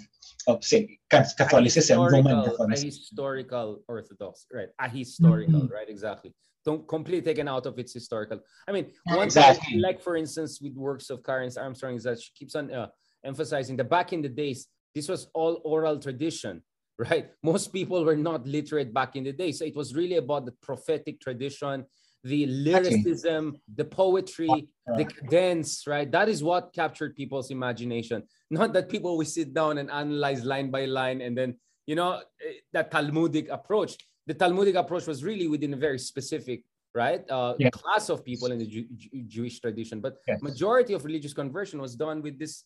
[0.47, 2.89] of say Catholicism, Roman Catholicism.
[2.89, 4.69] A historical Orthodox, right?
[4.81, 5.75] A historical, mm-hmm.
[5.75, 5.89] right?
[5.89, 6.35] Exactly.
[6.65, 8.41] Don't completely taken out of its historical.
[8.67, 9.75] I mean, one exactly.
[9.75, 12.89] thing, like for instance, with works of Karen Armstrong, is that she keeps on uh,
[13.27, 16.63] emphasizing that back in the days, this was all oral tradition
[17.11, 17.31] right?
[17.43, 19.53] Most people were not literate back in the day.
[19.53, 21.85] So it was really about the prophetic tradition,
[22.25, 26.11] the lyricism, the poetry, the cadence, right?
[26.11, 28.23] That is what captured people's imagination.
[28.51, 32.23] Not that people will sit down and analyze line by line and then, you know,
[32.41, 33.97] eh, that Talmudic approach.
[34.27, 37.69] The Talmudic approach was really within a very specific right uh, yeah.
[37.71, 38.89] class of people in the Jew-
[39.29, 40.01] Jewish tradition.
[40.01, 40.41] But yes.
[40.41, 42.65] majority of religious conversion was done with this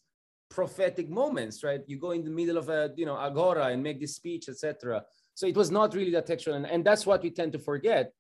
[0.51, 1.81] prophetic moments, right?
[1.87, 5.05] You go in the middle of a you know agora and make this speech, etc.
[5.35, 8.13] So it was not really that textual, and, and that's what we tend to forget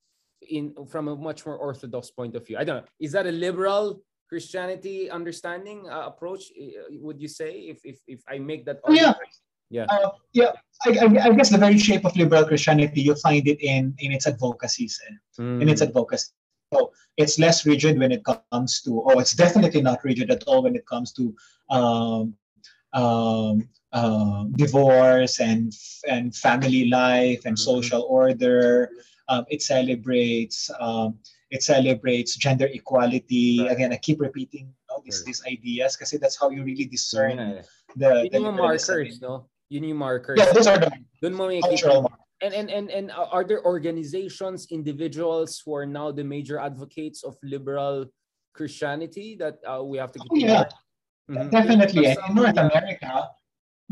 [0.48, 2.56] in from a much more orthodox point of view.
[2.56, 2.88] I don't know.
[3.00, 6.52] Is that a liberal Christianity understanding uh, approach?
[6.90, 8.80] Would you say if if if I make that?
[8.84, 9.14] Oh, yeah.
[9.72, 9.86] Yeah.
[9.88, 10.50] Uh, yeah.
[10.84, 14.10] I, I, I, guess the very shape of liberal Christianity, you find it in in
[14.10, 14.98] its advocacies,
[15.38, 15.62] mm.
[15.62, 16.32] in its advocacy.
[16.72, 20.62] So it's less rigid when it comes to, or it's definitely not rigid at all
[20.62, 21.34] when it comes to
[21.68, 22.34] um,
[22.92, 25.72] um, uh, divorce and
[26.08, 27.70] and family life and mm-hmm.
[27.70, 28.90] social order.
[29.28, 31.18] Um, it celebrates um,
[31.50, 33.60] it celebrates gender equality.
[33.62, 33.72] Right.
[33.72, 35.26] Again, I keep repeating you know, these, right.
[35.26, 37.62] these ideas because that's how you really discern yeah.
[37.96, 39.46] the, the markers, no?
[39.68, 40.38] Yun yung markers.
[40.38, 40.90] Yeah, those are the
[41.22, 46.10] Doon mo cultural markers and and and and are there organizations individuals who are now
[46.10, 48.06] the major advocates of liberal
[48.54, 50.64] christianity that uh, we have to oh, yeah
[51.30, 51.48] mm-hmm.
[51.50, 53.28] definitely in north america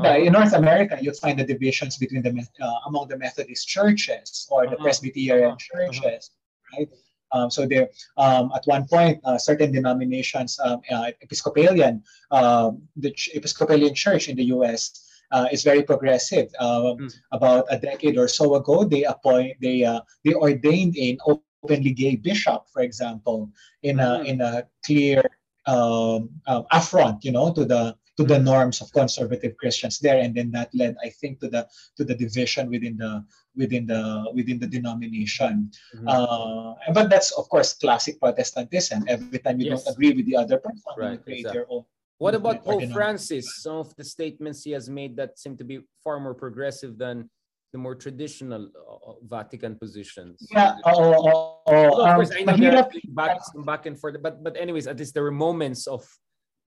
[0.04, 2.30] uh, in North America, you'll find the divisions between the
[2.62, 4.84] uh, among the Methodist churches or the uh-huh.
[4.84, 5.56] Presbyterian uh-huh.
[5.58, 6.76] churches, uh-huh.
[6.78, 6.88] right?
[7.32, 13.12] Um, so there, um, at one point, uh, certain denominations, um, uh, Episcopalian, um, the
[13.34, 16.48] Episcopalian Church in the U.S uh, is very progressive.
[16.58, 17.14] Um, mm.
[17.32, 22.16] About a decade or so ago, they appoint they uh, they ordained an openly gay
[22.16, 23.50] bishop, for example,
[23.82, 24.26] in a mm.
[24.26, 25.22] in a clear
[25.66, 30.34] um, um, affront, you know, to the to the norms of conservative Christians there, and
[30.34, 33.22] then that led, I think, to the to the division within the
[33.54, 35.70] within the within the denomination.
[35.94, 36.08] Mm-hmm.
[36.08, 39.04] Uh, but that's of course classic Protestantism.
[39.06, 39.84] Every time you yes.
[39.84, 41.58] don't agree with the other person, right, you create exactly.
[41.62, 41.84] your own
[42.18, 43.62] what about Pope Francis?
[43.62, 47.30] Some of the statements he has made that seem to be far more progressive than
[47.72, 50.46] the more traditional uh, uh Vatican positions.
[50.50, 50.74] Yeah.
[50.84, 54.56] Oh, oh, oh, of course, um, I know there back, back and forth, but but
[54.56, 56.02] anyways, at least there were moments of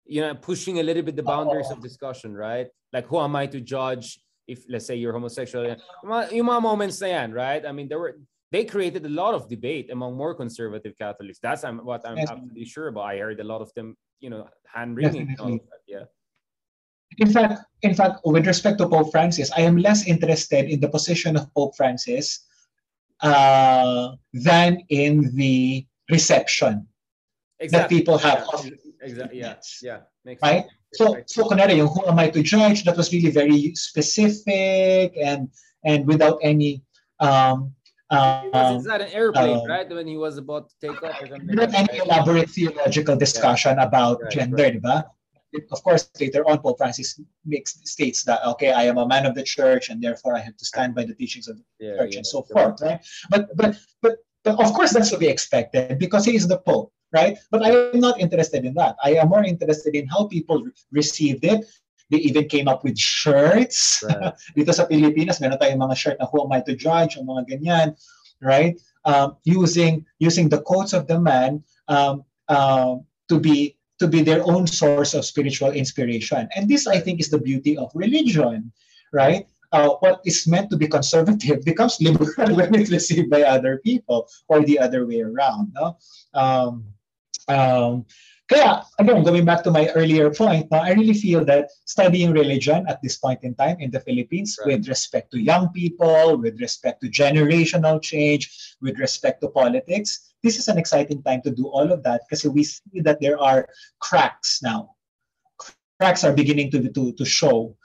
[0.06, 2.68] you know pushing a little bit the boundaries of discussion, right?
[2.94, 5.65] Like who am I to judge if let's say you're homosexual?
[5.65, 7.65] Yung mga moments na yan, right?
[7.65, 8.15] I mean, there were
[8.52, 11.40] they created a lot of debate among more conservative Catholics.
[11.41, 12.30] That's what I'm yes.
[12.30, 13.02] absolutely sure about.
[13.02, 15.36] I heard a lot of them, you know, hand wringing.
[15.88, 16.03] Yeah.
[17.18, 20.88] In fact, in fact, with respect to Pope Francis, I am less interested in the
[20.88, 22.45] position of Pope Francis
[23.22, 26.88] uh, than in the reception
[27.60, 27.98] exactly.
[27.98, 28.53] that people have yeah.
[28.53, 28.72] of
[29.02, 29.40] exactly.
[29.40, 29.56] Yeah.
[29.82, 29.99] Yeah.
[30.26, 30.64] Makes right.
[30.64, 30.73] Sense.
[30.94, 32.84] So, so kunwari, yung who am I to judge?
[32.84, 35.49] That was really very specific and
[35.86, 36.84] and without any
[37.19, 37.73] um,
[38.11, 39.89] um, inside an airplane, um, right?
[39.89, 41.55] When he was about to take off or something.
[41.55, 43.83] Not any elaborate theological discussion yeah.
[43.85, 44.81] about right, gender, right.
[44.81, 45.03] diba?
[45.71, 49.35] Of course, later on, Pope Francis makes states that okay, I am a man of
[49.35, 52.13] the church, and therefore I have to stand by the teachings of the yeah, church,
[52.13, 52.99] yeah, and so forth, right?
[53.29, 56.93] But but but but of course, that's to be expected because he is the Pope,
[57.13, 57.38] right?
[57.51, 58.95] But I am not interested in that.
[59.03, 61.65] I am more interested in how people received it,
[62.11, 64.03] They even came up with shirts.
[64.03, 64.35] Right.
[64.57, 67.47] Dito sa Pilipinas, meron tayong mga shirt na who am I to judge, o mga
[67.47, 67.95] ganyan,
[68.43, 68.75] right?
[69.07, 72.99] Um, using using the quotes of the man um, uh,
[73.31, 76.49] to be to be their own source of spiritual inspiration.
[76.55, 78.73] And this, I think, is the beauty of religion,
[79.13, 79.45] right?
[79.71, 82.27] Uh, what is meant to be conservative becomes liberal
[82.57, 85.71] when it's received by other people or the other way around.
[85.73, 85.95] No?
[86.33, 86.91] Um,
[87.47, 88.05] um,
[88.52, 92.84] Kaya, again, going back to my earlier point, no, I really feel that studying religion
[92.90, 94.76] at this point in time in the Philippines, right.
[94.76, 100.60] with respect to young people, with respect to generational change, with respect to politics, this
[100.60, 103.69] is an exciting time to do all of that because we see that there are
[103.99, 104.95] cracks now.
[105.98, 107.78] Cracks are beginning to, to, to show.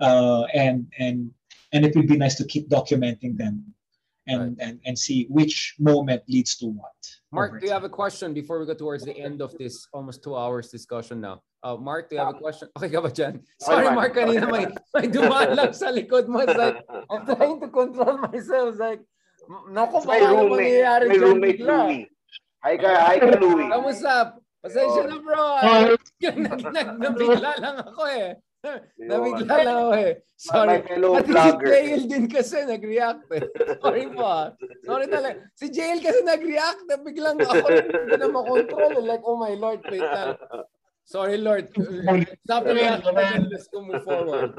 [0.00, 1.30] Uh, and, and,
[1.72, 3.62] and it would be nice to keep documenting them
[4.26, 4.56] and, right.
[4.60, 6.96] and, and see which moment leads to what.
[7.34, 10.22] Mark, do you have a question before we go towards the end of this almost
[10.22, 11.42] two hours discussion now?
[11.64, 12.68] Uh, Mark, do you have a question?
[12.78, 13.42] Okay ka ba dyan?
[13.58, 16.46] Sorry, Mark, kanina may, may dumaan lang sa likod mo.
[16.46, 16.78] It's like,
[17.10, 18.78] I'm trying to control myself.
[18.78, 19.02] It's like,
[19.66, 21.78] naku, baka ano mangyayari dyan bigla.
[22.62, 23.66] Hi ka, hi ka, Louie.
[23.66, 24.38] Kamusta?
[24.62, 25.44] Pasensya na, bro.
[26.22, 28.38] Nag, nag, nabigla lang ako eh.
[28.96, 30.12] Nabigla lang ako eh.
[30.34, 30.68] Sorry.
[30.68, 31.66] My fellow Pati vlogger.
[31.66, 33.44] si Jayeel din kasi nag-react eh.
[33.78, 34.46] Sorry po ah.
[34.82, 35.36] Sorry talaga.
[35.54, 37.66] Si Jayeel kasi nag-react na biglang ako
[38.02, 38.92] hindi na makontrol.
[39.04, 40.40] Like, oh my Lord, wait lang.
[41.04, 41.68] Sorry Lord.
[42.48, 43.12] Stop the reaction.
[43.52, 44.56] Let's go move forward.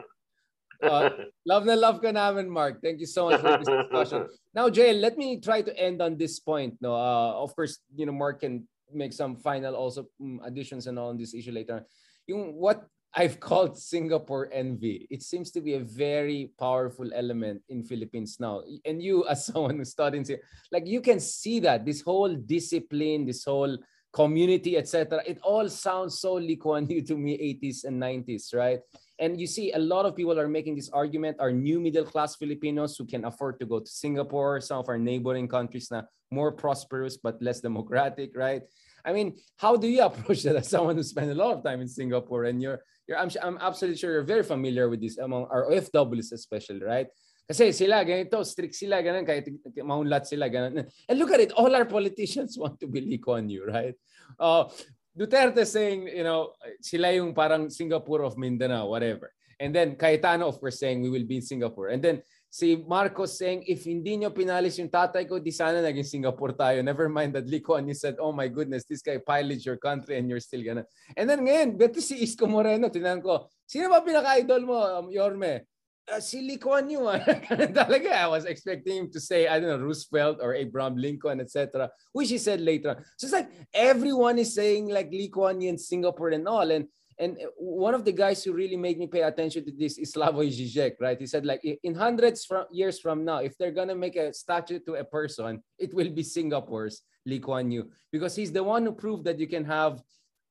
[0.84, 1.10] uh,
[1.46, 2.82] love na love ka namin, Mark.
[2.82, 4.30] Thank you so much for this discussion.
[4.54, 6.78] Now, Jayeel, let me try to end on this point.
[6.80, 11.00] No, uh, of course, you know, Mark can make some final also um, additions and
[11.00, 11.86] all on this issue later.
[12.28, 12.86] Yung what
[13.16, 15.08] I've called Singapore envy.
[15.10, 18.62] It seems to be a very powerful element in Philippines now.
[18.84, 20.26] And you, as someone who who's studying,
[20.72, 23.78] like you can see that this whole discipline, this whole
[24.12, 25.22] community, etc.
[25.26, 28.80] It all sounds so Lee Kuan Yew to me, 80s and 90s, right?
[29.20, 32.36] And you see a lot of people are making this argument, are new middle class
[32.36, 36.52] Filipinos who can afford to go to Singapore, some of our neighboring countries now more
[36.52, 38.64] prosperous but less democratic, right?
[39.04, 41.82] I mean, how do you approach that as someone who spent a lot of time
[41.82, 45.48] in Singapore and you're, you're I'm, I'm absolutely sure you're very familiar with this among
[45.52, 47.08] our OFWs especially, right?
[47.46, 49.46] Kasi sila, ganito, strict sila, ganun, kahit
[49.86, 50.82] maunlat sila, ganun.
[51.06, 53.94] And look at it, all our politicians want to be Lee Kuan Yew, right?
[54.40, 54.66] Uh,
[55.14, 59.32] Duterte saying, you know, sila yung parang Singapore of Mindanao, whatever.
[59.60, 61.88] And then Cayetano, of course, saying we will be in Singapore.
[61.94, 62.22] And then
[62.56, 66.80] si Marcos saying, if hindi nyo pinalis yung tatay ko, di sana naging Singapore tayo.
[66.80, 70.16] Never mind that Lee Kuan Yew said, oh my goodness, this guy pilots your country
[70.16, 70.88] and you're still gonna.
[71.20, 75.68] And then ngayon, beto si Isko Moreno, tinan ko, sino ba pinaka-idol mo, um, Yorme?
[76.08, 77.08] uh, si Lee Kuan Yew.
[77.08, 77.20] Ah.
[77.76, 81.90] Talaga, I was expecting him to say, I don't know, Roosevelt or Abraham Lincoln, etc.,
[82.14, 83.04] which he said later.
[83.18, 86.70] So it's like everyone is saying like Lee Kuan Yew in Singapore and all.
[86.72, 86.88] And
[87.18, 90.14] and uh, one of the guys who really made me pay attention to this is
[90.14, 91.20] Slavoj Žižek, right?
[91.20, 94.80] He said like in hundreds from years from now, if they're gonna make a statue
[94.86, 98.92] to a person, it will be Singapore's Lee Kuan Yew because he's the one who
[98.92, 100.02] proved that you can have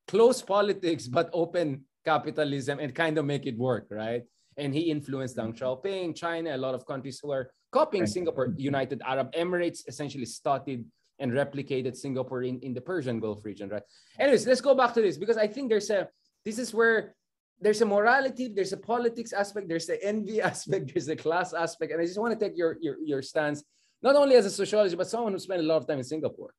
[0.09, 4.25] close politics but open capitalism and kind of make it work, right?
[4.57, 8.55] and he influenced Deng Xiaoping, China, a lot of countries who are copying Singapore.
[8.57, 10.85] United Arab Emirates essentially started
[11.19, 13.83] and replicated Singapore in, in the Persian Gulf region, right?
[14.19, 16.09] Anyways, let's go back to this because I think there's a
[16.45, 17.15] this is where
[17.61, 21.93] there's a morality, there's a politics aspect, there's the envy aspect, there's the class aspect,
[21.93, 23.65] and I just want to take your your your stance
[24.03, 26.53] not only as a sociologist but someone who spent a lot of time in Singapore.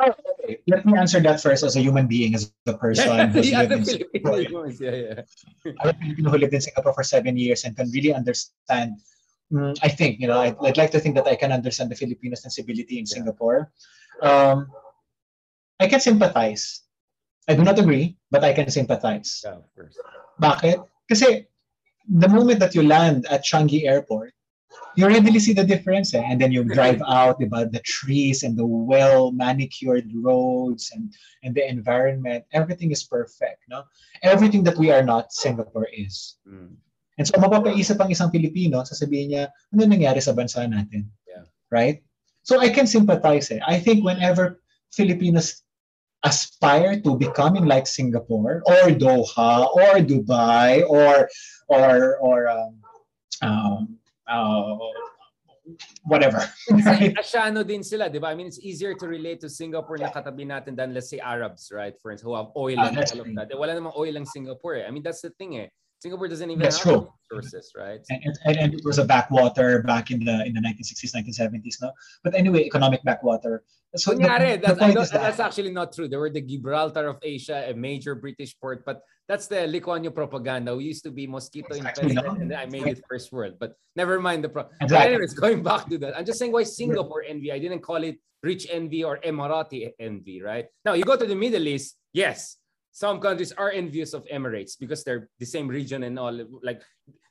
[0.00, 3.62] Okay, let me answer that first as a human being, as a person who's yeah,
[3.62, 4.20] lived in
[4.80, 5.20] Yeah, yeah.
[5.80, 9.00] I'm a Filipino who lived in Singapore for seven years and can really understand.
[9.52, 11.94] Mm, I think you know I'd, I'd, like to think that I can understand the
[11.94, 13.70] Filipino sensibility in Singapore.
[14.22, 14.68] Um,
[15.78, 16.82] I can sympathize.
[17.48, 19.42] I do not agree, but I can sympathize.
[19.44, 19.98] Yeah, of course.
[20.40, 20.78] Bakit?
[21.10, 21.46] Kasi
[22.06, 24.32] the moment that you land at Changi Airport,
[24.96, 26.14] you readily see the difference.
[26.14, 26.22] Eh?
[26.22, 31.12] And then you drive out about the trees and the well manicured roads and,
[31.42, 32.44] and the environment.
[32.52, 33.62] Everything is perfect.
[33.68, 33.84] No?
[34.22, 36.36] Everything that we are not, Singapore is.
[36.48, 36.76] Mm.
[37.18, 41.08] And so mapapaisip ang isang Pilipino, sasabihin niya, ano nangyari sa bansa natin?
[41.28, 41.44] Yeah.
[41.68, 42.00] Right?
[42.42, 43.52] So I can sympathize.
[43.52, 43.60] Eh.
[43.64, 44.60] I think whenever
[44.92, 45.62] Filipinos
[46.24, 51.28] aspire to becoming like Singapore or Doha or Dubai or
[51.68, 52.78] or or um,
[53.42, 54.76] um, uh,
[56.04, 56.42] whatever.
[56.70, 57.14] right?
[57.18, 58.28] Asiano din sila, di ba?
[58.28, 61.70] I mean, it's easier to relate to Singapore na katabi natin than let's say Arabs,
[61.74, 61.94] right?
[61.98, 63.50] For instance, who have oil ah, and all of that.
[63.58, 64.86] Wala namang oil ang Singapore eh.
[64.86, 65.68] I mean, that's the thing eh.
[66.02, 67.12] Singapore doesn't even that's have true.
[67.30, 68.02] resources, right?
[68.10, 71.92] And, and, and, it was a backwater back in the in the 1960s, 1970s, no?
[72.24, 73.62] But anyway, economic backwater.
[73.94, 75.12] So the, that's, the that.
[75.12, 76.08] that's actually not true.
[76.08, 80.74] There were the Gibraltar of Asia, a major British port, but that's the Yew propaganda.
[80.74, 83.54] We used to be mosquito infested, and then I made it first world.
[83.60, 84.62] But never mind the pro.
[84.80, 84.90] Exactly.
[84.90, 87.52] But anyways, going back to that, I'm just saying why Singapore envy.
[87.52, 90.66] I didn't call it rich envy or Emirati envy, right?
[90.84, 92.58] Now you go to the Middle East, yes,
[92.92, 96.32] some countries are envious of Emirates because they're the same region and all.
[96.62, 96.82] Like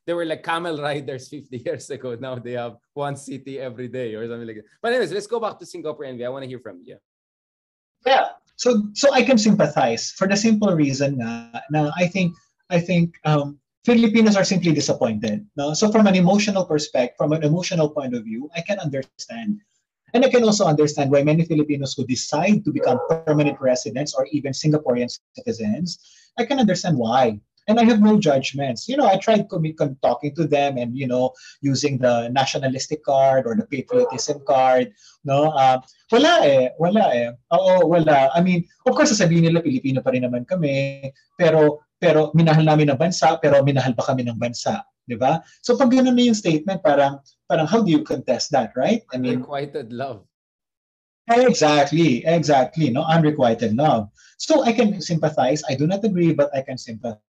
[0.06, 2.18] they were like camel riders 50 years ago.
[2.20, 4.66] Now they have one city every day or something like that.
[4.82, 6.26] But anyways, let's go back to Singapore envy.
[6.26, 6.98] I want to hear from you.
[8.06, 8.34] Yeah.
[8.58, 12.34] So so I can sympathize for the simple reason na, na I think
[12.70, 15.46] I think um, Filipinos are simply disappointed.
[15.56, 15.74] No?
[15.74, 19.62] So from an emotional perspective, from an emotional point of view, I can understand.
[20.14, 24.28] And I can also understand why many Filipinos who decide to become permanent residents or
[24.32, 26.00] even Singaporean citizens,
[26.38, 28.88] I can understand why and I have no judgments.
[28.90, 31.32] You know, I tried talking to them and you know
[31.62, 34.94] using the nationalistic card or the patriotism card.
[35.24, 35.80] No, uh,
[36.12, 37.32] wala eh, wala eh.
[37.54, 38.30] Oo, wala.
[38.34, 42.90] I mean, of course, sasabihin nila Pilipino pa rin naman kami, pero pero minahal namin
[42.90, 44.82] ang bansa, pero minahal pa kami ng bansa.
[45.10, 45.42] Di ba?
[45.62, 47.20] So pag ganun na yung statement, parang,
[47.50, 49.02] parang how do you contest that, right?
[49.14, 50.26] I mean, Unrequited love.
[51.32, 52.90] Exactly, exactly.
[52.90, 54.10] No, unrequited love.
[54.38, 55.64] So I can sympathize.
[55.70, 57.22] I do not agree, but I can sympathize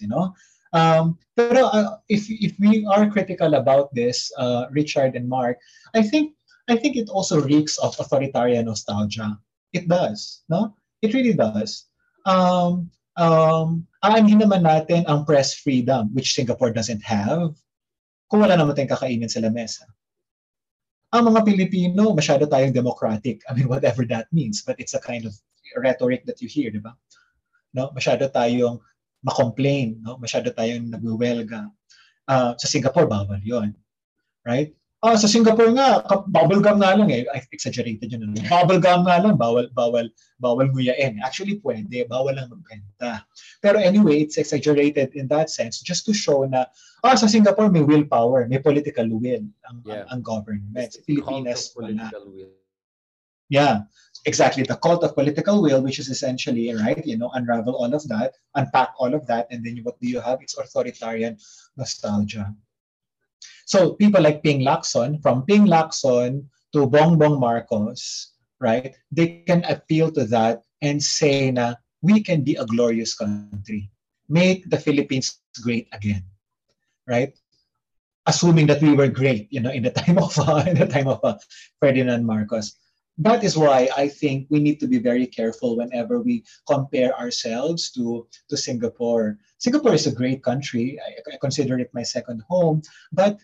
[0.00, 0.34] you know.
[0.72, 5.56] Um, pero uh, if if we are critical about this, uh, Richard and Mark,
[5.94, 6.36] I think
[6.68, 9.38] I think it also reeks of authoritarian nostalgia.
[9.72, 10.76] It does, no?
[11.00, 11.88] It really does.
[12.26, 17.52] Um, um, aanhin naman natin ang press freedom, which Singapore doesn't have,
[18.30, 19.84] kung wala naman tayong kakainin sa lamesa.
[21.10, 23.42] Ang mga Pilipino, masyado tayong democratic.
[23.50, 25.34] I mean, whatever that means, but it's a kind of
[25.74, 26.94] rhetoric that you hear, di ba?
[27.74, 27.90] No?
[27.92, 28.78] Masyado tayong
[29.24, 30.20] ma-complain, no?
[30.20, 31.72] masyado tayong nagwewelga.
[32.28, 33.72] Uh, sa Singapore, bawal yon
[34.44, 34.77] Right?
[34.98, 37.22] Ah, sa Singapore nga, bubble gum nga lang eh.
[37.54, 38.34] Exaggerated yun.
[38.50, 40.10] Bubble gum nga lang, bawal, bawal,
[40.42, 41.22] bawal nguyain.
[41.22, 42.02] Actually, pwede.
[42.10, 43.22] Bawal lang magbenta.
[43.62, 46.66] Pero anyway, it's exaggerated in that sense just to show na,
[47.06, 50.02] ah, sa Singapore may willpower, may political will ang, yeah.
[50.10, 50.90] ang, ang government.
[50.90, 52.10] Sa Pilipinas, wala.
[52.26, 52.50] Will.
[53.48, 53.88] Yeah,
[54.26, 54.66] exactly.
[54.66, 58.34] The cult of political will, which is essentially, right, you know, unravel all of that,
[58.58, 60.42] unpack all of that, and then what do you have?
[60.42, 61.38] It's authoritarian
[61.78, 62.52] nostalgia.
[63.66, 68.94] So people like Ping Lacson, from Ping Lacson to Bongbong Marcos, right?
[69.12, 73.90] They can appeal to that and say na we can be a glorious country.
[74.28, 76.24] Make the Philippines great again,
[77.06, 77.32] right?
[78.26, 81.08] Assuming that we were great, you know, in the time of uh, in the time
[81.08, 81.38] of uh,
[81.80, 82.76] Ferdinand Marcos.
[83.18, 87.90] That is why I think we need to be very careful whenever we compare ourselves
[87.92, 89.38] to to Singapore.
[89.58, 90.98] Singapore is a great country.
[91.02, 92.82] I, I consider it my second home,
[93.12, 93.38] but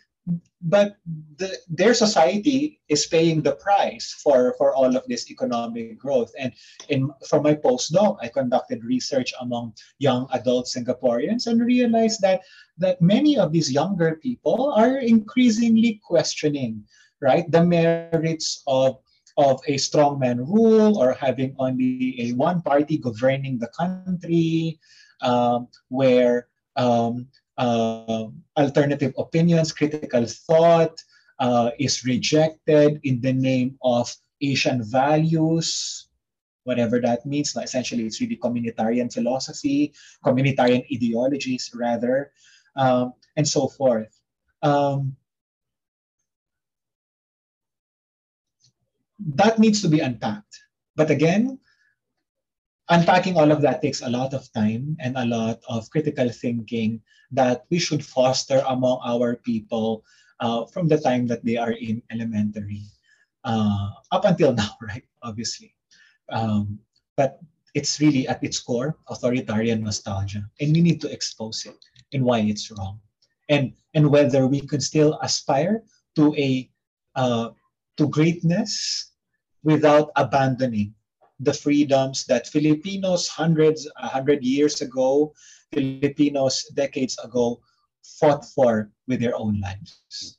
[0.62, 0.96] but
[1.36, 6.32] the, their society is paying the price for, for all of this economic growth.
[6.38, 6.52] And
[6.88, 12.40] in for my postdoc, I conducted research among young adult Singaporeans and realized that
[12.78, 16.84] that many of these younger people are increasingly questioning,
[17.20, 19.03] right, the merits of
[19.36, 24.78] of a strongman rule or having only a one party governing the country,
[25.22, 27.26] um, where um,
[27.58, 31.02] uh, alternative opinions, critical thought
[31.38, 36.08] uh, is rejected in the name of Asian values,
[36.64, 37.56] whatever that means.
[37.56, 39.92] Essentially, it's really communitarian philosophy,
[40.24, 42.32] communitarian ideologies, rather,
[42.76, 44.20] um, and so forth.
[44.62, 45.16] Um,
[49.24, 50.60] that needs to be unpacked.
[50.96, 51.58] But again,
[52.88, 57.00] unpacking all of that takes a lot of time and a lot of critical thinking
[57.32, 60.04] that we should foster among our people
[60.40, 62.84] uh, from the time that they are in elementary
[63.44, 65.04] uh, up until now, right?
[65.22, 65.74] Obviously.
[66.30, 66.78] Um,
[67.16, 67.40] but
[67.74, 71.76] it's really at its core authoritarian nostalgia, and we need to expose it
[72.12, 73.00] and why it's wrong,
[73.48, 75.82] and and whether we can still aspire
[76.16, 76.70] to a
[77.16, 77.50] uh,
[77.98, 79.13] to greatness
[79.64, 80.94] without abandoning
[81.40, 85.32] the freedoms that Filipinos hundreds, a hundred years ago,
[85.72, 87.58] Filipinos decades ago
[88.20, 90.38] fought for with their own lives.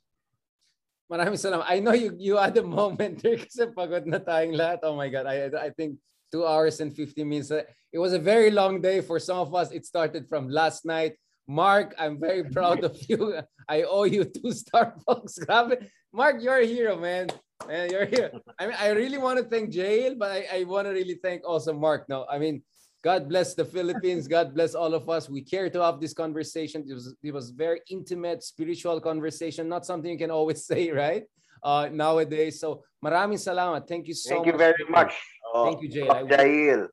[1.10, 1.66] Maraming salamat.
[1.68, 4.82] I know you you had a moment there kasi pagod na tayong lahat.
[4.82, 5.26] Oh my God.
[5.30, 5.98] I, I think
[6.34, 7.54] two hours and 50 minutes.
[7.92, 9.70] It was a very long day for some of us.
[9.70, 11.14] It started from last night.
[11.48, 13.38] Mark, I'm very proud of you.
[13.68, 15.46] I owe you two Starbucks.
[16.12, 17.28] Mark, you're a hero, man.
[17.66, 18.30] Man, you're here.
[18.58, 21.42] I mean, I really want to thank Jayeel, but I, I want to really thank
[21.46, 22.08] also Mark.
[22.08, 22.62] No, I mean,
[23.02, 24.28] God bless the Philippines.
[24.28, 25.28] God bless all of us.
[25.28, 26.84] We care to have this conversation.
[26.88, 29.68] It was it was very intimate, spiritual conversation.
[29.68, 31.24] Not something you can always say, right?
[31.62, 32.60] Uh, nowadays.
[32.60, 33.88] So, maraming salamat.
[33.88, 34.58] Thank you so Thank much.
[34.58, 35.14] Thank you very much.
[35.54, 36.88] Thank you, Jayeel.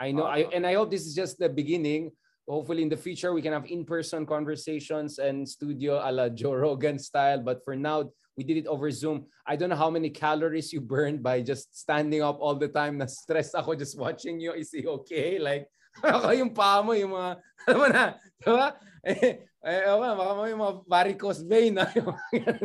[0.00, 2.10] I, I know, I, and I hope this is just the beginning.
[2.48, 6.98] Hopefully, in the future, we can have in-person conversations and studio a la Joe Rogan
[6.98, 7.44] style.
[7.44, 8.08] But for now,
[8.40, 9.26] we did it over Zoom.
[9.44, 12.96] I don't know how many calories you burned by just standing up all the time.
[12.96, 14.56] Na stress ako just watching you.
[14.56, 15.36] Is he okay?
[15.36, 15.68] Like,
[16.02, 17.30] ako yung paa mo, yung mga,
[17.68, 18.68] alam mo na, di ba?
[19.04, 21.84] Eh, eh, baka mo yung mga varicose vein na.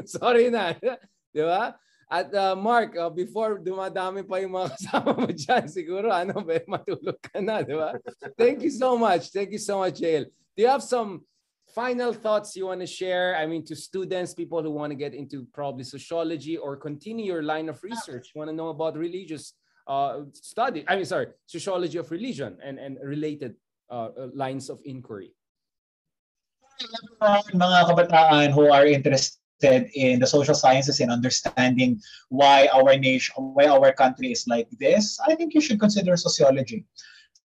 [0.07, 0.77] Sorry na.
[0.80, 1.76] Di ba?
[2.14, 6.61] At uh, Mark, uh, before dumadami pa yung mga kasama mo dyan, siguro ano ba,
[6.69, 7.98] matulog ka na, di ba?
[8.38, 9.34] Thank you so much.
[9.34, 10.30] Thank you so much, Jayeel.
[10.53, 11.26] Do you have some
[11.73, 13.34] final thoughts you want to share?
[13.34, 17.41] I mean, to students, people who want to get into probably sociology or continue your
[17.41, 19.57] line of research, want to know about religious
[19.90, 20.85] uh, study.
[20.85, 23.57] I mean, sorry, sociology of religion and, and related
[23.90, 25.34] uh, uh lines of inquiry.
[27.57, 33.68] Mga kabataan who are interested in the social sciences and understanding why our nation, why
[33.68, 36.85] our country is like this, I think you should consider sociology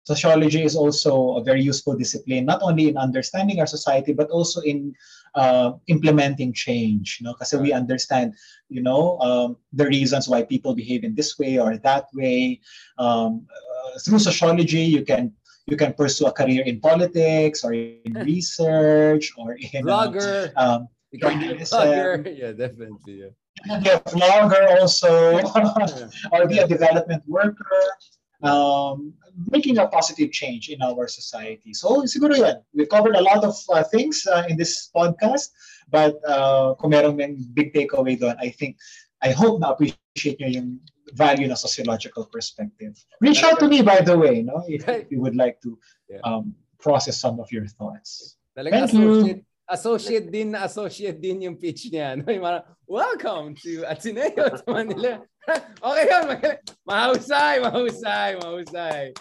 [0.09, 4.59] sociology is also a very useful discipline, not only in understanding our society, but also
[4.61, 4.93] in
[5.35, 7.05] uh, implementing change.
[7.19, 8.33] You know, because we understand,
[8.69, 12.59] you know, um, the reasons why people behave in this way or that way.
[12.97, 15.33] Um, uh, through sociology, you can
[15.69, 20.49] you can pursue a career in politics or in research or in blogger.
[20.57, 20.89] Um,
[21.39, 21.55] be a.
[22.37, 23.23] Yeah, definitely.
[23.25, 23.79] Yeah.
[23.79, 25.35] Be a vlogger also,
[26.31, 27.83] or be a development worker.
[28.41, 29.13] Um,
[29.51, 31.73] making a positive change in our society.
[31.73, 32.63] So siguro yan.
[32.73, 35.51] We've covered a lot of uh, things uh, in this podcast,
[35.91, 37.19] but uh, kung merong
[37.53, 38.79] big takeaway doon, I think,
[39.21, 40.79] I hope na appreciate nyo yung
[41.13, 42.95] value na sociological perspective.
[43.19, 44.63] Reach out to me, by the way, no?
[44.67, 45.75] if you would like to
[46.23, 48.37] um, process some of your thoughts.
[48.55, 49.43] Thank you.
[49.69, 52.13] Associate din associate din yung pitch niya.
[52.19, 52.27] No?
[52.33, 55.21] Yung mga, welcome to Ateneo sa Manila.
[55.87, 56.25] okay yun.
[56.83, 59.13] Mahusay, mahusay, mahusay.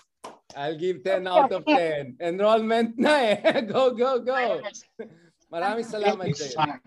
[0.56, 2.16] I'll give 10 out of 10.
[2.20, 3.60] Enrollment na eh.
[3.72, 4.64] go, go, go.
[5.52, 6.80] Maraming salamat sa'yo.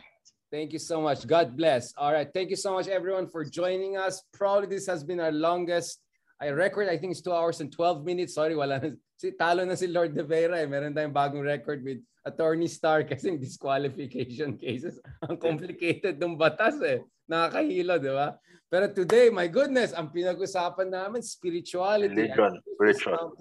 [0.51, 1.23] Thank you so much.
[1.23, 1.93] God bless.
[1.95, 2.27] All right.
[2.27, 4.25] Thank you so much, everyone, for joining us.
[4.33, 6.03] Probably this has been our longest
[6.41, 8.33] I record, I think it's 2 hours and 12 minutes.
[8.33, 8.89] Sorry, wala na.
[9.13, 10.57] Si, talo na si Lord De Vera.
[10.57, 10.65] Eh.
[10.65, 14.97] Meron tayong bagong record with Attorney Star kasi disqualification cases.
[15.21, 17.05] Ang complicated ng batas eh.
[17.29, 18.33] Nakakahilo, di ba?
[18.73, 22.33] Pero today, my goodness, ang pinag-usapan namin, spirituality.
[22.33, 23.37] Religion, spiritual.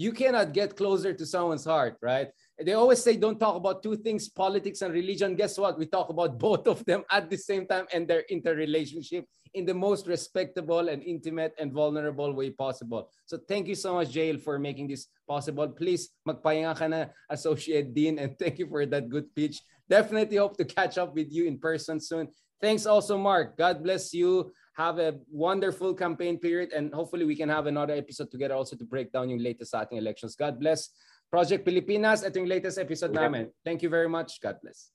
[0.00, 2.32] You cannot get closer to someone's heart, right?
[2.58, 5.36] They always say don't talk about two things, politics and religion.
[5.36, 5.78] Guess what?
[5.78, 9.74] We talk about both of them at the same time and their interrelationship in the
[9.74, 13.10] most respectable and intimate and vulnerable way possible.
[13.26, 15.68] So thank you so much, Jail, for making this possible.
[15.68, 19.60] Please, magpahinga ka na, Associate Dean, and thank you for that good pitch.
[19.88, 22.28] Definitely hope to catch up with you in person soon.
[22.60, 23.58] Thanks also, Mark.
[23.58, 24.52] God bless you.
[24.76, 28.84] Have a wonderful campaign period, and hopefully we can have another episode together also to
[28.84, 30.36] break down your latest ating elections.
[30.36, 30.90] God bless.
[31.30, 33.50] Project Pilipinas, ito yung latest episode namin.
[33.62, 34.40] Thank you very much.
[34.42, 34.90] God bless.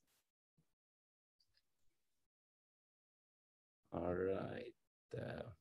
[3.96, 4.74] All right.
[5.18, 5.55] Uh,